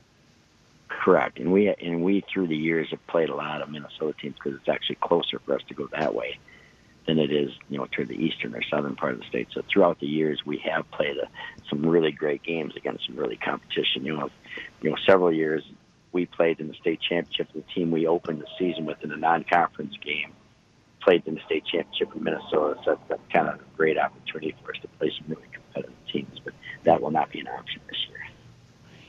Correct, 0.88 1.38
and 1.38 1.52
we 1.52 1.68
and 1.68 2.02
we 2.02 2.22
through 2.33 2.48
the 2.48 2.57
years 2.57 2.88
have 2.90 3.05
played 3.07 3.29
a 3.29 3.35
lot 3.35 3.61
of 3.62 3.68
Minnesota 3.68 4.14
teams 4.20 4.35
because 4.42 4.59
it's 4.59 4.68
actually 4.68 4.96
closer 4.96 5.38
for 5.40 5.55
us 5.55 5.62
to 5.68 5.74
go 5.74 5.88
that 5.92 6.14
way 6.14 6.38
than 7.07 7.18
it 7.18 7.31
is, 7.33 7.50
you 7.68 7.79
know, 7.79 7.87
to 7.96 8.05
the 8.05 8.14
eastern 8.14 8.55
or 8.55 8.62
southern 8.62 8.96
part 8.96 9.14
of 9.14 9.20
the 9.20 9.26
state. 9.26 9.48
So 9.52 9.62
throughout 9.72 10.00
the 10.00 10.07
years, 10.07 10.42
we 10.44 10.59
have 10.59 10.90
played 10.90 11.16
a, 11.16 11.29
some 11.70 11.87
really 11.87 12.12
great 12.12 12.42
games 12.42 12.74
against 12.76 13.07
some 13.07 13.16
really 13.16 13.37
competition. 13.37 14.05
You 14.05 14.16
know, 14.16 14.31
you 14.81 14.90
know, 14.90 14.96
several 15.09 15.33
years 15.33 15.62
we 16.12 16.26
played 16.26 16.61
in 16.61 16.68
the 16.68 16.74
state 16.74 17.00
championship. 17.00 17.48
The 17.52 17.62
team 17.74 17.90
we 17.90 18.07
opened 18.07 18.40
the 18.40 18.48
season 18.59 18.85
with 18.87 19.02
in 19.02 19.12
a 19.12 19.16
non-conference 19.16 19.94
game 20.05 20.33
played 21.07 21.23
in 21.27 21.37
the 21.37 21.40
state 21.47 21.64
championship 21.64 22.14
in 22.16 22.25
Minnesota. 22.25 22.77
So 22.85 22.99
that's 23.09 23.23
kind 23.33 23.49
of 23.49 23.55
a 23.55 23.77
great 23.77 23.97
opportunity 23.97 24.57
for 24.62 24.75
us 24.75 24.81
to 24.83 24.88
play 24.99 25.12
some 25.16 25.29
really 25.29 25.49
competitive 25.53 25.95
teams. 26.12 26.40
But 26.42 26.53
that 26.83 27.01
will 27.01 27.12
not 27.12 27.31
be 27.31 27.38
an 27.40 27.47
option 27.47 27.81
this 27.88 27.99
year. 28.09 28.19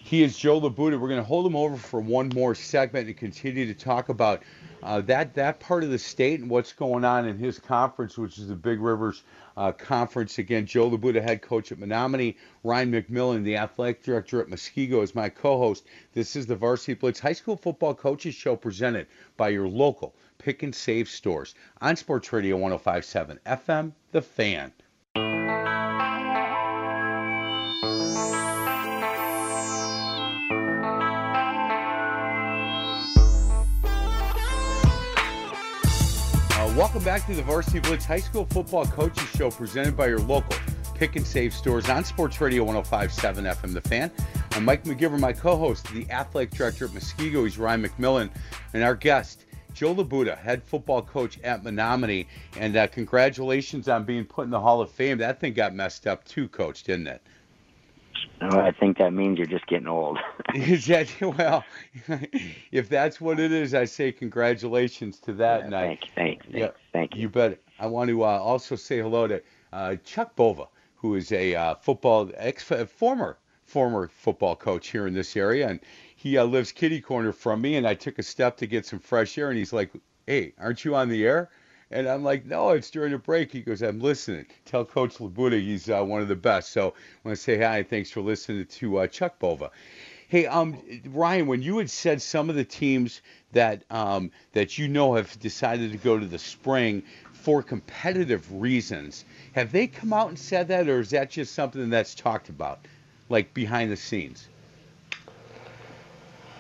He 0.04 0.22
is 0.22 0.38
Joe 0.38 0.62
Labuda. 0.62 1.00
We're 1.00 1.10
going 1.10 1.20
to 1.20 1.24
hold 1.24 1.48
him 1.48 1.56
over 1.56 1.76
for 1.76 2.00
one 2.00 2.30
more 2.36 2.54
segment 2.54 3.08
and 3.08 3.18
continue 3.18 3.66
to 3.66 3.74
talk 3.74 4.10
about 4.10 4.44
uh, 4.84 5.02
that 5.02 5.34
that 5.34 5.60
part 5.60 5.84
of 5.84 5.90
the 5.90 5.98
state 5.98 6.40
and 6.40 6.52
what's 6.52 6.72
going 6.72 7.04
on 7.04 7.28
in 7.28 7.40
his 7.40 7.58
conference, 7.58 8.16
which 8.16 8.38
is 8.38 8.48
the 8.48 8.56
Big 8.56 8.80
Rivers 8.80 9.24
uh, 9.58 9.72
Conference. 9.72 10.38
Again, 10.38 10.68
Joe 10.68 10.92
Labuda, 10.92 11.22
head 11.22 11.42
coach 11.42 11.72
at 11.72 11.80
Menomonie. 11.80 12.36
Ryan 12.64 12.92
McMillan, 12.92 13.44
the 13.44 13.58
athletic 13.58 14.04
director 14.04 14.40
at 14.40 14.50
Muskego, 14.50 15.02
is 15.02 15.16
my 15.16 15.30
co-host. 15.30 15.88
This 16.14 16.36
is 16.36 16.46
the 16.46 16.56
Varsity 16.56 16.94
Blitz 16.94 17.20
High 17.20 17.34
School 17.34 17.58
Football 17.58 17.96
Coaches 17.96 18.36
Show 18.36 18.56
presented 18.56 19.08
by 19.36 19.50
your 19.50 19.68
local 19.68 20.14
pick 20.38 20.64
and 20.64 20.74
save 20.74 21.10
stores 21.10 21.56
on 21.82 21.96
Sports 21.96 22.32
Radio 22.32 22.58
105.7 22.58 23.40
FM, 23.46 23.94
The 24.12 24.22
Fan. 24.22 24.72
Uh, 36.50 36.74
welcome 36.76 37.04
back 37.04 37.26
to 37.28 37.36
the 37.36 37.44
Varsity 37.44 37.80
Blitz 37.80 38.06
High 38.06 38.20
School 38.20 38.46
Football 38.46 38.86
Coaches 38.86 39.28
Show 39.36 39.52
presented 39.52 39.96
by 39.96 40.08
your 40.08 40.20
local 40.20 40.58
pick 40.96 41.16
and 41.16 41.26
save 41.26 41.54
stores 41.54 41.88
on 41.90 42.04
Sports 42.04 42.42
Radio 42.42 42.64
1057 42.64 43.46
FM 43.46 43.74
The 43.74 43.82
Fan. 43.82 44.12
I'm 44.54 44.66
Mike 44.66 44.84
McGivern, 44.86 45.20
my 45.20 45.34
co 45.34 45.56
host, 45.56 45.88
the 45.94 46.10
athletic 46.10 46.52
director 46.52 46.86
at 46.86 46.92
Muskego. 46.92 47.44
He's 47.44 47.60
Ryan 47.60 47.84
McMillan, 47.84 48.32
and 48.74 48.84
our 48.84 48.96
guest, 48.96 49.46
Joe 49.78 49.94
Labuda, 49.94 50.36
head 50.36 50.64
football 50.64 51.04
coach 51.04 51.40
at 51.44 51.64
Menomonie. 51.64 52.26
And 52.60 52.76
uh, 52.76 52.88
congratulations 52.88 53.88
on 53.88 54.06
being 54.06 54.26
put 54.26 54.46
in 54.46 54.50
the 54.50 54.60
Hall 54.60 54.82
of 54.82 54.90
Fame. 54.90 55.20
That 55.20 55.40
thing 55.40 55.54
got 55.54 55.76
messed 55.76 56.08
up 56.08 56.26
too, 56.26 56.48
coach, 56.48 56.82
didn't 56.82 57.06
it? 57.06 57.22
No, 58.42 58.60
I 58.60 58.72
think 58.72 58.98
that 58.98 59.14
means 59.14 59.38
you're 59.38 59.46
just 59.46 59.68
getting 59.68 59.88
old. 59.88 60.18
Is 60.56 60.88
that 60.88 61.14
well? 61.22 61.64
if 62.72 62.90
that's 62.90 63.22
what 63.22 63.40
it 63.40 63.52
is, 63.52 63.76
I 63.76 63.86
say 63.86 64.12
congratulations 64.12 65.20
to 65.22 65.34
that. 65.34 65.62
and 65.62 65.76
I, 65.76 65.86
thank 65.86 66.06
you, 66.06 66.12
thank 66.16 66.46
you, 66.46 66.60
yeah, 66.60 66.70
thank 66.92 67.16
you. 67.16 67.22
You 67.22 67.30
bet. 67.30 67.60
I 67.80 67.86
want 67.86 68.10
to 68.10 68.24
uh, 68.24 68.28
also 68.28 68.76
say 68.76 68.98
hello 68.98 69.28
to 69.28 69.42
uh, 69.74 69.96
Chuck 70.04 70.36
Bova, 70.36 70.66
who 70.96 71.14
is 71.14 71.32
a 71.32 71.54
uh, 71.54 71.76
football 71.76 72.32
ex 72.36 72.64
former 72.64 73.38
former 73.66 74.08
football 74.08 74.56
coach 74.56 74.88
here 74.88 75.06
in 75.08 75.14
this 75.14 75.36
area, 75.36 75.68
and 75.68 75.80
he 76.18 76.38
uh, 76.38 76.44
lives 76.44 76.74
kitty 76.74 77.00
corner 77.00 77.32
from 77.32 77.62
me. 77.62 77.78
And 77.78 77.88
I 77.88 77.94
took 77.94 78.20
a 78.20 78.24
step 78.24 78.58
to 78.58 78.68
get 78.68 78.86
some 78.86 79.00
fresh 79.00 79.38
air, 79.38 79.50
and 79.50 79.58
he's 79.58 79.72
like, 79.72 79.92
"Hey, 80.26 80.54
aren't 80.60 80.84
you 80.84 80.96
on 80.96 81.08
the 81.08 81.26
air?" 81.26 81.50
And 81.90 82.06
I'm 82.08 82.24
like, 82.24 82.46
no, 82.46 82.72
it's 82.72 82.92
during 82.92 83.14
a 83.14 83.18
break. 83.18 83.52
He 83.52 83.62
goes, 83.62 83.82
I'm 83.82 84.02
listening. 84.02 84.46
Tell 84.66 84.84
Coach 84.84 85.20
Labuda 85.20 85.58
he's 85.60 85.90
uh, 85.90 86.04
one 86.04 86.22
of 86.22 86.28
the 86.28 86.36
best. 86.36 86.74
So 86.74 86.90
I 86.90 87.28
want 87.28 87.38
to 87.38 87.42
say 87.42 87.58
hi. 87.58 87.82
Thanks 87.82 88.12
for 88.12 88.20
listening 88.20 88.66
to 88.66 88.98
uh, 89.00 89.08
Chuck 89.08 89.40
Bova. 89.40 89.72
Hey, 90.28 90.46
um, 90.46 90.78
Ryan, 91.06 91.48
when 91.48 91.62
you 91.62 91.78
had 91.78 91.90
said 91.90 92.22
some 92.22 92.50
of 92.50 92.58
the 92.58 92.66
teams 92.66 93.22
that 93.54 93.84
um, 93.90 94.32
that 94.52 94.78
you 94.78 94.90
know 94.90 95.16
have 95.16 95.40
decided 95.40 95.94
to 95.94 95.98
go 95.98 96.20
to 96.20 96.26
the 96.26 96.38
spring 96.38 97.04
for 97.32 97.64
competitive 97.64 98.52
reasons, 98.52 99.24
have 99.54 99.72
they 99.72 99.88
come 99.88 100.12
out 100.12 100.28
and 100.28 100.38
said 100.38 100.68
that, 100.68 100.90
or 100.90 101.00
is 101.00 101.12
that 101.12 101.30
just 101.30 101.56
something 101.56 101.90
that's 101.90 102.14
talked 102.14 102.50
about, 102.50 102.80
like 103.30 103.54
behind 103.54 103.90
the 103.90 103.96
scenes? 103.96 104.50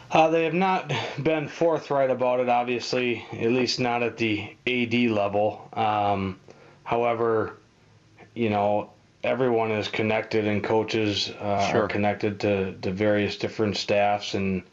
Uh, 0.09 0.29
they 0.29 0.45
have 0.45 0.53
not 0.53 0.91
been 1.21 1.47
forthright 1.49 2.09
about 2.09 2.39
it, 2.39 2.47
obviously, 2.47 3.25
at 3.33 3.51
least 3.51 3.79
not 3.79 4.03
at 4.03 4.17
the 4.17 4.55
AD 4.65 4.93
level. 5.11 5.67
Um, 5.73 6.39
however, 6.83 7.57
you 8.33 8.49
know, 8.49 8.91
everyone 9.23 9.71
is 9.71 9.89
connected 9.89 10.47
and 10.47 10.63
coaches 10.63 11.29
uh, 11.41 11.69
Sure. 11.71 11.83
are 11.83 11.87
connected 11.87 12.39
to, 12.41 12.73
to 12.81 12.91
various 12.91 13.37
different 13.37 13.75
staffs 13.75 14.33
and, 14.33 14.63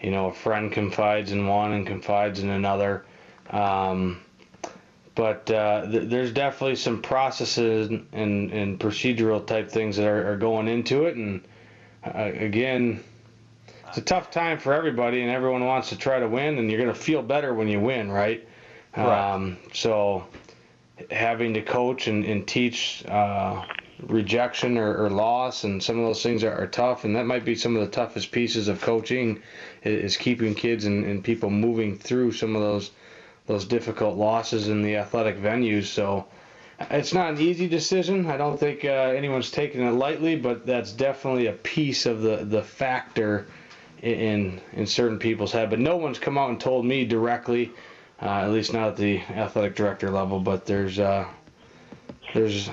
you 0.00 0.10
know, 0.10 0.26
a 0.28 0.32
friend 0.32 0.72
confides 0.72 1.32
in 1.32 1.46
one 1.46 1.72
and 1.72 1.86
confides 1.86 2.40
in 2.40 2.48
another. 2.48 3.04
Um, 3.50 4.22
but 5.14 5.50
uh, 5.50 5.90
th- 5.90 6.08
there's 6.08 6.32
definitely 6.32 6.76
some 6.76 7.02
processes 7.02 7.88
and, 7.88 8.50
and 8.50 8.80
procedural 8.80 9.46
type 9.46 9.70
things 9.70 9.98
that 9.98 10.06
are, 10.06 10.32
are 10.32 10.36
going 10.38 10.68
into 10.68 11.04
it. 11.04 11.16
And 11.16 11.42
uh, 12.02 12.30
again, 12.34 13.04
it's 13.90 13.98
a 13.98 14.02
tough 14.02 14.30
time 14.30 14.58
for 14.58 14.72
everybody, 14.72 15.20
and 15.20 15.30
everyone 15.30 15.64
wants 15.64 15.88
to 15.88 15.96
try 15.96 16.20
to 16.20 16.28
win, 16.28 16.58
and 16.58 16.70
you're 16.70 16.80
going 16.80 16.94
to 16.94 17.00
feel 17.00 17.22
better 17.22 17.52
when 17.52 17.66
you 17.66 17.80
win, 17.80 18.08
right? 18.10 18.46
Right. 18.96 19.32
Um, 19.32 19.58
so 19.74 20.26
having 21.10 21.54
to 21.54 21.62
coach 21.62 22.06
and, 22.06 22.24
and 22.24 22.46
teach 22.46 23.04
uh, 23.06 23.64
rejection 24.06 24.78
or, 24.78 25.04
or 25.04 25.10
loss 25.10 25.64
and 25.64 25.82
some 25.82 25.98
of 25.98 26.06
those 26.06 26.22
things 26.22 26.44
are, 26.44 26.52
are 26.52 26.68
tough, 26.68 27.04
and 27.04 27.16
that 27.16 27.26
might 27.26 27.44
be 27.44 27.56
some 27.56 27.74
of 27.74 27.82
the 27.82 27.90
toughest 27.90 28.30
pieces 28.30 28.68
of 28.68 28.80
coaching 28.80 29.42
is, 29.82 30.12
is 30.12 30.16
keeping 30.16 30.54
kids 30.54 30.84
and, 30.84 31.04
and 31.04 31.24
people 31.24 31.50
moving 31.50 31.98
through 31.98 32.30
some 32.32 32.54
of 32.54 32.62
those 32.62 32.92
those 33.46 33.64
difficult 33.64 34.16
losses 34.16 34.68
in 34.68 34.82
the 34.82 34.94
athletic 34.94 35.36
venues. 35.36 35.86
So 35.86 36.26
it's 36.78 37.12
not 37.12 37.30
an 37.30 37.40
easy 37.40 37.66
decision. 37.66 38.30
I 38.30 38.36
don't 38.36 38.60
think 38.60 38.84
uh, 38.84 38.88
anyone's 38.88 39.50
taking 39.50 39.80
it 39.80 39.90
lightly, 39.90 40.36
but 40.36 40.64
that's 40.64 40.92
definitely 40.92 41.46
a 41.46 41.52
piece 41.52 42.06
of 42.06 42.22
the 42.22 42.44
the 42.44 42.62
factor 42.62 43.48
in 44.02 44.60
in 44.72 44.86
certain 44.86 45.18
people's 45.18 45.52
head. 45.52 45.70
But 45.70 45.78
no 45.78 45.96
one's 45.96 46.18
come 46.18 46.38
out 46.38 46.50
and 46.50 46.60
told 46.60 46.84
me 46.84 47.04
directly, 47.04 47.70
uh, 48.20 48.26
at 48.26 48.50
least 48.50 48.72
not 48.72 48.88
at 48.88 48.96
the 48.96 49.20
athletic 49.20 49.76
director 49.76 50.10
level. 50.10 50.40
But 50.40 50.66
there's 50.66 50.98
uh, 50.98 51.26
there's 52.34 52.70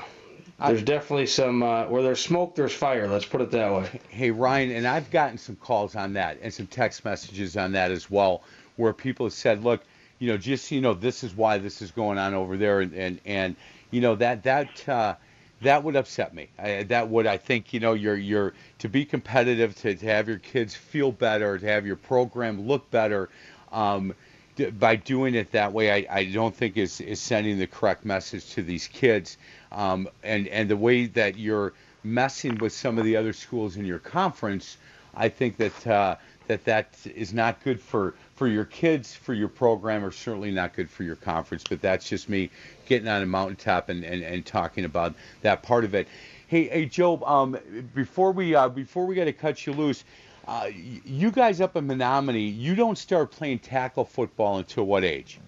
there's 0.59 0.83
definitely 0.83 1.27
some 1.27 1.61
uh, 1.61 1.85
where 1.85 2.01
there's 2.01 2.21
smoke, 2.21 2.55
there's 2.55 2.73
fire. 2.73 3.07
Let's 3.07 3.25
put 3.25 3.41
it 3.41 3.51
that 3.51 3.71
way. 3.71 4.01
Hey 4.09 4.31
Ryan, 4.31 4.71
and 4.71 4.87
I've 4.87 5.11
gotten 5.11 5.37
some 5.37 5.55
calls 5.55 5.95
on 5.95 6.13
that 6.13 6.39
and 6.41 6.53
some 6.53 6.67
text 6.67 7.05
messages 7.05 7.57
on 7.57 7.73
that 7.73 7.91
as 7.91 8.09
well, 8.09 8.43
where 8.75 8.93
people 8.93 9.25
have 9.25 9.33
said, 9.33 9.63
"Look, 9.63 9.83
you 10.19 10.29
know, 10.29 10.37
just 10.37 10.71
you 10.71 10.81
know, 10.81 10.93
this 10.93 11.23
is 11.23 11.35
why 11.35 11.57
this 11.57 11.81
is 11.81 11.91
going 11.91 12.17
on 12.17 12.33
over 12.33 12.57
there," 12.57 12.81
and 12.81 12.93
and, 12.93 13.19
and 13.25 13.55
you 13.91 14.01
know 14.01 14.15
that 14.15 14.43
that 14.43 14.89
uh, 14.89 15.15
that 15.62 15.84
would 15.84 15.96
upset 15.96 16.34
me. 16.34 16.50
I, 16.60 16.84
that 16.84 17.10
would, 17.10 17.26
I 17.26 17.38
think, 17.38 17.74
you 17.74 17.80
know, 17.80 17.93
you're 17.93 18.17
you're 18.17 18.54
to 18.80 18.89
be 18.89 19.06
competitive, 19.06 19.76
to, 19.78 19.96
to 19.96 20.06
have 20.06 20.28
your 20.28 20.38
kids 20.38 20.76
feel 20.76 21.12
better, 21.12 21.58
to 21.58 21.65
have 21.65 21.86
your 21.86 21.96
program 21.96 22.67
look 22.67 22.89
better. 22.91 23.30
Um, 23.72 24.13
d- 24.56 24.70
by 24.70 24.96
doing 24.96 25.36
it 25.36 25.52
that 25.52 25.74
way, 25.74 25.91
I, 25.91 26.20
I 26.20 26.26
don't 26.26 26.55
think 26.55 26.78
is, 26.78 27.01
is 27.01 27.20
sending 27.20 27.58
the 27.58 27.68
correct 27.68 28.05
message 28.05 28.51
to 28.51 28.62
these 28.62 28.88
kids. 28.88 29.38
Um, 29.72 30.08
and 30.24 30.47
and 30.47 30.70
the 30.70 30.78
way 30.78 31.08
that 31.08 31.38
you're 31.38 31.74
messing 32.03 32.58
with 32.60 32.74
some 32.74 32.97
of 32.97 33.05
the 33.05 33.18
other 33.18 33.34
schools 33.34 33.78
in 33.78 33.86
your 33.86 33.99
conference, 33.99 34.78
I 35.16 35.30
think 35.30 35.58
that 35.58 35.88
uh, 35.88 36.16
that 36.47 36.66
that 36.66 36.95
is 37.05 37.34
not 37.34 37.64
good 37.64 37.82
for 37.82 38.14
for 38.38 38.47
your 38.47 38.65
kids, 38.65 39.13
for 39.13 39.33
your 39.33 39.47
program, 39.47 40.05
are 40.05 40.11
certainly 40.11 40.51
not 40.51 40.75
good 40.75 40.89
for 40.89 41.03
your 41.03 41.15
conference. 41.15 41.63
But 41.67 41.81
that's 41.81 42.07
just 42.07 42.29
me 42.29 42.49
getting 42.85 43.07
on 43.07 43.23
a 43.23 43.25
mountaintop 43.25 43.89
and, 43.89 44.03
and, 44.03 44.23
and 44.23 44.45
talking 44.45 44.85
about 44.85 45.15
that 45.41 45.63
part 45.63 45.83
of 45.83 45.95
it. 45.95 46.07
Hey, 46.47 46.69
hey, 46.69 46.85
Joe. 46.85 47.21
Um, 47.25 47.57
before 47.93 48.31
we 48.31 48.55
uh, 48.55 48.69
before 48.69 49.05
we 49.05 49.15
got 49.15 49.25
to 49.25 49.33
cut 49.33 49.65
you 49.65 49.73
loose, 49.73 50.05
uh, 50.47 50.69
you 50.73 51.31
guys 51.31 51.59
up 51.59 51.75
in 51.75 51.88
Menomonie, 51.88 52.55
you 52.55 52.75
don't 52.75 52.97
start 52.97 53.31
playing 53.31 53.59
tackle 53.59 54.05
football 54.05 54.59
until 54.59 54.85
what 54.85 55.03
age? 55.03 55.39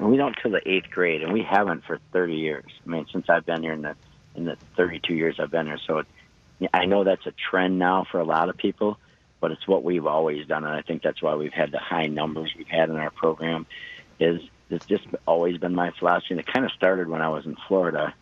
We 0.00 0.16
don't 0.16 0.36
till 0.42 0.50
the 0.50 0.68
eighth 0.68 0.90
grade, 0.90 1.22
and 1.22 1.32
we 1.32 1.42
haven't 1.42 1.84
for 1.84 2.00
30 2.12 2.34
years. 2.34 2.64
I 2.84 2.90
mean, 2.90 3.06
since 3.12 3.26
I've 3.28 3.46
been 3.46 3.62
here 3.62 3.74
in 3.74 3.82
the 3.82 3.94
in 4.34 4.46
the 4.46 4.56
32 4.76 5.14
years 5.14 5.36
I've 5.38 5.50
been 5.50 5.66
here. 5.66 5.78
So 5.86 5.98
it, 5.98 6.06
I 6.72 6.86
know 6.86 7.04
that's 7.04 7.26
a 7.26 7.32
trend 7.50 7.78
now 7.78 8.06
for 8.10 8.18
a 8.18 8.24
lot 8.24 8.48
of 8.48 8.56
people, 8.56 8.98
but 9.44 9.52
it's 9.52 9.68
what 9.68 9.84
we've 9.84 10.06
always 10.06 10.46
done, 10.46 10.64
and 10.64 10.72
I 10.72 10.80
think 10.80 11.02
that's 11.02 11.20
why 11.20 11.34
we've 11.34 11.52
had 11.52 11.70
the 11.70 11.78
high 11.78 12.06
numbers 12.06 12.54
we've 12.56 12.66
had 12.66 12.88
in 12.88 12.96
our 12.96 13.10
program. 13.10 13.66
Is 14.18 14.40
it's 14.70 14.86
just 14.86 15.04
always 15.26 15.58
been 15.58 15.74
my 15.74 15.90
philosophy, 15.90 16.28
and 16.30 16.40
it 16.40 16.46
kind 16.46 16.64
of 16.64 16.72
started 16.72 17.10
when 17.10 17.20
I 17.20 17.28
was 17.28 17.44
in 17.44 17.54
Florida, 17.68 18.14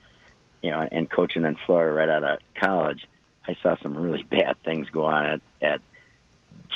you 0.62 0.72
know, 0.72 0.80
and 0.80 1.08
coaching 1.08 1.44
in 1.44 1.54
Florida 1.64 1.92
right 1.92 2.08
out 2.08 2.24
of 2.24 2.38
college. 2.56 3.06
I 3.46 3.54
saw 3.62 3.76
some 3.76 3.96
really 3.96 4.22
bad 4.30 4.56
things 4.64 4.90
go 4.90 5.04
on 5.04 5.26
at, 5.26 5.40
at 5.60 5.80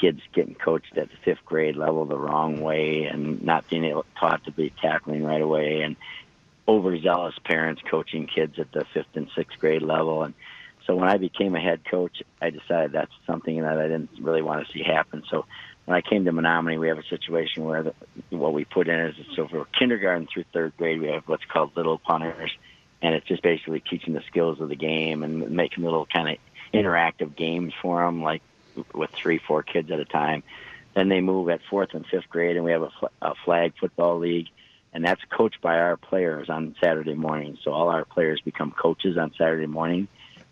kids 0.00 0.20
getting 0.32 0.54
coached 0.54 0.96
at 0.96 1.10
the 1.10 1.16
fifth 1.24 1.44
grade 1.44 1.74
level 1.74 2.04
the 2.04 2.16
wrong 2.16 2.60
way 2.60 3.02
and 3.02 3.42
not 3.42 3.68
being 3.68 3.82
able, 3.82 4.06
taught 4.16 4.44
to 4.44 4.52
be 4.52 4.72
tackling 4.80 5.24
right 5.24 5.42
away 5.42 5.80
and 5.80 5.96
overzealous 6.68 7.34
parents 7.42 7.82
coaching 7.90 8.28
kids 8.28 8.60
at 8.60 8.70
the 8.70 8.84
fifth 8.94 9.16
and 9.16 9.28
sixth 9.34 9.58
grade 9.58 9.82
level 9.82 10.22
and 10.22 10.34
so 10.86 10.94
when 10.94 11.08
I 11.08 11.16
became 11.16 11.54
a 11.56 11.60
head 11.60 11.84
coach, 11.84 12.22
I 12.40 12.50
decided 12.50 12.92
that's 12.92 13.12
something 13.26 13.60
that 13.60 13.78
I 13.78 13.88
didn't 13.88 14.10
really 14.20 14.42
want 14.42 14.66
to 14.66 14.72
see 14.72 14.82
happen. 14.82 15.24
So 15.28 15.44
when 15.84 15.96
I 15.96 16.00
came 16.00 16.24
to 16.24 16.32
Menomonie, 16.32 16.78
we 16.78 16.88
have 16.88 16.98
a 16.98 17.04
situation 17.04 17.64
where 17.64 17.82
the, 17.82 17.94
what 18.30 18.52
we 18.52 18.64
put 18.64 18.88
in 18.88 19.00
is 19.00 19.14
so 19.34 19.48
for 19.48 19.66
kindergarten 19.78 20.28
through 20.32 20.44
third 20.52 20.76
grade, 20.76 21.00
we 21.00 21.08
have 21.08 21.24
what's 21.26 21.44
called 21.44 21.76
little 21.76 21.98
punters, 21.98 22.52
and 23.02 23.14
it's 23.14 23.26
just 23.26 23.42
basically 23.42 23.80
teaching 23.80 24.14
the 24.14 24.22
skills 24.28 24.60
of 24.60 24.68
the 24.68 24.76
game 24.76 25.22
and 25.22 25.50
making 25.50 25.84
little 25.84 26.06
kind 26.06 26.28
of 26.28 26.36
interactive 26.72 27.36
games 27.36 27.72
for 27.82 28.04
them, 28.04 28.22
like 28.22 28.42
with 28.94 29.10
three, 29.10 29.38
four 29.38 29.62
kids 29.62 29.90
at 29.90 29.98
a 29.98 30.04
time. 30.04 30.42
Then 30.94 31.08
they 31.08 31.20
move 31.20 31.50
at 31.50 31.60
fourth 31.68 31.94
and 31.94 32.06
fifth 32.06 32.28
grade, 32.30 32.56
and 32.56 32.64
we 32.64 32.72
have 32.72 32.82
a, 32.82 32.90
fl- 32.98 33.06
a 33.20 33.34
flag 33.44 33.74
football 33.78 34.18
league, 34.18 34.48
and 34.92 35.04
that's 35.04 35.20
coached 35.30 35.60
by 35.60 35.78
our 35.78 35.96
players 35.96 36.48
on 36.48 36.74
Saturday 36.82 37.14
morning. 37.14 37.58
So 37.62 37.72
all 37.72 37.88
our 37.88 38.04
players 38.04 38.40
become 38.40 38.70
coaches 38.72 39.18
on 39.18 39.32
Saturday 39.36 39.66
morning, 39.66 40.08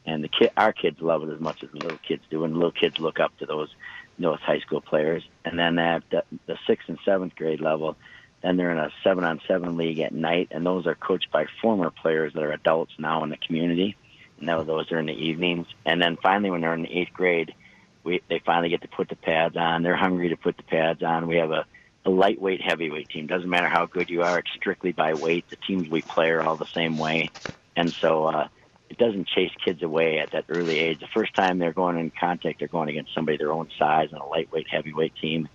and 0.07 0.23
the 0.23 0.29
kid, 0.29 0.51
our 0.57 0.73
kids 0.73 1.01
love 1.01 1.23
it 1.23 1.33
as 1.33 1.41
much 1.41 1.63
as 1.63 1.71
the 1.71 1.79
little 1.79 1.99
kids 1.99 2.23
do, 2.31 2.45
and 2.45 2.55
little 2.55 2.73
kids 2.73 2.99
look 2.99 3.21
up 3.21 3.37
to 3.39 3.47
those 3.47 3.75
those 4.19 4.39
high 4.41 4.61
school 4.61 4.81
players. 4.81 5.25
And 5.45 5.59
then 5.59 5.79
at 5.79 6.03
the, 6.11 6.23
the 6.47 6.57
sixth 6.67 6.89
and 6.89 6.99
seventh 7.05 7.35
grade 7.35 7.61
level, 7.61 7.97
then 8.43 8.57
they're 8.57 8.71
in 8.71 8.79
a 8.79 8.91
seven 9.03 9.25
on 9.25 9.41
seven 9.49 9.77
league 9.77 9.99
at 10.01 10.13
night, 10.13 10.49
and 10.51 10.65
those 10.65 10.87
are 10.87 10.95
coached 10.95 11.33
by 11.33 11.47
former 11.63 11.91
players 11.91 12.33
that 12.35 12.43
are 12.43 12.53
adults 12.53 12.93
now 12.99 13.25
in 13.25 13.31
the 13.31 13.37
community. 13.37 13.97
And 14.39 14.49
those 14.49 14.93
are 14.93 14.99
in 14.99 15.07
the 15.07 15.13
evenings. 15.13 15.67
And 15.87 16.03
then 16.03 16.19
finally, 16.23 16.51
when 16.51 16.61
they're 16.61 16.75
in 16.75 16.83
the 16.83 16.99
eighth 16.99 17.13
grade, 17.13 17.55
we 18.03 18.21
they 18.29 18.41
finally 18.45 18.69
get 18.69 18.83
to 18.83 18.89
put 18.89 19.09
the 19.09 19.17
pads 19.17 19.57
on. 19.57 19.83
They're 19.83 19.97
hungry 19.97 20.29
to 20.29 20.37
put 20.37 20.57
the 20.57 20.63
pads 20.63 21.03
on. 21.03 21.27
We 21.27 21.37
have 21.37 21.51
a, 21.51 21.65
a 22.05 22.11
lightweight, 22.11 22.61
heavyweight 22.61 23.09
team. 23.09 23.27
Doesn't 23.27 23.49
matter 23.49 23.69
how 23.69 23.87
good 23.87 24.11
you 24.11 24.23
are; 24.23 24.39
it's 24.41 24.51
strictly 24.55 24.93
by 24.93 25.15
weight. 25.15 25.49
The 25.49 25.57
teams 25.57 25.89
we 25.89 26.03
play 26.03 26.31
are 26.31 26.43
all 26.43 26.57
the 26.57 26.67
same 26.67 26.99
way, 26.99 27.31
and 27.75 27.95
so 27.95 28.27
uh, 28.27 28.49
it 28.91 28.99
doesn't 28.99 29.26
chase 29.26 29.51
kids 29.64 29.82
away 29.82 30.18
at 30.18 30.32
that 30.32 30.45
early 30.49 30.78
age. 30.78 31.01
The 31.01 31.07
first 31.07 31.35
time 31.35 31.59
they're 31.59 31.72
going 31.72 31.99
in 31.99 32.11
contact, 32.11 32.59
they're 32.59 32.68
going 32.68 32.89
against 32.89 33.14
somebody 33.14 33.39
their 33.39 33.53
own 33.53 33.68
size 33.78 34.12
on 34.12 34.20
a 34.20 34.26
lightweight, 34.26 34.68
heavyweight 34.68 35.14
team, 35.16 35.49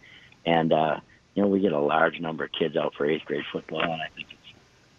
and 0.46 0.74
uh, 0.74 1.00
you 1.36 1.44
know 1.44 1.48
we 1.48 1.60
get 1.60 1.72
a 1.72 1.80
large 1.80 2.20
number 2.20 2.44
of 2.44 2.52
kids 2.52 2.76
out 2.76 2.96
for 2.96 3.06
eighth 3.06 3.26
grade 3.26 3.46
football, 3.52 3.82
and 3.82 4.02
I 4.02 4.08
think 4.16 4.28
it's 4.32 4.54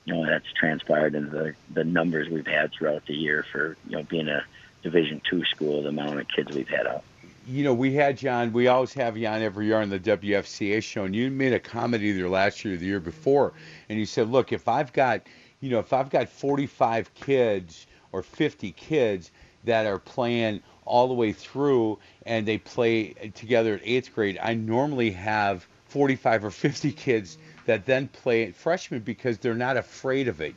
you 0.05 0.15
know 0.15 0.27
that's 0.27 0.51
transpired 0.53 1.15
into 1.15 1.31
the 1.31 1.55
the 1.73 1.85
numbers 1.85 2.29
we've 2.29 2.47
had 2.47 2.73
throughout 2.73 3.05
the 3.07 3.15
year 3.15 3.45
for 3.51 3.77
you 3.87 3.97
know 3.97 4.03
being 4.05 4.29
a 4.29 4.45
Division 4.83 5.21
two 5.29 5.45
school, 5.45 5.83
the 5.83 5.91
amount 5.91 6.19
of 6.21 6.27
kids 6.29 6.51
we've 6.53 6.69
had 6.69 6.87
out 6.87 7.05
you 7.47 7.65
know, 7.65 7.75
we 7.75 7.95
had 7.95 8.17
John. 8.17 8.53
We 8.53 8.69
always 8.69 8.93
have 8.95 9.17
you 9.17 9.27
on 9.27 9.43
every 9.43 9.67
year 9.67 9.81
on 9.81 9.89
the 9.91 9.99
WFCA 9.99 10.83
show, 10.83 11.05
and 11.05 11.17
you 11.17 11.31
made 11.31 11.53
a 11.53 11.59
comment 11.59 12.03
either 12.03 12.29
last 12.29 12.65
year 12.65 12.75
or 12.75 12.77
the 12.77 12.87
year 12.87 13.01
before, 13.01 13.53
and 13.89 13.99
you 13.99 14.07
said, 14.07 14.29
"Look, 14.31 14.53
if 14.53 14.69
I've 14.69 14.93
got, 14.93 15.23
you 15.61 15.71
know, 15.71 15.81
if 15.81 15.93
I've 15.93 16.11
got 16.11 16.29
45 16.29 17.13
kids 17.15 17.87
or 18.13 18.23
50 18.23 18.73
kids 18.73 19.31
that 19.65 19.87
are 19.87 19.99
playing 19.99 20.63
all 20.85 21.09
the 21.09 21.15
way 21.15 21.33
through, 21.33 21.99
and 22.27 22.47
they 22.47 22.59
play 22.59 23.13
together 23.35 23.75
at 23.75 23.81
eighth 23.85 24.15
grade, 24.15 24.39
I 24.43 24.55
normally 24.55 25.11
have 25.13 25.67
45 25.89 26.45
or 26.47 26.51
50 26.51 26.93
kids 26.93 27.39
that 27.67 27.87
then 27.87 28.09
play 28.09 28.45
at 28.45 28.55
freshmen 28.55 29.01
because 29.01 29.39
they're 29.39 29.55
not 29.55 29.77
afraid 29.77 30.29
of 30.29 30.41
it." 30.41 30.55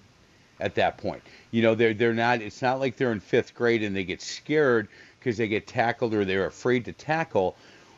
At 0.59 0.75
that 0.75 0.97
point, 0.97 1.21
you 1.51 1.61
know, 1.61 1.75
they're 1.75 1.93
they're 1.93 2.13
not. 2.13 2.41
It's 2.41 2.61
not 2.61 2.79
like 2.79 2.95
they're 2.95 3.11
in 3.11 3.19
fifth 3.19 3.53
grade 3.53 3.83
and 3.83 3.93
they 3.95 4.03
get 4.05 4.21
scared 4.21 4.87
because 5.19 5.35
they 5.35 5.47
get 5.47 5.67
tackled 5.67 6.13
or 6.13 6.23
they're 6.23 6.45
afraid 6.45 6.85
to 6.85 6.93
tackle. 6.93 7.55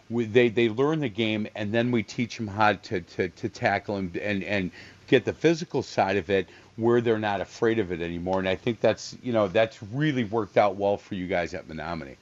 We, 0.10 0.26
they 0.26 0.50
they 0.50 0.70
learn 0.70 1.00
the 1.00 1.10
game 1.10 1.48
and 1.56 1.72
then 1.72 1.92
we 1.92 2.02
teach 2.02 2.38
them 2.38 2.48
how 2.48 2.74
to, 2.74 3.02
to, 3.02 3.30
to 3.30 3.50
tackle 3.50 3.98
and, 3.98 4.16
and 4.18 4.44
and 4.44 4.72
get 5.08 5.26
the 5.26 5.34
physical 5.34 5.84
side 5.84 6.18
of 6.18 6.30
it 6.30 6.48
where 6.78 7.02
they're 7.02 7.20
not 7.20 7.42
afraid 7.42 7.80
of 7.80 7.92
it 7.92 8.02
anymore. 8.02 8.40
And 8.40 8.50
I 8.50 8.56
think 8.56 8.80
that's 8.80 9.16
you 9.22 9.34
know 9.34 9.48
that's 9.48 9.82
really 9.84 10.24
worked 10.24 10.58
out 10.58 10.76
well 10.76 10.98
for 10.98 11.16
you 11.16 11.28
guys 11.28 11.54
at 11.54 11.68
Menomonie. 11.68 12.18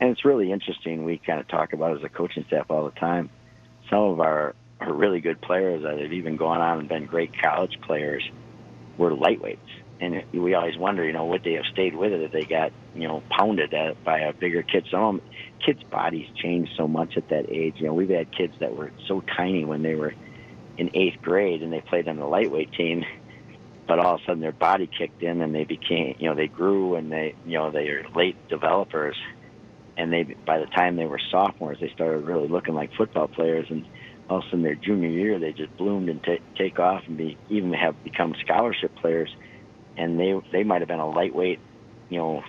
And 0.00 0.10
it's 0.10 0.24
really 0.24 0.52
interesting. 0.52 1.04
We 1.04 1.18
kind 1.18 1.40
of 1.40 1.48
talk 1.48 1.72
about 1.72 1.96
as 1.96 2.04
a 2.04 2.08
coaching 2.08 2.44
staff 2.46 2.70
all 2.70 2.84
the 2.84 2.98
time. 3.00 3.30
Some 3.90 3.98
of 3.98 4.20
our, 4.20 4.54
our 4.80 4.92
really 4.92 5.20
good 5.20 5.40
players 5.40 5.82
that 5.82 5.98
have 5.98 6.12
even 6.12 6.36
gone 6.36 6.60
on 6.60 6.78
and 6.78 6.88
been 6.88 7.06
great 7.06 7.32
college 7.42 7.80
players 7.80 8.22
were 8.96 9.10
lightweights 9.10 9.58
and 10.00 10.22
we 10.32 10.54
always 10.54 10.76
wonder, 10.76 11.04
you 11.04 11.12
know, 11.12 11.26
would 11.26 11.42
they 11.42 11.54
have 11.54 11.66
stayed 11.72 11.94
with 11.94 12.12
it 12.12 12.22
if 12.22 12.32
they 12.32 12.44
got, 12.44 12.72
you 12.94 13.08
know, 13.08 13.22
pounded 13.30 13.74
at, 13.74 14.02
by 14.04 14.20
a 14.20 14.32
bigger 14.32 14.62
kid? 14.62 14.86
Some 14.90 15.02
of 15.02 15.14
them, 15.16 15.30
kids' 15.64 15.82
bodies 15.82 16.28
change 16.36 16.68
so 16.76 16.86
much 16.86 17.16
at 17.16 17.28
that 17.30 17.50
age. 17.50 17.74
You 17.78 17.86
know, 17.86 17.94
we've 17.94 18.08
had 18.08 18.30
kids 18.30 18.54
that 18.60 18.76
were 18.76 18.92
so 19.06 19.22
tiny 19.36 19.64
when 19.64 19.82
they 19.82 19.96
were 19.96 20.14
in 20.76 20.90
eighth 20.94 21.20
grade 21.20 21.62
and 21.62 21.72
they 21.72 21.80
played 21.80 22.06
on 22.06 22.16
the 22.16 22.26
lightweight 22.26 22.72
team, 22.72 23.04
but 23.88 23.98
all 23.98 24.16
of 24.16 24.20
a 24.20 24.24
sudden 24.24 24.40
their 24.40 24.52
body 24.52 24.86
kicked 24.86 25.22
in 25.22 25.40
and 25.40 25.54
they 25.54 25.64
became, 25.64 26.14
you 26.18 26.28
know, 26.28 26.34
they 26.34 26.46
grew 26.46 26.94
and 26.94 27.10
they, 27.10 27.34
you 27.46 27.58
know, 27.58 27.70
they 27.70 27.88
are 27.88 28.04
late 28.14 28.36
developers, 28.48 29.16
and 29.96 30.12
they 30.12 30.24
by 30.46 30.58
the 30.58 30.66
time 30.66 30.96
they 30.96 31.06
were 31.06 31.20
sophomores, 31.30 31.78
they 31.80 31.90
started 31.94 32.18
really 32.18 32.46
looking 32.46 32.74
like 32.74 32.92
football 32.96 33.26
players 33.26 33.66
and 33.70 33.84
all 34.28 34.38
of 34.38 34.44
a 34.44 34.46
sudden 34.48 34.62
their 34.62 34.74
junior 34.74 35.08
year 35.08 35.38
they 35.38 35.52
just 35.52 35.74
bloomed 35.78 36.10
and 36.10 36.22
t- 36.22 36.38
take 36.54 36.78
off 36.78 37.02
and 37.06 37.16
be 37.16 37.38
even 37.48 37.72
have 37.72 38.04
become 38.04 38.34
scholarship 38.44 38.94
players 38.96 39.34
and 39.96 40.20
they 40.20 40.38
they 40.52 40.64
might 40.64 40.82
have 40.82 40.88
been 40.88 41.00
a 41.00 41.08
lightweight, 41.08 41.58
you 42.10 42.18
know, 42.18 42.44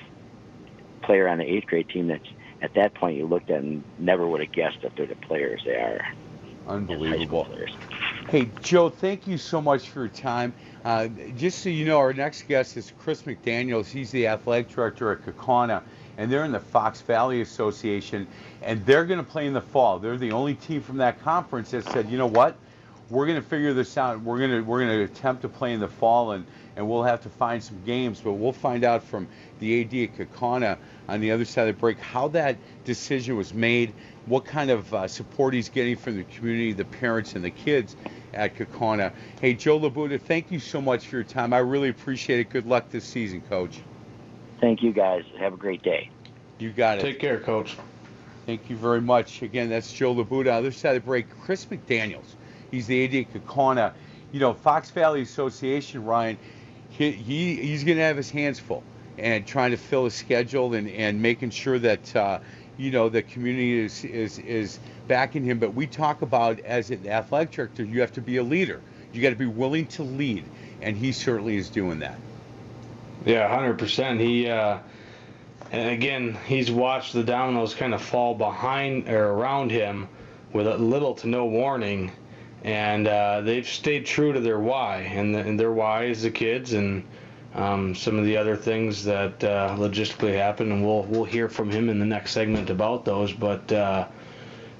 player 1.04 1.28
on 1.28 1.38
the 1.38 1.46
eighth 1.46 1.68
grade 1.68 1.90
team 1.90 2.08
that 2.08 2.22
at 2.62 2.74
that 2.76 2.94
point 2.94 3.18
you 3.18 3.26
looked 3.26 3.50
at 3.50 3.62
and 3.62 3.84
never 3.98 4.28
would 4.28 4.42
have 4.42 4.52
guessed 4.52 4.82
that 4.84 4.92
they're 4.98 5.08
the 5.08 5.16
players 5.16 5.62
they 5.66 5.76
are. 5.76 6.02
Unbelievable. 6.68 7.48
Hey, 8.30 8.48
Joe, 8.62 8.90
thank 8.90 9.26
you 9.26 9.40
so 9.40 9.60
much 9.60 9.90
for 9.90 10.02
your 10.02 10.10
time. 10.10 10.54
Uh, 10.86 11.08
just 11.36 11.64
so 11.64 11.70
you 11.70 11.84
know, 11.84 11.98
our 11.98 12.14
next 12.14 12.44
guest 12.48 12.78
is 12.78 12.94
Chris 13.00 13.24
McDaniels. 13.24 13.88
He's 13.88 14.12
the 14.12 14.28
athletic 14.28 14.70
director 14.70 15.12
at 15.12 15.26
Kaukauna, 15.26 15.82
and 16.20 16.32
they're 16.32 16.46
in 16.46 16.52
the 16.52 16.60
Fox 16.60 17.02
Valley 17.02 17.42
Association, 17.42 18.28
and 18.62 18.86
they're 18.86 19.06
going 19.06 19.18
to 19.18 19.26
play 19.26 19.48
in 19.48 19.54
the 19.54 19.62
fall. 19.62 19.98
They're 19.98 20.16
the 20.16 20.32
only 20.32 20.54
team 20.54 20.80
from 20.80 20.98
that 20.98 21.20
conference 21.24 21.72
that 21.72 21.86
said, 21.86 22.08
you 22.08 22.20
know 22.20 22.28
what, 22.28 22.56
we're 23.10 23.26
going 23.26 23.42
to 23.42 23.48
figure 23.48 23.74
this 23.74 23.98
out. 23.98 24.22
We're 24.22 24.38
going 24.38 24.52
to 24.52 24.62
we're 24.62 24.86
going 24.86 24.96
to 24.96 25.12
attempt 25.12 25.42
to 25.42 25.50
play 25.50 25.74
in 25.74 25.80
the 25.80 25.88
fall, 25.88 26.34
and 26.34 26.46
and 26.80 26.90
we'll 26.90 27.04
have 27.04 27.22
to 27.22 27.30
find 27.30 27.62
some 27.62 27.78
games. 27.86 28.22
But 28.22 28.34
we'll 28.34 28.54
find 28.54 28.86
out 28.86 29.04
from 29.04 29.28
the 29.60 29.82
AD 29.82 29.94
at 29.94 30.18
Kaukauna 30.18 30.78
on 31.10 31.20
the 31.20 31.32
other 31.32 31.44
side 31.44 31.68
of 31.68 31.76
the 31.76 31.80
break 31.80 32.00
how 32.00 32.30
that 32.30 32.56
decision 32.86 33.36
was 33.36 33.54
made, 33.54 33.94
what 34.28 34.46
kind 34.46 34.72
of 34.72 34.94
uh, 34.94 35.06
support 35.10 35.54
he's 35.54 35.68
getting 35.68 35.98
from 35.98 36.16
the 36.16 36.24
community, 36.24 36.72
the 36.72 36.86
parents, 36.86 37.36
and 37.36 37.44
the 37.44 37.50
kids 37.50 37.98
at 38.34 38.56
Kaukauna. 38.56 39.12
Hey, 39.42 39.56
Joe 39.56 39.78
Labuda, 39.78 40.22
thank 40.22 40.52
you 40.52 40.60
so 40.60 40.80
much 40.80 41.08
for 41.08 41.18
your 41.18 41.26
time. 41.26 41.52
I 41.52 41.58
really 41.58 41.90
appreciate 41.90 42.40
it. 42.40 42.50
Good 42.50 42.66
luck 42.66 42.90
this 42.90 43.04
season, 43.04 43.42
Coach. 43.42 43.82
Thank 44.62 44.82
you, 44.82 44.94
guys. 44.94 45.26
Have 45.38 45.54
a 45.54 45.58
great 45.58 45.84
day. 45.84 46.10
You 46.60 46.72
got 46.72 47.00
it. 47.00 47.02
Take 47.02 47.20
care, 47.20 47.42
Coach. 47.42 47.76
Thank 48.46 48.70
you 48.70 48.78
very 48.78 49.02
much. 49.02 49.42
Again, 49.42 49.68
that's 49.68 49.92
Joe 49.92 50.16
Labuda. 50.16 50.38
On 50.38 50.44
the 50.44 50.54
other 50.54 50.72
side 50.72 50.96
of 50.96 51.04
the 51.04 51.06
break, 51.06 51.26
Chris 51.42 51.66
McDaniels. 51.66 52.36
He's 52.72 52.88
the 52.88 53.04
AD 53.04 53.16
at 53.16 53.34
Kaukauna. 53.34 53.92
You 54.32 54.40
know, 54.40 54.54
Fox 54.54 54.92
Valley 54.92 55.24
Association, 55.24 56.06
Ryan, 56.06 56.38
he, 56.90 57.12
he 57.12 57.56
he's 57.56 57.84
going 57.84 57.98
to 57.98 58.04
have 58.04 58.18
his 58.18 58.30
hands 58.30 58.60
full 58.60 58.84
and 59.18 59.46
trying 59.46 59.72
to 59.72 59.78
fill 59.78 60.06
his 60.06 60.14
schedule 60.14 60.74
and, 60.74 60.90
and 60.90 61.22
making 61.22 61.50
sure 61.50 61.78
that 61.80 62.16
uh, 62.16 62.40
you 62.78 62.92
know 62.92 63.10
the 63.10 63.22
community 63.22 63.80
is, 63.80 64.04
is 64.06 64.40
is 64.40 64.80
backing 65.08 65.44
him. 65.44 65.60
But 65.60 65.74
we 65.74 65.88
talk 65.88 66.22
about 66.22 66.60
as 66.62 66.90
an 66.92 67.08
athletic 67.08 67.52
director, 67.52 67.84
you 67.84 68.02
have 68.02 68.14
to 68.14 68.22
be 68.22 68.38
a 68.38 68.44
leader. 68.44 68.82
You 69.12 69.22
got 69.22 69.32
to 69.32 69.36
be 69.36 69.46
willing 69.46 69.88
to 69.88 70.04
lead, 70.04 70.46
and 70.82 70.96
he 70.96 71.12
certainly 71.12 71.58
is 71.58 71.70
doing 71.70 72.00
that. 72.00 72.18
Yeah, 73.26 73.48
hundred 73.50 73.80
percent. 73.80 74.20
He 74.20 74.50
uh, 74.50 74.80
and 75.72 75.90
again, 75.90 76.38
he's 76.48 76.72
watched 76.72 77.14
the 77.14 77.24
dominoes 77.24 77.76
kind 77.76 77.94
of 77.94 78.02
fall 78.02 78.34
behind 78.34 79.08
or 79.10 79.30
around 79.32 79.72
him 79.72 80.08
with 80.54 80.68
little 80.68 81.14
to 81.16 81.28
no 81.28 81.46
warning 81.46 82.12
and 82.64 83.08
uh, 83.08 83.42
they've 83.42 83.68
stayed 83.68 84.06
true 84.06 84.34
to 84.34 84.40
their 84.40 84.60
why, 84.60 84.98
and, 84.98 85.34
the, 85.34 85.40
and, 85.40 85.60
their 85.60 85.72
why 85.72 86.06
is 86.06 86.24
the 86.24 86.32
kids 86.32 86.74
and 86.74 87.04
um, 87.56 87.96
some 87.96 88.20
of 88.20 88.26
the 88.26 88.38
other 88.38 88.56
things 88.56 89.04
that 89.06 89.44
uh, 89.44 89.76
logistically 89.78 90.36
happen, 90.36 90.72
and 90.72 90.86
we'll 90.86 91.04
we'll 91.04 91.24
hear 91.24 91.50
from 91.50 91.70
him 91.72 91.90
in 91.90 92.00
the 92.00 92.06
next 92.06 92.32
segment 92.32 92.70
about 92.70 93.06
those. 93.06 93.34
But 93.34 93.72
uh, 93.72 94.08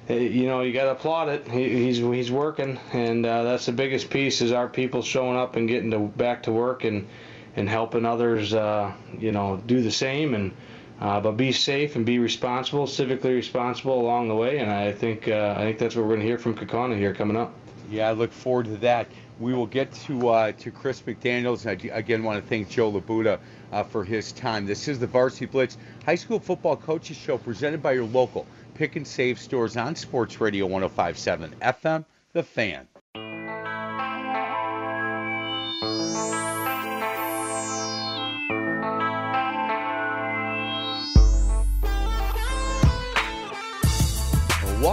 eh, 0.08 0.18
you 0.18 0.46
know, 0.46 0.60
you 0.60 0.72
got 0.72 0.84
to 0.84 0.92
applaud 0.92 1.28
it. 1.28 1.48
He, 1.48 1.86
he's 1.86 1.98
he's 1.98 2.30
working, 2.30 2.78
and 2.92 3.26
uh, 3.26 3.42
that's 3.42 3.66
the 3.66 3.72
biggest 3.72 4.10
piece 4.10 4.40
is 4.40 4.52
our 4.52 4.68
people 4.68 5.02
showing 5.02 5.36
up 5.36 5.56
and 5.56 5.66
getting 5.66 5.90
to 5.90 5.98
back 5.98 6.44
to 6.44 6.52
work 6.52 6.84
and 6.84 7.08
and 7.56 7.68
helping 7.68 8.04
others, 8.04 8.54
uh, 8.54 8.92
you 9.18 9.32
know, 9.32 9.60
do 9.66 9.82
the 9.82 9.90
same 9.92 10.34
and. 10.34 10.52
Uh, 11.00 11.18
but 11.18 11.32
be 11.32 11.50
safe 11.50 11.96
and 11.96 12.04
be 12.04 12.18
responsible, 12.18 12.84
civically 12.84 13.34
responsible 13.34 13.98
along 13.98 14.28
the 14.28 14.34
way, 14.34 14.58
and 14.58 14.70
I 14.70 14.92
think 14.92 15.28
uh, 15.28 15.54
I 15.56 15.62
think 15.62 15.78
that's 15.78 15.96
what 15.96 16.02
we're 16.02 16.10
going 16.10 16.20
to 16.20 16.26
hear 16.26 16.36
from 16.36 16.54
Kaukauna 16.54 16.94
here 16.94 17.14
coming 17.14 17.38
up. 17.38 17.54
Yeah, 17.90 18.08
I 18.08 18.12
look 18.12 18.30
forward 18.30 18.66
to 18.66 18.76
that. 18.78 19.08
We 19.40 19.52
will 19.52 19.66
get 19.66 19.92
to 20.06 20.28
uh, 20.28 20.52
to 20.52 20.70
Chris 20.70 21.02
McDaniels. 21.02 21.66
I 21.66 21.72
again 21.92 22.22
want 22.22 22.40
to 22.40 22.48
thank 22.48 22.68
Joe 22.68 22.92
Labuda 22.92 23.40
uh, 23.72 23.82
for 23.82 24.04
his 24.04 24.30
time. 24.30 24.64
This 24.64 24.86
is 24.86 25.00
the 25.00 25.08
Varsity 25.08 25.46
Blitz 25.46 25.76
High 26.06 26.14
School 26.14 26.38
Football 26.38 26.76
Coaches 26.76 27.16
Show 27.16 27.36
presented 27.36 27.82
by 27.82 27.92
your 27.92 28.04
local 28.04 28.46
pick 28.74 28.94
and 28.94 29.06
save 29.06 29.40
stores 29.40 29.76
on 29.76 29.96
Sports 29.96 30.40
Radio 30.40 30.66
1057 30.66 31.56
FM, 31.60 32.04
The 32.32 32.44
Fan. 32.44 32.89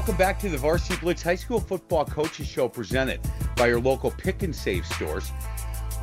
Welcome 0.08 0.26
back 0.26 0.40
to 0.40 0.48
the 0.48 0.58
Varsity 0.58 0.96
Blitz 1.02 1.22
High 1.22 1.36
School 1.36 1.60
Football 1.60 2.06
Coaches 2.06 2.48
Show 2.48 2.70
presented 2.70 3.20
by 3.58 3.68
your 3.68 3.82
local 3.82 4.10
pick 4.10 4.42
and 4.42 4.56
save 4.56 4.86
stores. 4.86 5.34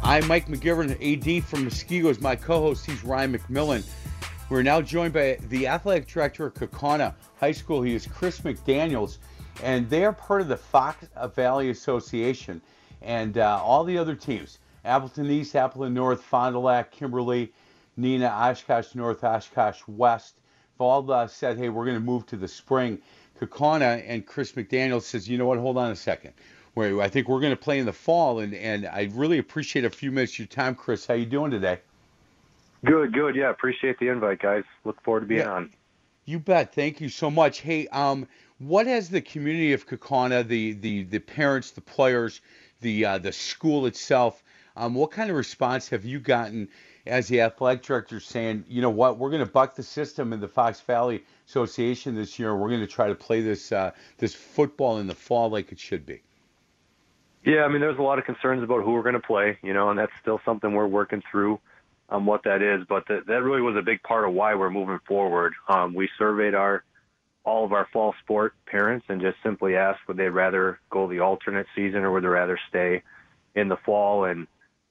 I'm 0.02 0.26
Mike 0.26 0.46
McGivern, 0.46 0.90
AD 0.90 1.42
from 1.44 1.64
Muskego 1.64 2.10
is 2.10 2.20
my 2.20 2.36
co-host. 2.36 2.84
He's 2.84 3.02
Ryan 3.02 3.38
McMillan. 3.38 3.82
We're 4.50 4.62
now 4.62 4.82
joined 4.82 5.14
by 5.14 5.38
the 5.48 5.66
athletic 5.66 6.06
director 6.06 6.44
of 6.44 6.52
Kaukauna 6.52 7.14
High 7.40 7.52
School. 7.52 7.80
He 7.80 7.94
is 7.94 8.06
Chris 8.06 8.42
McDaniels, 8.42 9.16
and 9.62 9.88
they 9.88 10.04
are 10.04 10.12
part 10.12 10.42
of 10.42 10.48
the 10.48 10.58
Fox 10.58 11.06
Valley 11.34 11.70
Association 11.70 12.60
and 13.00 13.38
uh, 13.38 13.58
all 13.62 13.84
the 13.84 13.96
other 13.96 14.14
teams, 14.14 14.58
Appleton 14.84 15.30
East, 15.30 15.56
Appleton 15.56 15.94
North, 15.94 16.22
Fond 16.22 16.52
du 16.52 16.58
Lac, 16.58 16.90
Kimberly, 16.90 17.54
Neenah, 17.98 18.30
Oshkosh 18.30 18.94
North, 18.94 19.24
Oshkosh 19.24 19.80
West, 19.88 20.34
have 20.74 20.80
all 20.80 21.10
uh, 21.10 21.26
said, 21.26 21.56
hey, 21.56 21.68
we're 21.68 21.84
going 21.84 21.96
to 21.96 22.04
move 22.04 22.26
to 22.26 22.36
the 22.36 22.48
spring. 22.48 23.00
Kaukauna 23.46 24.04
and 24.06 24.26
Chris 24.26 24.52
McDaniel 24.52 25.02
says, 25.02 25.28
you 25.28 25.38
know 25.38 25.46
what, 25.46 25.58
hold 25.58 25.76
on 25.76 25.90
a 25.90 25.96
second. 25.96 26.32
Where 26.74 27.00
I 27.00 27.08
think 27.08 27.28
we're 27.28 27.40
going 27.40 27.52
to 27.52 27.56
play 27.56 27.78
in 27.78 27.86
the 27.86 27.92
fall, 27.92 28.40
and, 28.40 28.52
and 28.52 28.86
I 28.86 29.08
really 29.12 29.38
appreciate 29.38 29.84
a 29.84 29.90
few 29.90 30.10
minutes 30.10 30.32
of 30.32 30.38
your 30.40 30.48
time, 30.48 30.74
Chris. 30.74 31.06
How 31.06 31.14
you 31.14 31.26
doing 31.26 31.52
today? 31.52 31.78
Good, 32.84 33.12
good. 33.12 33.36
Yeah, 33.36 33.50
appreciate 33.50 33.98
the 34.00 34.08
invite, 34.08 34.40
guys. 34.40 34.64
Look 34.84 35.00
forward 35.02 35.20
to 35.20 35.26
being 35.26 35.40
yeah, 35.42 35.52
on. 35.52 35.70
You 36.24 36.40
bet. 36.40 36.74
Thank 36.74 37.00
you 37.00 37.08
so 37.08 37.30
much. 37.30 37.60
Hey, 37.60 37.86
um, 37.88 38.26
what 38.58 38.86
has 38.88 39.08
the 39.08 39.20
community 39.20 39.72
of 39.72 39.86
Kaukauna, 39.86 40.46
the 40.46 40.72
the 40.72 41.04
the 41.04 41.20
parents, 41.20 41.70
the 41.70 41.80
players, 41.80 42.40
the 42.80 43.04
uh, 43.04 43.18
the 43.18 43.32
school 43.32 43.86
itself, 43.86 44.42
um, 44.76 44.94
what 44.94 45.12
kind 45.12 45.30
of 45.30 45.36
response 45.36 45.88
have 45.90 46.04
you 46.04 46.18
gotten 46.18 46.68
as 47.06 47.28
the 47.28 47.40
athletic 47.40 47.82
director 47.82 48.18
saying, 48.18 48.64
you 48.68 48.82
know 48.82 48.90
what, 48.90 49.18
we're 49.18 49.30
going 49.30 49.44
to 49.44 49.50
buck 49.50 49.74
the 49.74 49.82
system 49.82 50.32
in 50.32 50.40
the 50.40 50.48
Fox 50.48 50.80
Valley 50.80 51.22
Association 51.48 52.14
this 52.14 52.38
year. 52.38 52.56
We're 52.56 52.68
going 52.68 52.80
to 52.80 52.86
try 52.86 53.08
to 53.08 53.14
play 53.14 53.40
this 53.42 53.72
uh, 53.72 53.92
this 54.18 54.34
football 54.34 54.98
in 54.98 55.06
the 55.06 55.14
fall 55.14 55.50
like 55.50 55.72
it 55.72 55.78
should 55.78 56.06
be. 56.06 56.22
Yeah, 57.44 57.64
I 57.64 57.68
mean, 57.68 57.80
there's 57.80 57.98
a 57.98 58.02
lot 58.02 58.18
of 58.18 58.24
concerns 58.24 58.62
about 58.62 58.84
who 58.84 58.92
we're 58.92 59.02
going 59.02 59.14
to 59.14 59.20
play, 59.20 59.58
you 59.62 59.74
know, 59.74 59.90
and 59.90 59.98
that's 59.98 60.12
still 60.22 60.40
something 60.46 60.72
we're 60.72 60.86
working 60.86 61.22
through 61.30 61.60
um, 62.08 62.24
what 62.24 62.42
that 62.44 62.62
is. 62.62 62.86
But 62.88 63.06
the, 63.06 63.20
that 63.26 63.42
really 63.42 63.60
was 63.60 63.76
a 63.76 63.82
big 63.82 64.02
part 64.02 64.26
of 64.26 64.32
why 64.32 64.54
we're 64.54 64.70
moving 64.70 64.98
forward. 65.06 65.52
Um, 65.68 65.94
we 65.94 66.08
surveyed 66.18 66.54
our 66.54 66.84
all 67.44 67.64
of 67.64 67.72
our 67.74 67.86
fall 67.92 68.14
sport 68.22 68.54
parents 68.64 69.04
and 69.10 69.20
just 69.20 69.36
simply 69.42 69.76
asked 69.76 70.00
would 70.08 70.16
they 70.16 70.30
rather 70.30 70.80
go 70.88 71.06
the 71.06 71.20
alternate 71.20 71.66
season 71.76 71.98
or 71.98 72.10
would 72.10 72.24
they 72.24 72.28
rather 72.28 72.58
stay 72.70 73.02
in 73.54 73.68
the 73.68 73.76
fall 73.84 74.24
and 74.24 74.46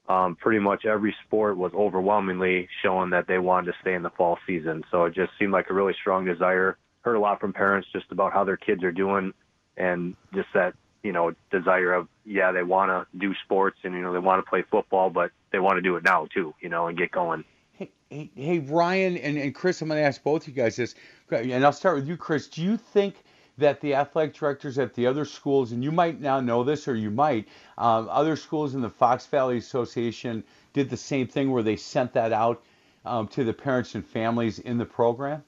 um, 0.10 0.36
pretty 0.36 0.60
much 0.60 0.86
every 0.86 1.16
sport 1.26 1.58
was 1.58 1.72
overwhelmingly 1.74 2.68
showing 2.82 3.12
that 3.12 3.28
they 3.28 3.40
wanted 3.40 3.72
to 3.72 3.78
stay 3.82 3.94
in 3.94 4.04
the 4.04 4.10
fall 4.10 4.38
season. 4.46 4.84
So 4.92 5.06
it 5.06 5.14
just 5.14 5.32
seemed 5.40 5.54
like 5.54 5.70
a 5.70 5.74
really 5.74 5.94
strong 6.00 6.26
desire. 6.26 6.78
Heard 7.02 7.16
a 7.16 7.20
lot 7.20 7.40
from 7.40 7.54
parents 7.54 7.88
just 7.94 8.12
about 8.12 8.34
how 8.34 8.44
their 8.44 8.58
kids 8.58 8.84
are 8.84 8.92
doing 8.92 9.34
and 9.78 10.16
just 10.34 10.50
that, 10.54 10.74
you 11.04 11.12
know, 11.12 11.34
desire 11.52 11.94
of, 11.94 12.08
yeah, 12.26 12.52
they 12.52 12.64
want 12.64 12.90
to 12.90 13.18
do 13.18 13.34
sports 13.44 13.78
and, 13.84 13.94
you 13.94 14.02
know, 14.02 14.14
they 14.14 14.20
want 14.20 14.44
to 14.46 14.50
play 14.50 14.64
football, 14.70 15.10
but 15.10 15.32
they 15.52 15.60
want 15.60 15.78
to 15.78 15.82
do 15.82 15.96
it 15.96 16.04
now 16.04 16.28
too, 16.34 16.54
you 16.60 16.70
know, 16.70 16.88
and 16.88 16.98
get 16.98 17.12
going. 17.12 17.44
Hey, 17.72 17.92
hey, 18.10 18.30
hey 18.36 18.60
Ryan 18.60 19.18
and, 19.18 19.38
and 19.38 19.56
Chris, 19.56 19.82
I'm 19.82 19.88
going 19.88 20.00
to 20.00 20.06
ask 20.06 20.22
both 20.22 20.48
you 20.48 20.54
guys 20.54 20.76
this, 20.76 20.96
and 21.32 21.66
I'll 21.66 21.72
start 21.72 21.96
with 21.96 22.08
you, 22.08 22.18
Chris. 22.18 22.48
Do 22.48 22.62
you 22.62 22.78
think– 22.78 23.16
that 23.58 23.82
the 23.82 23.96
athletic 23.96 24.34
directors 24.36 24.80
at 24.80 24.94
the 24.94 25.08
other 25.08 25.26
schools, 25.26 25.72
and 25.72 25.84
you 25.84 25.92
might 25.92 26.20
now 26.20 26.40
know 26.40 26.64
this 26.64 26.88
or 26.88 26.96
you 26.96 27.12
might, 27.12 27.48
um, 27.78 28.08
other 28.10 28.36
schools 28.36 28.74
in 28.74 28.82
the 28.82 28.90
Fox 28.90 29.26
Valley 29.28 29.58
Association 29.58 30.44
did 30.74 30.90
the 30.90 30.98
same 30.98 31.28
thing 31.28 31.52
where 31.52 31.64
they 31.64 31.76
sent 31.76 32.14
that 32.14 32.34
out 32.34 32.64
um, 33.06 33.28
to 33.28 33.44
the 33.44 33.54
parents 33.54 33.96
and 33.96 34.06
families 34.06 34.60
in 34.60 34.78
the 34.78 34.86
program? 34.86 35.44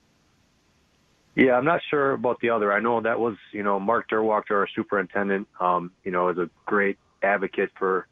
Yeah, 1.35 1.53
I'm 1.53 1.65
not 1.65 1.81
sure 1.89 2.11
about 2.11 2.39
the 2.39 2.49
other. 2.49 2.71
I 2.71 2.79
know 2.79 3.01
that 3.01 3.19
was, 3.19 3.35
you 3.51 3.63
know, 3.63 3.79
Mark 3.79 4.09
Derwachter, 4.09 4.51
our 4.51 4.69
superintendent, 4.73 5.47
um, 5.59 5.91
you 6.03 6.11
know, 6.11 6.29
is 6.29 6.37
a 6.37 6.49
great 6.65 6.97
advocate 7.21 7.71
for 7.77 8.07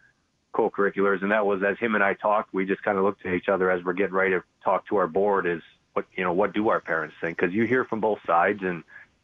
co-curriculars, 0.52 1.22
and 1.22 1.32
that 1.32 1.46
was 1.46 1.62
as 1.64 1.78
him 1.80 1.96
and 1.96 2.04
I 2.04 2.16
talked. 2.16 2.54
We 2.54 2.66
just 2.66 2.84
kind 2.84 2.98
of 2.98 3.06
looked 3.06 3.26
at 3.26 3.34
each 3.34 3.48
other 3.48 3.72
as 3.72 3.84
we're 3.84 3.94
getting 3.94 4.14
ready 4.14 4.32
to 4.32 4.44
talk 4.64 4.88
to 4.88 4.98
our 4.98 5.08
board. 5.08 5.48
Is 5.48 5.62
what 5.94 6.06
you 6.16 6.24
know, 6.24 6.34
what 6.34 6.54
do 6.54 6.68
our 6.70 6.82
parents 6.82 7.16
think? 7.22 7.38
Because 7.38 7.54
you 7.54 7.66
hear 7.66 7.86
from 7.86 8.02
both 8.02 8.20
sides, 8.28 8.60
and 8.62 8.84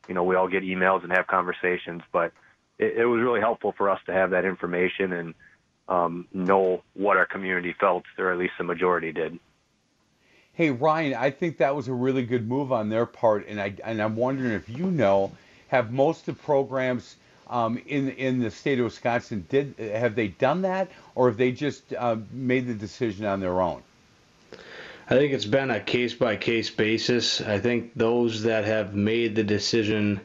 you 0.09 0.15
know, 0.15 0.23
we 0.23 0.35
all 0.35 0.49
get 0.49 0.63
emails 0.63 1.03
and 1.03 1.11
have 1.13 1.27
conversations, 1.27 2.01
but 2.11 2.33
it, 2.79 2.97
it 2.97 3.05
was 3.05 3.21
really 3.21 3.39
helpful 3.39 3.73
for 3.77 3.89
us 3.89 3.99
to 4.07 4.11
have 4.11 4.31
that 4.31 4.43
information 4.43 5.13
and 5.13 5.33
um, 5.87 6.27
know 6.33 6.83
what 6.95 7.15
our 7.15 7.27
community 7.27 7.73
felt, 7.79 8.03
or 8.17 8.31
at 8.31 8.37
least 8.37 8.53
the 8.57 8.63
majority 8.63 9.11
did. 9.11 9.39
Hey 10.53 10.71
Ryan, 10.71 11.13
I 11.13 11.29
think 11.29 11.57
that 11.57 11.75
was 11.75 11.87
a 11.87 11.93
really 11.93 12.23
good 12.23 12.47
move 12.49 12.71
on 12.71 12.89
their 12.89 13.05
part, 13.05 13.47
and 13.47 13.61
I 13.61 13.75
and 13.83 14.01
I'm 14.01 14.17
wondering 14.17 14.51
if 14.51 14.67
you 14.67 14.91
know, 14.91 15.31
have 15.69 15.91
most 15.91 16.27
of 16.27 16.37
the 16.37 16.43
programs 16.43 17.15
um, 17.47 17.81
in 17.87 18.09
in 18.09 18.39
the 18.39 18.51
state 18.51 18.77
of 18.79 18.85
Wisconsin 18.85 19.45
did 19.47 19.75
have 19.77 20.15
they 20.15 20.27
done 20.27 20.63
that, 20.63 20.91
or 21.15 21.29
have 21.29 21.37
they 21.37 21.53
just 21.53 21.93
uh, 21.93 22.17
made 22.33 22.67
the 22.67 22.73
decision 22.73 23.25
on 23.25 23.39
their 23.39 23.61
own? 23.61 23.81
I 25.11 25.15
think 25.15 25.33
it's 25.33 25.45
been 25.45 25.71
a 25.71 25.79
case 25.79 26.13
by 26.13 26.35
case 26.35 26.69
basis. 26.69 27.41
I 27.41 27.57
think 27.57 27.93
those 27.95 28.43
that 28.43 28.65
have 28.65 28.93
made 28.93 29.33
the 29.33 29.43
decision 29.43 30.21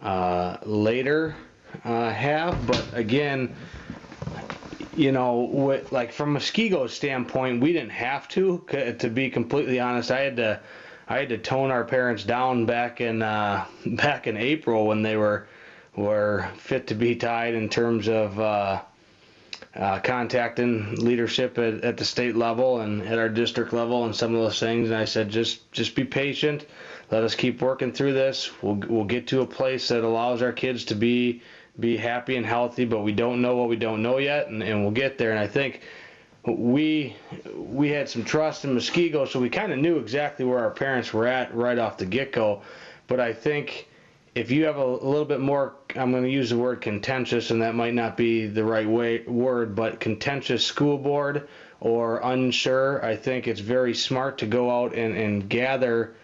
uh, 0.00 0.58
later 0.64 1.34
uh, 1.84 2.10
have, 2.10 2.64
but 2.64 2.86
again, 2.92 3.56
you 4.94 5.10
know, 5.10 5.38
what, 5.38 5.90
like 5.90 6.12
from 6.12 6.32
Muskego's 6.34 6.92
standpoint, 6.92 7.60
we 7.60 7.72
didn't 7.72 7.90
have 7.90 8.28
to. 8.28 8.64
To 9.00 9.10
be 9.10 9.30
completely 9.30 9.80
honest, 9.80 10.12
I 10.12 10.20
had 10.20 10.36
to, 10.36 10.60
I 11.08 11.18
had 11.18 11.30
to 11.30 11.38
tone 11.38 11.72
our 11.72 11.82
parents 11.82 12.22
down 12.22 12.66
back 12.66 13.00
in 13.00 13.20
uh, 13.20 13.66
back 13.86 14.28
in 14.28 14.36
April 14.36 14.86
when 14.86 15.02
they 15.02 15.16
were 15.16 15.48
were 15.96 16.48
fit 16.58 16.86
to 16.86 16.94
be 16.94 17.16
tied 17.16 17.54
in 17.54 17.68
terms 17.68 18.06
of 18.08 18.38
uh, 19.76 19.98
contacting 20.00 20.94
leadership 20.96 21.58
at, 21.58 21.82
at 21.82 21.96
the 21.96 22.04
state 22.04 22.36
level 22.36 22.80
and 22.80 23.02
at 23.02 23.18
our 23.18 23.28
district 23.28 23.72
level 23.72 24.04
and 24.04 24.14
some 24.14 24.34
of 24.34 24.40
those 24.40 24.60
things. 24.60 24.90
And 24.90 24.96
I 24.96 25.04
said, 25.04 25.28
just 25.30 25.70
just 25.72 25.94
be 25.94 26.04
patient. 26.04 26.66
Let 27.10 27.24
us 27.24 27.34
keep 27.34 27.60
working 27.60 27.92
through 27.92 28.12
this. 28.12 28.50
We'll 28.62 28.76
we'll 28.76 29.04
get 29.04 29.26
to 29.28 29.40
a 29.40 29.46
place 29.46 29.88
that 29.88 30.04
allows 30.04 30.42
our 30.42 30.52
kids 30.52 30.84
to 30.86 30.94
be 30.94 31.42
be 31.78 31.96
happy 31.96 32.36
and 32.36 32.46
healthy. 32.46 32.84
But 32.84 33.00
we 33.00 33.12
don't 33.12 33.42
know 33.42 33.56
what 33.56 33.68
we 33.68 33.76
don't 33.76 34.02
know 34.02 34.18
yet, 34.18 34.48
and, 34.48 34.62
and 34.62 34.82
we'll 34.82 34.92
get 34.92 35.18
there. 35.18 35.30
And 35.30 35.40
I 35.40 35.48
think 35.48 35.80
we 36.46 37.16
we 37.56 37.90
had 37.90 38.08
some 38.08 38.24
trust 38.24 38.64
in 38.64 38.76
Muskego, 38.76 39.26
so 39.26 39.40
we 39.40 39.50
kind 39.50 39.72
of 39.72 39.78
knew 39.78 39.98
exactly 39.98 40.44
where 40.44 40.60
our 40.60 40.70
parents 40.70 41.12
were 41.12 41.26
at 41.26 41.54
right 41.54 41.78
off 41.78 41.98
the 41.98 42.06
get 42.06 42.32
go. 42.32 42.62
But 43.06 43.18
I 43.18 43.32
think 43.32 43.88
if 44.34 44.50
you 44.50 44.64
have 44.64 44.76
a, 44.76 44.84
a, 44.84 45.06
little 45.06 45.24
bit 45.24 45.40
more, 45.40 45.74
I'm 45.94 46.10
going 46.10 46.24
to 46.24 46.30
use 46.30 46.50
the 46.50 46.58
word 46.58 46.80
contentious, 46.80 47.50
and 47.50 47.62
that 47.62 47.74
might 47.74 47.94
not 47.94 48.16
be 48.16 48.46
the 48.46 48.64
right 48.64 48.88
way 48.88 49.22
word, 49.26 49.74
but 49.74 50.00
contentious 50.00 50.66
school 50.66 50.98
board 50.98 51.48
or 51.80 52.20
unsure, 52.22 53.04
I 53.04 53.14
think 53.14 53.46
it's 53.46 53.60
very 53.60 53.94
smart 53.94 54.38
to 54.38 54.46
go 54.46 54.70
out 54.70 54.94
and, 54.94 55.16
and 55.16 55.48
gather 55.48 56.16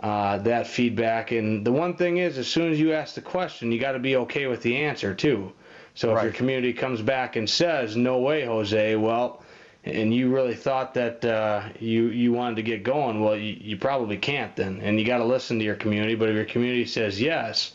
uh, 0.00 0.38
that 0.38 0.66
feedback. 0.66 1.32
And 1.32 1.66
the 1.66 1.72
one 1.72 1.96
thing 1.96 2.18
is, 2.18 2.38
as 2.38 2.46
soon 2.46 2.72
as 2.72 2.78
you 2.78 2.92
ask 2.92 3.14
the 3.14 3.20
question, 3.20 3.72
you 3.72 3.80
got 3.80 3.92
to 3.92 3.98
be 3.98 4.16
okay 4.16 4.46
with 4.46 4.62
the 4.62 4.76
answer 4.76 5.14
too. 5.14 5.52
So 5.94 6.14
right. 6.14 6.18
if 6.18 6.22
your 6.24 6.32
community 6.32 6.72
comes 6.72 7.02
back 7.02 7.34
and 7.34 7.50
says, 7.50 7.96
"No 7.96 8.20
way, 8.20 8.44
Jose," 8.44 8.94
well, 8.94 9.42
and 9.88 10.14
you 10.14 10.32
really 10.32 10.54
thought 10.54 10.94
that 10.94 11.24
uh, 11.24 11.68
you 11.80 12.08
you 12.08 12.32
wanted 12.32 12.56
to 12.56 12.62
get 12.62 12.82
going, 12.82 13.20
well, 13.20 13.36
you, 13.36 13.56
you 13.60 13.76
probably 13.76 14.16
can't 14.16 14.54
then, 14.56 14.80
and 14.82 14.98
you 14.98 15.06
got 15.06 15.18
to 15.18 15.24
listen 15.24 15.58
to 15.58 15.64
your 15.64 15.76
community. 15.76 16.14
But 16.14 16.28
if 16.28 16.34
your 16.36 16.44
community 16.44 16.84
says 16.84 17.20
yes, 17.20 17.72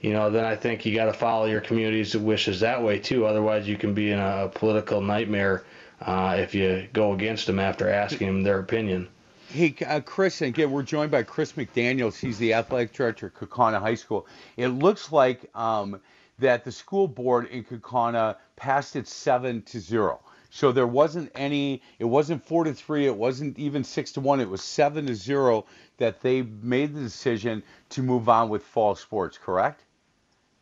you 0.00 0.12
know, 0.12 0.30
then 0.30 0.44
I 0.44 0.56
think 0.56 0.86
you 0.86 0.94
got 0.94 1.06
to 1.06 1.12
follow 1.12 1.46
your 1.46 1.60
community's 1.60 2.16
wishes 2.16 2.60
that 2.60 2.82
way 2.82 2.98
too. 2.98 3.26
Otherwise, 3.26 3.68
you 3.68 3.76
can 3.76 3.94
be 3.94 4.10
in 4.10 4.18
a 4.18 4.50
political 4.54 5.00
nightmare 5.00 5.64
uh, 6.00 6.36
if 6.38 6.54
you 6.54 6.88
go 6.92 7.12
against 7.12 7.46
them 7.46 7.58
after 7.58 7.88
asking 7.88 8.26
them 8.26 8.42
their 8.42 8.58
opinion. 8.58 9.08
Hey, 9.48 9.74
uh, 9.84 10.00
Chris, 10.00 10.40
and 10.42 10.48
again, 10.48 10.70
we're 10.70 10.84
joined 10.84 11.10
by 11.10 11.24
Chris 11.24 11.52
McDaniels. 11.52 12.18
He's 12.18 12.38
the 12.38 12.54
athletic 12.54 12.92
director 12.92 13.26
at 13.26 13.34
Kaukauna 13.34 13.80
High 13.80 13.96
School. 13.96 14.26
It 14.56 14.68
looks 14.68 15.10
like 15.10 15.50
um, 15.56 16.00
that 16.38 16.64
the 16.64 16.70
school 16.70 17.08
board 17.08 17.46
in 17.46 17.64
Kaukauna 17.64 18.36
passed 18.54 18.94
it 18.94 19.08
seven 19.08 19.62
to 19.62 19.80
zero. 19.80 20.20
So 20.50 20.72
there 20.72 20.86
wasn't 20.86 21.30
any. 21.34 21.80
It 21.98 22.04
wasn't 22.04 22.44
four 22.44 22.64
to 22.64 22.74
three. 22.74 23.06
It 23.06 23.16
wasn't 23.16 23.58
even 23.58 23.84
six 23.84 24.12
to 24.12 24.20
one. 24.20 24.40
It 24.40 24.50
was 24.50 24.62
seven 24.62 25.06
to 25.06 25.14
zero 25.14 25.64
that 25.98 26.20
they 26.20 26.42
made 26.42 26.94
the 26.94 27.00
decision 27.00 27.62
to 27.90 28.02
move 28.02 28.28
on 28.28 28.48
with 28.48 28.64
fall 28.64 28.96
sports. 28.96 29.38
Correct? 29.38 29.84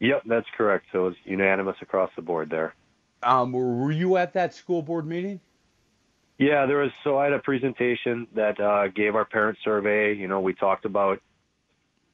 Yep, 0.01 0.23
that's 0.27 0.47
correct. 0.57 0.87
So 0.93 1.07
it 1.07 1.09
was 1.09 1.17
unanimous 1.25 1.77
across 1.81 2.11
the 2.15 2.23
board 2.23 2.51
there. 2.51 2.75
Um, 3.23 3.53
were 3.53 3.91
you 3.91 4.17
at 4.19 4.35
that 4.35 4.55
school 4.55 4.83
board 4.83 5.07
meeting? 5.07 5.41
Yeah, 6.37 6.67
there 6.67 6.79
was. 6.79 6.93
So 7.03 7.19
I 7.19 7.25
had 7.25 7.33
a 7.33 7.41
presentation 7.41 8.29
that 8.35 8.61
uh, 8.61 8.89
gave 8.89 9.17
our 9.17 9.25
parent 9.25 9.59
survey. 9.65 10.15
You 10.15 10.29
know, 10.29 10.41
we 10.41 10.55
talked 10.55 10.85
about. 10.85 11.21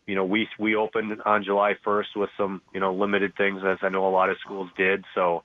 You 0.07 0.15
know, 0.15 0.25
we 0.25 0.49
we 0.59 0.77
opened 0.77 1.21
on 1.25 1.45
July 1.45 1.75
1st 1.85 2.17
with 2.17 2.31
some 2.37 2.63
you 2.73 2.79
know 2.79 2.95
limited 2.95 3.35
things, 3.37 3.63
as 3.67 3.79
I 3.83 3.89
know 3.89 4.07
a 4.07 4.11
lot 4.11 4.31
of 4.31 4.37
schools 4.39 4.71
did. 4.77 5.05
So 5.15 5.43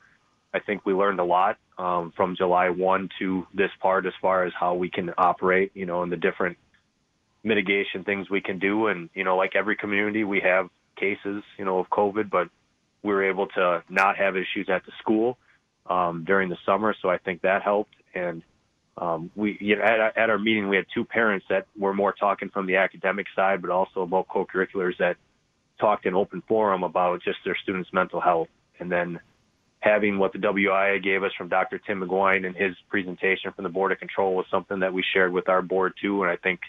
I 0.53 0.59
think 0.59 0.85
we 0.85 0.93
learned 0.93 1.19
a 1.19 1.23
lot 1.23 1.57
um, 1.79 2.13
from 2.15 2.35
July 2.35 2.69
1 2.69 3.09
to 3.19 3.47
this 3.53 3.71
part 3.81 4.05
as 4.05 4.13
far 4.21 4.45
as 4.45 4.53
how 4.59 4.75
we 4.75 4.89
can 4.89 5.11
operate. 5.17 5.71
You 5.73 5.85
know, 5.85 6.03
and 6.03 6.11
the 6.11 6.17
different 6.17 6.57
mitigation 7.43 8.03
things 8.03 8.29
we 8.29 8.41
can 8.41 8.59
do. 8.59 8.87
And 8.87 9.09
you 9.15 9.23
know, 9.23 9.37
like 9.37 9.55
every 9.55 9.75
community, 9.75 10.23
we 10.23 10.41
have 10.41 10.69
cases, 10.97 11.43
you 11.57 11.65
know, 11.65 11.79
of 11.79 11.89
COVID, 11.89 12.29
but 12.29 12.49
we 13.01 13.13
were 13.13 13.23
able 13.23 13.47
to 13.47 13.83
not 13.89 14.17
have 14.17 14.35
issues 14.35 14.67
at 14.69 14.85
the 14.85 14.91
school 14.99 15.37
um, 15.89 16.25
during 16.25 16.49
the 16.49 16.57
summer. 16.65 16.93
So 17.01 17.09
I 17.09 17.17
think 17.17 17.41
that 17.41 17.63
helped. 17.63 17.95
And 18.13 18.43
um, 18.97 19.31
we, 19.35 19.57
you 19.61 19.77
know, 19.77 19.83
at, 19.83 20.17
at 20.17 20.29
our 20.29 20.37
meeting, 20.37 20.67
we 20.67 20.75
had 20.75 20.85
two 20.93 21.05
parents 21.05 21.45
that 21.49 21.67
were 21.77 21.93
more 21.93 22.11
talking 22.13 22.49
from 22.49 22.67
the 22.67 22.75
academic 22.75 23.27
side, 23.35 23.61
but 23.61 23.71
also 23.71 24.01
about 24.01 24.27
co-curriculars 24.27 24.95
that 24.99 25.15
talked 25.79 26.05
in 26.05 26.13
open 26.13 26.43
forum 26.47 26.83
about 26.83 27.23
just 27.23 27.37
their 27.45 27.57
students' 27.63 27.91
mental 27.93 28.19
health. 28.19 28.49
And 28.79 28.91
then 28.91 29.19
having 29.79 30.19
what 30.19 30.33
the 30.33 30.39
WIAA 30.39 31.01
gave 31.03 31.23
us 31.23 31.31
from 31.37 31.47
Dr. 31.47 31.79
Tim 31.79 32.01
McGuine 32.01 32.45
and 32.45 32.55
his 32.55 32.75
presentation 32.89 33.51
from 33.53 33.63
the 33.63 33.69
Board 33.69 33.91
of 33.91 33.99
Control 33.99 34.35
was 34.35 34.45
something 34.51 34.79
that 34.79 34.93
we 34.93 35.03
shared 35.13 35.31
with 35.31 35.47
our 35.47 35.61
board 35.61 35.93
too. 36.01 36.21
And 36.21 36.31
I 36.31 36.35
think, 36.35 36.59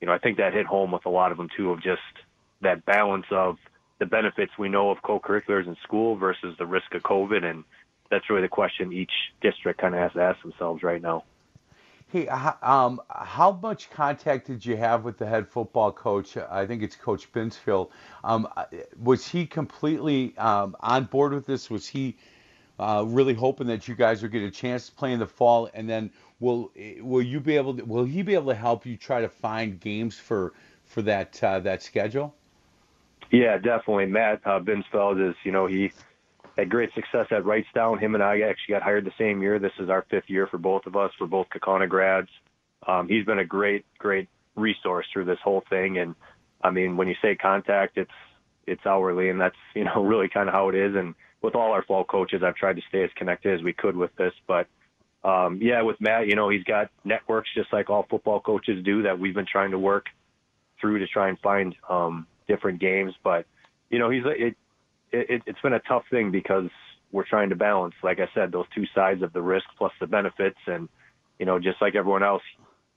you 0.00 0.06
know, 0.06 0.12
I 0.12 0.18
think 0.18 0.38
that 0.38 0.52
hit 0.52 0.66
home 0.66 0.90
with 0.90 1.06
a 1.06 1.10
lot 1.10 1.30
of 1.30 1.38
them 1.38 1.48
too 1.56 1.70
of 1.70 1.82
just 1.82 2.02
that 2.60 2.84
balance 2.84 3.26
of 3.30 3.56
the 4.00 4.06
benefits 4.06 4.52
we 4.58 4.68
know 4.68 4.90
of 4.90 4.98
co-curriculars 5.02 5.66
in 5.66 5.76
school 5.84 6.16
versus 6.16 6.56
the 6.58 6.66
risk 6.66 6.92
of 6.94 7.02
COVID. 7.02 7.44
And 7.44 7.62
that's 8.10 8.28
really 8.28 8.42
the 8.42 8.48
question 8.48 8.92
each 8.92 9.12
district 9.40 9.80
kind 9.80 9.94
of 9.94 10.00
has 10.00 10.12
to 10.14 10.20
ask 10.20 10.42
themselves 10.42 10.82
right 10.82 11.00
now. 11.00 11.24
Hey, 12.10 12.26
um, 12.26 13.02
how 13.10 13.52
much 13.62 13.90
contact 13.90 14.46
did 14.46 14.64
you 14.64 14.78
have 14.78 15.04
with 15.04 15.18
the 15.18 15.26
head 15.26 15.46
football 15.46 15.92
coach? 15.92 16.38
I 16.38 16.64
think 16.64 16.82
it's 16.82 16.96
Coach 16.96 17.30
Binsfeld. 17.32 17.90
Um, 18.24 18.48
was 18.98 19.28
he 19.28 19.44
completely 19.44 20.34
um, 20.38 20.74
on 20.80 21.04
board 21.04 21.34
with 21.34 21.44
this? 21.44 21.68
Was 21.68 21.86
he 21.86 22.16
uh, 22.78 23.04
really 23.06 23.34
hoping 23.34 23.66
that 23.66 23.88
you 23.88 23.94
guys 23.94 24.22
would 24.22 24.32
get 24.32 24.42
a 24.42 24.50
chance 24.50 24.88
to 24.88 24.94
play 24.94 25.12
in 25.12 25.18
the 25.18 25.26
fall? 25.26 25.68
And 25.74 25.86
then 25.86 26.10
will 26.40 26.72
will 27.00 27.22
you 27.22 27.40
be 27.40 27.56
able 27.56 27.74
to? 27.74 27.82
Will 27.82 28.04
he 28.04 28.22
be 28.22 28.32
able 28.32 28.52
to 28.52 28.58
help 28.58 28.86
you 28.86 28.96
try 28.96 29.20
to 29.20 29.28
find 29.28 29.78
games 29.78 30.18
for 30.18 30.54
for 30.86 31.02
that 31.02 31.44
uh, 31.44 31.60
that 31.60 31.82
schedule? 31.82 32.34
Yeah, 33.30 33.58
definitely. 33.58 34.06
Matt 34.06 34.40
uh, 34.46 34.60
Binsfeld 34.60 35.28
is, 35.28 35.36
you 35.44 35.52
know, 35.52 35.66
he 35.66 35.92
had 36.58 36.68
great 36.68 36.92
success 36.94 37.26
at 37.30 37.44
Wrightstown. 37.44 38.00
Him 38.00 38.14
and 38.14 38.22
I 38.22 38.40
actually 38.40 38.74
got 38.74 38.82
hired 38.82 39.04
the 39.04 39.12
same 39.16 39.40
year. 39.40 39.60
This 39.60 39.72
is 39.78 39.88
our 39.88 40.04
fifth 40.10 40.28
year 40.28 40.48
for 40.48 40.58
both 40.58 40.86
of 40.86 40.96
us. 40.96 41.12
We're 41.20 41.28
both 41.28 41.46
Kaukauna 41.54 41.88
grads. 41.88 42.28
Um, 42.86 43.08
he's 43.08 43.24
been 43.24 43.38
a 43.38 43.44
great, 43.44 43.84
great 43.98 44.28
resource 44.56 45.06
through 45.12 45.26
this 45.26 45.38
whole 45.42 45.62
thing. 45.70 45.98
And 45.98 46.16
I 46.62 46.70
mean, 46.70 46.96
when 46.96 47.06
you 47.06 47.14
say 47.22 47.36
contact, 47.36 47.96
it's 47.96 48.10
it's 48.66 48.84
hourly, 48.84 49.30
and 49.30 49.40
that's 49.40 49.56
you 49.74 49.84
know 49.84 50.02
really 50.04 50.28
kind 50.28 50.48
of 50.48 50.54
how 50.54 50.68
it 50.68 50.74
is. 50.74 50.96
And 50.96 51.14
with 51.42 51.54
all 51.54 51.72
our 51.72 51.84
fall 51.84 52.04
coaches, 52.04 52.42
I've 52.44 52.56
tried 52.56 52.76
to 52.76 52.82
stay 52.88 53.04
as 53.04 53.10
connected 53.14 53.54
as 53.54 53.62
we 53.62 53.72
could 53.72 53.96
with 53.96 54.14
this. 54.16 54.32
But 54.48 54.66
um, 55.22 55.60
yeah, 55.62 55.82
with 55.82 56.00
Matt, 56.00 56.26
you 56.26 56.34
know, 56.34 56.48
he's 56.48 56.64
got 56.64 56.90
networks 57.04 57.50
just 57.54 57.72
like 57.72 57.88
all 57.88 58.06
football 58.10 58.40
coaches 58.40 58.84
do 58.84 59.02
that 59.02 59.18
we've 59.18 59.34
been 59.34 59.46
trying 59.50 59.70
to 59.70 59.78
work 59.78 60.06
through 60.80 60.98
to 60.98 61.06
try 61.06 61.28
and 61.28 61.38
find 61.38 61.76
um, 61.88 62.26
different 62.48 62.80
games. 62.80 63.14
But 63.22 63.46
you 63.90 64.00
know, 64.00 64.10
he's 64.10 64.22
it, 64.26 64.56
it 65.12 65.42
it's 65.46 65.60
been 65.60 65.72
a 65.72 65.80
tough 65.80 66.04
thing 66.10 66.30
because 66.30 66.68
we're 67.12 67.24
trying 67.24 67.48
to 67.50 67.56
balance, 67.56 67.94
like 68.02 68.20
I 68.20 68.28
said, 68.34 68.52
those 68.52 68.66
two 68.74 68.84
sides 68.94 69.22
of 69.22 69.32
the 69.32 69.40
risk 69.40 69.66
plus 69.76 69.92
the 70.00 70.06
benefits, 70.06 70.58
and 70.66 70.88
you 71.38 71.46
know, 71.46 71.58
just 71.58 71.80
like 71.80 71.94
everyone 71.94 72.22
else, 72.22 72.42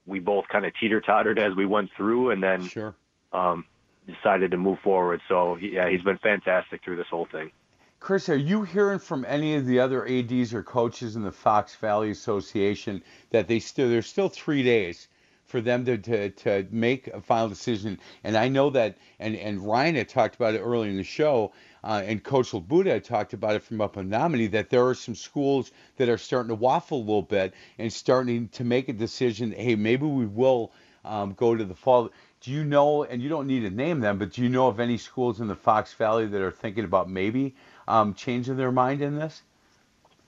we 0.05 0.19
both 0.19 0.45
kind 0.51 0.65
of 0.65 0.73
teeter 0.79 1.01
tottered 1.01 1.39
as 1.39 1.55
we 1.55 1.65
went 1.65 1.89
through, 1.95 2.31
and 2.31 2.43
then 2.43 2.67
sure. 2.67 2.95
um, 3.33 3.65
decided 4.07 4.51
to 4.51 4.57
move 4.57 4.79
forward. 4.83 5.21
So 5.27 5.55
yeah, 5.57 5.89
he's 5.89 6.01
been 6.01 6.17
fantastic 6.17 6.83
through 6.83 6.97
this 6.97 7.07
whole 7.09 7.27
thing. 7.31 7.51
Chris, 7.99 8.29
are 8.29 8.35
you 8.35 8.63
hearing 8.63 8.97
from 8.97 9.23
any 9.27 9.55
of 9.55 9.67
the 9.67 9.79
other 9.79 10.07
ads 10.07 10.55
or 10.55 10.63
coaches 10.63 11.15
in 11.15 11.21
the 11.21 11.31
Fox 11.31 11.75
Valley 11.75 12.09
Association 12.09 13.03
that 13.29 13.47
they 13.47 13.59
still 13.59 13.89
there's 13.89 14.07
still 14.07 14.29
three 14.29 14.63
days 14.63 15.07
for 15.51 15.61
them 15.61 15.85
to, 15.85 15.97
to, 15.97 16.29
to 16.29 16.65
make 16.71 17.07
a 17.07 17.21
final 17.21 17.49
decision. 17.49 17.99
And 18.23 18.37
I 18.37 18.47
know 18.47 18.69
that, 18.71 18.97
and, 19.19 19.35
and 19.35 19.61
Ryan 19.61 19.95
had 19.95 20.09
talked 20.09 20.35
about 20.35 20.55
it 20.55 20.59
early 20.59 20.89
in 20.89 20.97
the 20.97 21.03
show, 21.03 21.51
uh, 21.83 22.01
and 22.05 22.23
Coach 22.23 22.51
Labuda 22.51 23.03
talked 23.03 23.33
about 23.33 23.55
it 23.55 23.63
from 23.63 23.81
up 23.81 23.97
in 23.97 24.09
Menomonie, 24.09 24.49
that 24.51 24.69
there 24.69 24.87
are 24.87 24.95
some 24.95 25.15
schools 25.15 25.71
that 25.97 26.09
are 26.09 26.17
starting 26.17 26.49
to 26.49 26.55
waffle 26.55 26.99
a 26.99 26.99
little 26.99 27.21
bit 27.21 27.53
and 27.77 27.91
starting 27.91 28.47
to 28.49 28.63
make 28.63 28.87
a 28.87 28.93
decision, 28.93 29.51
hey, 29.51 29.75
maybe 29.75 30.05
we 30.05 30.25
will 30.25 30.71
um, 31.03 31.33
go 31.33 31.55
to 31.55 31.65
the 31.65 31.75
fall. 31.75 32.09
Do 32.41 32.51
you 32.51 32.63
know, 32.63 33.03
and 33.03 33.21
you 33.21 33.29
don't 33.29 33.45
need 33.45 33.61
to 33.61 33.69
name 33.69 33.99
them, 33.99 34.17
but 34.17 34.31
do 34.31 34.41
you 34.41 34.49
know 34.49 34.67
of 34.67 34.79
any 34.79 34.97
schools 34.97 35.41
in 35.41 35.47
the 35.47 35.55
Fox 35.55 35.93
Valley 35.93 36.25
that 36.27 36.41
are 36.41 36.51
thinking 36.51 36.85
about 36.85 37.09
maybe 37.09 37.55
um, 37.87 38.13
changing 38.13 38.57
their 38.57 38.71
mind 38.71 39.01
in 39.01 39.15
this? 39.15 39.43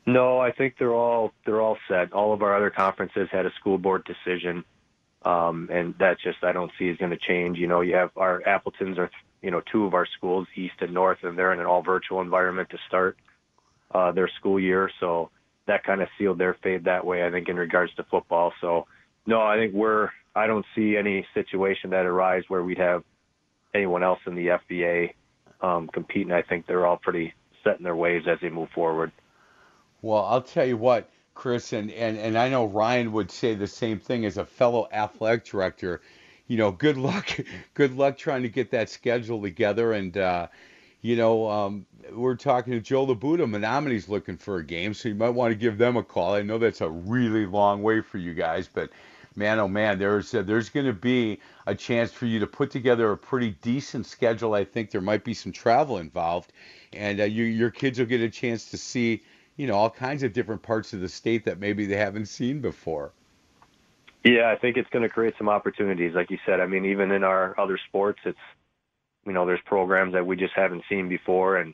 No, 0.05 0.39
I 0.39 0.51
think 0.51 0.75
they're 0.77 0.93
all 0.93 1.31
they're 1.45 1.61
all 1.61 1.77
set. 1.87 2.11
All 2.11 2.33
of 2.33 2.41
our 2.41 2.55
other 2.55 2.69
conferences 2.69 3.29
had 3.31 3.45
a 3.45 3.51
school 3.53 3.77
board 3.77 4.03
decision. 4.05 4.65
Um, 5.25 5.69
and 5.71 5.95
that 5.99 6.17
just 6.21 6.43
I 6.43 6.51
don't 6.51 6.71
see 6.77 6.89
is 6.89 6.97
going 6.97 7.11
to 7.11 7.17
change. 7.17 7.57
You 7.57 7.67
know, 7.67 7.81
you 7.81 7.95
have 7.95 8.11
our 8.17 8.45
Appletons 8.47 8.97
are 8.97 9.09
you 9.41 9.51
know 9.51 9.61
two 9.71 9.85
of 9.85 9.93
our 9.93 10.05
schools, 10.17 10.47
East 10.55 10.75
and 10.81 10.93
North, 10.93 11.19
and 11.23 11.37
they're 11.37 11.53
in 11.53 11.59
an 11.59 11.65
all 11.65 11.81
virtual 11.81 12.21
environment 12.21 12.69
to 12.71 12.77
start 12.87 13.17
uh, 13.91 14.11
their 14.11 14.29
school 14.39 14.59
year. 14.59 14.89
So 14.99 15.29
that 15.67 15.83
kind 15.83 16.01
of 16.01 16.09
sealed 16.17 16.39
their 16.39 16.57
fate 16.61 16.83
that 16.85 17.05
way. 17.05 17.25
I 17.25 17.31
think 17.31 17.47
in 17.47 17.55
regards 17.55 17.93
to 17.95 18.03
football. 18.03 18.53
So 18.59 18.85
no, 19.25 19.41
I 19.41 19.57
think 19.57 19.73
we're 19.73 20.09
I 20.35 20.47
don't 20.47 20.65
see 20.75 20.97
any 20.97 21.25
situation 21.33 21.91
that 21.91 22.05
arise 22.05 22.43
where 22.47 22.63
we'd 22.63 22.79
have 22.79 23.03
anyone 23.73 24.03
else 24.03 24.19
in 24.25 24.35
the 24.35 24.47
FVA 24.47 25.13
um, 25.61 25.89
competing. 25.93 26.31
I 26.31 26.41
think 26.41 26.67
they're 26.67 26.85
all 26.85 26.97
pretty 26.97 27.33
set 27.63 27.77
in 27.77 27.83
their 27.83 27.95
ways 27.95 28.23
as 28.27 28.39
they 28.41 28.49
move 28.49 28.69
forward. 28.75 29.11
Well, 30.01 30.25
I'll 30.25 30.41
tell 30.41 30.65
you 30.65 30.75
what 30.75 31.09
Chris, 31.33 31.73
and, 31.73 31.91
and, 31.91 32.17
and 32.17 32.37
I 32.37 32.49
know 32.49 32.65
Ryan 32.65 33.11
would 33.13 33.31
say 33.31 33.55
the 33.55 33.67
same 33.67 33.99
thing 33.99 34.25
as 34.25 34.37
a 34.37 34.45
fellow 34.45 34.87
athletic 34.91 35.45
director. 35.45 36.01
You 36.47 36.57
know, 36.57 36.71
good 36.71 36.97
luck, 36.97 37.29
good 37.73 37.95
luck 37.95 38.17
trying 38.17 38.43
to 38.43 38.49
get 38.49 38.71
that 38.71 38.89
schedule 38.89 39.41
together. 39.41 39.93
And, 39.93 40.17
uh, 40.17 40.47
you 41.01 41.15
know, 41.15 41.49
um, 41.49 41.85
we're 42.11 42.35
talking 42.35 42.73
to 42.73 42.79
Joe 42.79 43.05
Labuda. 43.05 43.49
Menomonie's 43.49 44.09
looking 44.09 44.37
for 44.37 44.57
a 44.57 44.63
game, 44.63 44.93
so 44.93 45.09
you 45.09 45.15
might 45.15 45.29
want 45.29 45.51
to 45.51 45.55
give 45.55 45.77
them 45.77 45.97
a 45.97 46.03
call. 46.03 46.33
I 46.33 46.41
know 46.41 46.57
that's 46.57 46.81
a 46.81 46.89
really 46.89 47.45
long 47.45 47.83
way 47.83 48.01
for 48.01 48.17
you 48.17 48.33
guys, 48.33 48.69
but 48.71 48.89
man, 49.35 49.59
oh 49.59 49.67
man, 49.67 49.99
there's 49.99 50.33
uh, 50.33 50.41
there's 50.43 50.69
going 50.69 50.85
to 50.85 50.93
be 50.93 51.39
a 51.65 51.75
chance 51.75 52.11
for 52.11 52.25
you 52.25 52.39
to 52.39 52.47
put 52.47 52.71
together 52.71 53.11
a 53.11 53.17
pretty 53.17 53.51
decent 53.61 54.05
schedule. 54.05 54.53
I 54.53 54.63
think 54.63 54.91
there 54.91 55.01
might 55.01 55.23
be 55.23 55.33
some 55.33 55.51
travel 55.51 55.97
involved, 55.97 56.51
and 56.91 57.19
uh, 57.19 57.25
you, 57.25 57.43
your 57.43 57.71
kids 57.71 57.99
will 57.99 58.05
get 58.05 58.21
a 58.21 58.29
chance 58.29 58.69
to 58.71 58.77
see 58.77 59.23
you 59.57 59.67
know 59.67 59.75
all 59.75 59.89
kinds 59.89 60.23
of 60.23 60.33
different 60.33 60.61
parts 60.61 60.93
of 60.93 61.01
the 61.01 61.09
state 61.09 61.45
that 61.45 61.59
maybe 61.59 61.85
they 61.85 61.97
haven't 61.97 62.27
seen 62.27 62.59
before. 62.59 63.11
Yeah, 64.23 64.49
I 64.49 64.55
think 64.55 64.77
it's 64.77 64.89
going 64.89 65.03
to 65.03 65.09
create 65.09 65.33
some 65.37 65.49
opportunities, 65.49 66.13
like 66.15 66.31
you 66.31 66.37
said. 66.45 66.61
I 66.61 66.65
mean, 66.65 66.85
even 66.85 67.11
in 67.11 67.23
our 67.23 67.59
other 67.59 67.77
sports, 67.89 68.19
it's 68.25 68.37
you 69.25 69.33
know 69.33 69.45
there's 69.45 69.61
programs 69.65 70.13
that 70.13 70.25
we 70.25 70.35
just 70.35 70.53
haven't 70.55 70.83
seen 70.89 71.09
before, 71.09 71.57
and 71.57 71.73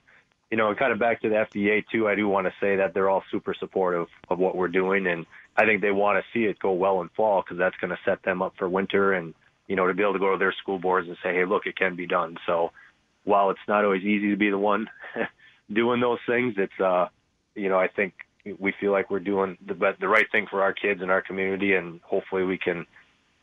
you 0.51 0.57
know, 0.57 0.73
kind 0.73 0.91
of 0.91 0.99
back 0.99 1.21
to 1.21 1.29
the 1.29 1.35
FVA 1.35 1.85
too. 1.91 2.07
I 2.07 2.15
do 2.15 2.27
want 2.27 2.47
to 2.47 2.53
say 2.59 2.75
that 2.77 2.93
they're 2.93 3.09
all 3.09 3.23
super 3.31 3.53
supportive 3.53 4.07
of 4.29 4.39
what 4.39 4.55
we're 4.55 4.67
doing, 4.67 5.05
and 5.07 5.25
I 5.55 5.65
think 5.65 5.81
they 5.81 5.91
want 5.91 6.23
to 6.23 6.25
see 6.33 6.45
it 6.45 6.57
go 6.59 6.71
well 6.71 7.01
in 7.01 7.09
fall 7.09 7.41
because 7.41 7.57
that's 7.57 7.77
going 7.77 7.91
to 7.91 7.99
set 8.03 8.23
them 8.23 8.41
up 8.41 8.53
for 8.57 8.67
winter, 8.67 9.13
and 9.13 9.35
you 9.67 9.75
know, 9.75 9.85
to 9.85 9.93
be 9.93 10.01
able 10.01 10.13
to 10.13 10.19
go 10.19 10.31
to 10.31 10.37
their 10.37 10.53
school 10.53 10.79
boards 10.79 11.07
and 11.07 11.17
say, 11.21 11.33
hey, 11.33 11.45
look, 11.45 11.67
it 11.67 11.77
can 11.77 11.95
be 11.95 12.07
done. 12.07 12.37
So 12.47 12.71
while 13.23 13.51
it's 13.51 13.59
not 13.67 13.85
always 13.85 14.03
easy 14.03 14.31
to 14.31 14.37
be 14.37 14.49
the 14.49 14.57
one 14.57 14.89
doing 15.71 16.01
those 16.01 16.17
things, 16.25 16.55
it's 16.57 16.79
uh 16.79 17.09
you 17.55 17.69
know, 17.69 17.79
I 17.79 17.87
think 17.87 18.13
we 18.57 18.73
feel 18.79 18.91
like 18.91 19.09
we're 19.09 19.19
doing 19.19 19.57
the 19.65 19.95
the 19.99 20.07
right 20.07 20.25
thing 20.31 20.47
for 20.49 20.61
our 20.61 20.73
kids 20.73 21.01
and 21.01 21.11
our 21.11 21.21
community, 21.21 21.73
and 21.73 22.01
hopefully 22.03 22.43
we 22.43 22.57
can, 22.57 22.85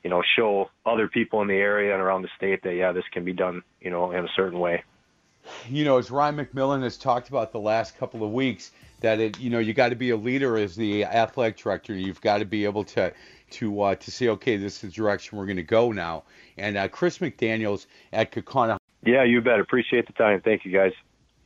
you 0.02 0.10
know, 0.10 0.22
show 0.36 0.70
other 0.84 1.08
people 1.08 1.42
in 1.42 1.48
the 1.48 1.54
area 1.54 1.92
and 1.92 2.02
around 2.02 2.22
the 2.22 2.28
state 2.36 2.62
that 2.62 2.74
yeah, 2.74 2.92
this 2.92 3.04
can 3.12 3.24
be 3.24 3.32
done, 3.32 3.62
you 3.80 3.90
know, 3.90 4.10
in 4.12 4.24
a 4.24 4.28
certain 4.34 4.58
way. 4.58 4.82
You 5.68 5.84
know, 5.84 5.98
as 5.98 6.10
Ryan 6.10 6.36
McMillan 6.36 6.82
has 6.82 6.96
talked 6.96 7.28
about 7.28 7.52
the 7.52 7.60
last 7.60 7.96
couple 7.98 8.24
of 8.24 8.32
weeks, 8.32 8.72
that 9.00 9.20
it, 9.20 9.38
you 9.38 9.50
know, 9.50 9.58
you 9.60 9.74
got 9.74 9.90
to 9.90 9.96
be 9.96 10.10
a 10.10 10.16
leader 10.16 10.56
as 10.56 10.74
the 10.74 11.04
athletic 11.04 11.56
director. 11.56 11.94
You've 11.94 12.20
got 12.20 12.38
to 12.38 12.44
be 12.44 12.64
able 12.64 12.84
to 12.84 13.12
to 13.50 13.80
uh, 13.80 13.94
to 13.94 14.10
say, 14.10 14.28
okay, 14.28 14.56
this 14.56 14.76
is 14.76 14.80
the 14.80 14.88
direction 14.88 15.38
we're 15.38 15.46
going 15.46 15.56
to 15.56 15.62
go 15.62 15.92
now. 15.92 16.24
And 16.56 16.76
uh, 16.76 16.88
Chris 16.88 17.18
McDaniel's 17.18 17.86
at 18.12 18.32
Kaukauna. 18.32 18.78
Yeah, 19.04 19.22
you 19.24 19.40
bet. 19.40 19.60
Appreciate 19.60 20.06
the 20.06 20.12
time. 20.14 20.40
Thank 20.40 20.64
you, 20.64 20.72
guys. 20.72 20.92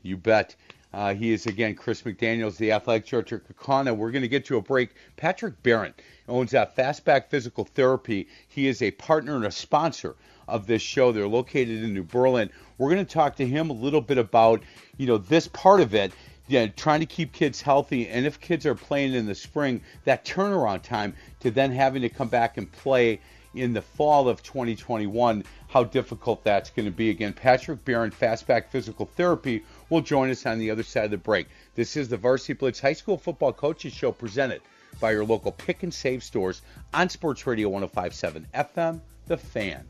You 0.03 0.17
bet. 0.17 0.57
Uh, 0.93 1.15
he 1.15 1.33
is 1.33 1.47
again 1.47 1.75
Chris 1.75 2.03
McDaniels, 2.03 2.57
the 2.57 2.73
athletic 2.73 3.07
director 3.07 3.37
at 3.37 3.57
Kaukauna. 3.57 3.97
We're 3.97 4.11
going 4.11 4.23
to 4.23 4.29
get 4.29 4.45
to 4.47 4.57
a 4.57 4.61
break. 4.61 4.91
Patrick 5.17 5.63
Barron 5.63 5.95
owns 6.29 6.51
that 6.51 6.77
Fastback 6.77 7.29
Physical 7.29 7.65
Therapy. 7.65 8.27
He 8.49 8.67
is 8.67 8.83
a 8.83 8.91
partner 8.93 9.37
and 9.37 9.45
a 9.45 9.53
sponsor 9.53 10.17
of 10.49 10.67
this 10.67 10.83
show. 10.83 11.13
They're 11.13 11.29
located 11.29 11.85
in 11.85 11.95
New 11.95 12.03
Berlin. 12.03 12.51
We're 12.77 12.91
going 12.91 13.07
to 13.07 13.13
talk 13.13 13.37
to 13.37 13.47
him 13.47 13.71
a 13.71 13.75
little 13.75 14.01
bit 14.01 14.19
about 14.19 14.63
you 14.97 15.07
know 15.07 15.19
this 15.19 15.47
part 15.49 15.81
of 15.81 15.95
it. 15.95 16.13
Yeah, 16.49 16.67
trying 16.67 16.99
to 16.99 17.07
keep 17.07 17.33
kids 17.33 17.61
healthy, 17.61 18.09
and 18.09 18.27
if 18.27 18.41
kids 18.41 18.67
are 18.67 18.75
playing 18.75 19.15
in 19.15 19.27
the 19.27 19.37
spring, 19.37 19.83
that 20.05 20.25
turnaround 20.25 20.83
time 20.83 21.15
to 21.39 21.53
then 21.53 21.71
having 21.71 22.03
to 22.03 22.09
come 22.09 22.27
back 22.27 22.57
and 22.57 22.71
play 22.73 23.21
in 23.55 23.73
the 23.73 23.83
fall 23.83 24.29
of 24.29 24.43
2021, 24.43 25.45
how 25.69 25.85
difficult 25.85 26.45
that's 26.45 26.71
going 26.71 26.87
to 26.87 26.93
be. 26.93 27.11
Again, 27.11 27.33
Patrick 27.33 27.85
Barron, 27.85 28.11
Fastback 28.11 28.69
Physical 28.69 29.07
Therapy, 29.07 29.63
will 29.91 30.01
join 30.01 30.31
us 30.31 30.47
on 30.47 30.59
the 30.59 30.71
other 30.71 30.83
side 30.83 31.05
of 31.05 31.11
the 31.11 31.19
break. 31.19 31.49
This 31.75 31.97
is 31.97 32.09
the 32.09 32.17
Varsity 32.17 32.55
Blitz 32.55 32.81
High 32.81 32.95
School 32.95 33.19
Football 33.19 33.53
Coaches 33.53 33.93
Show 33.93 34.13
presented 34.13 34.63
by 35.01 35.11
your 35.11 35.25
local 35.25 35.53
pick 35.53 35.83
and 35.83 35.93
save 35.93 36.23
stores 36.23 36.63
on 36.95 37.09
Sports 37.09 37.47
Radio 37.47 37.69
1057 37.69 38.47
FM, 38.55 39.01
The 39.27 39.37
Fan. 39.37 39.85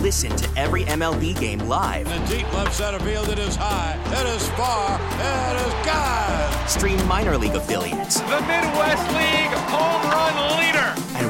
Listen 0.00 0.34
to 0.36 0.48
every 0.58 0.84
MLB 0.84 1.38
game 1.38 1.58
live. 1.60 2.06
In 2.06 2.22
the 2.22 2.36
deep 2.36 2.52
left 2.54 2.72
center 2.74 3.00
field, 3.00 3.28
it 3.28 3.38
is 3.38 3.56
high, 3.56 3.98
it 4.06 4.26
is 4.36 4.48
far, 4.50 4.94
it 4.94 5.66
is 5.66 5.72
God. 5.84 6.68
Stream 6.68 7.04
minor 7.08 7.36
league 7.36 7.56
affiliates. 7.56 8.20
The 8.20 8.40
Midwest 8.42 9.08
League 9.12 9.52
home 9.68 10.10
run 10.10 10.58
leader. 10.60 10.77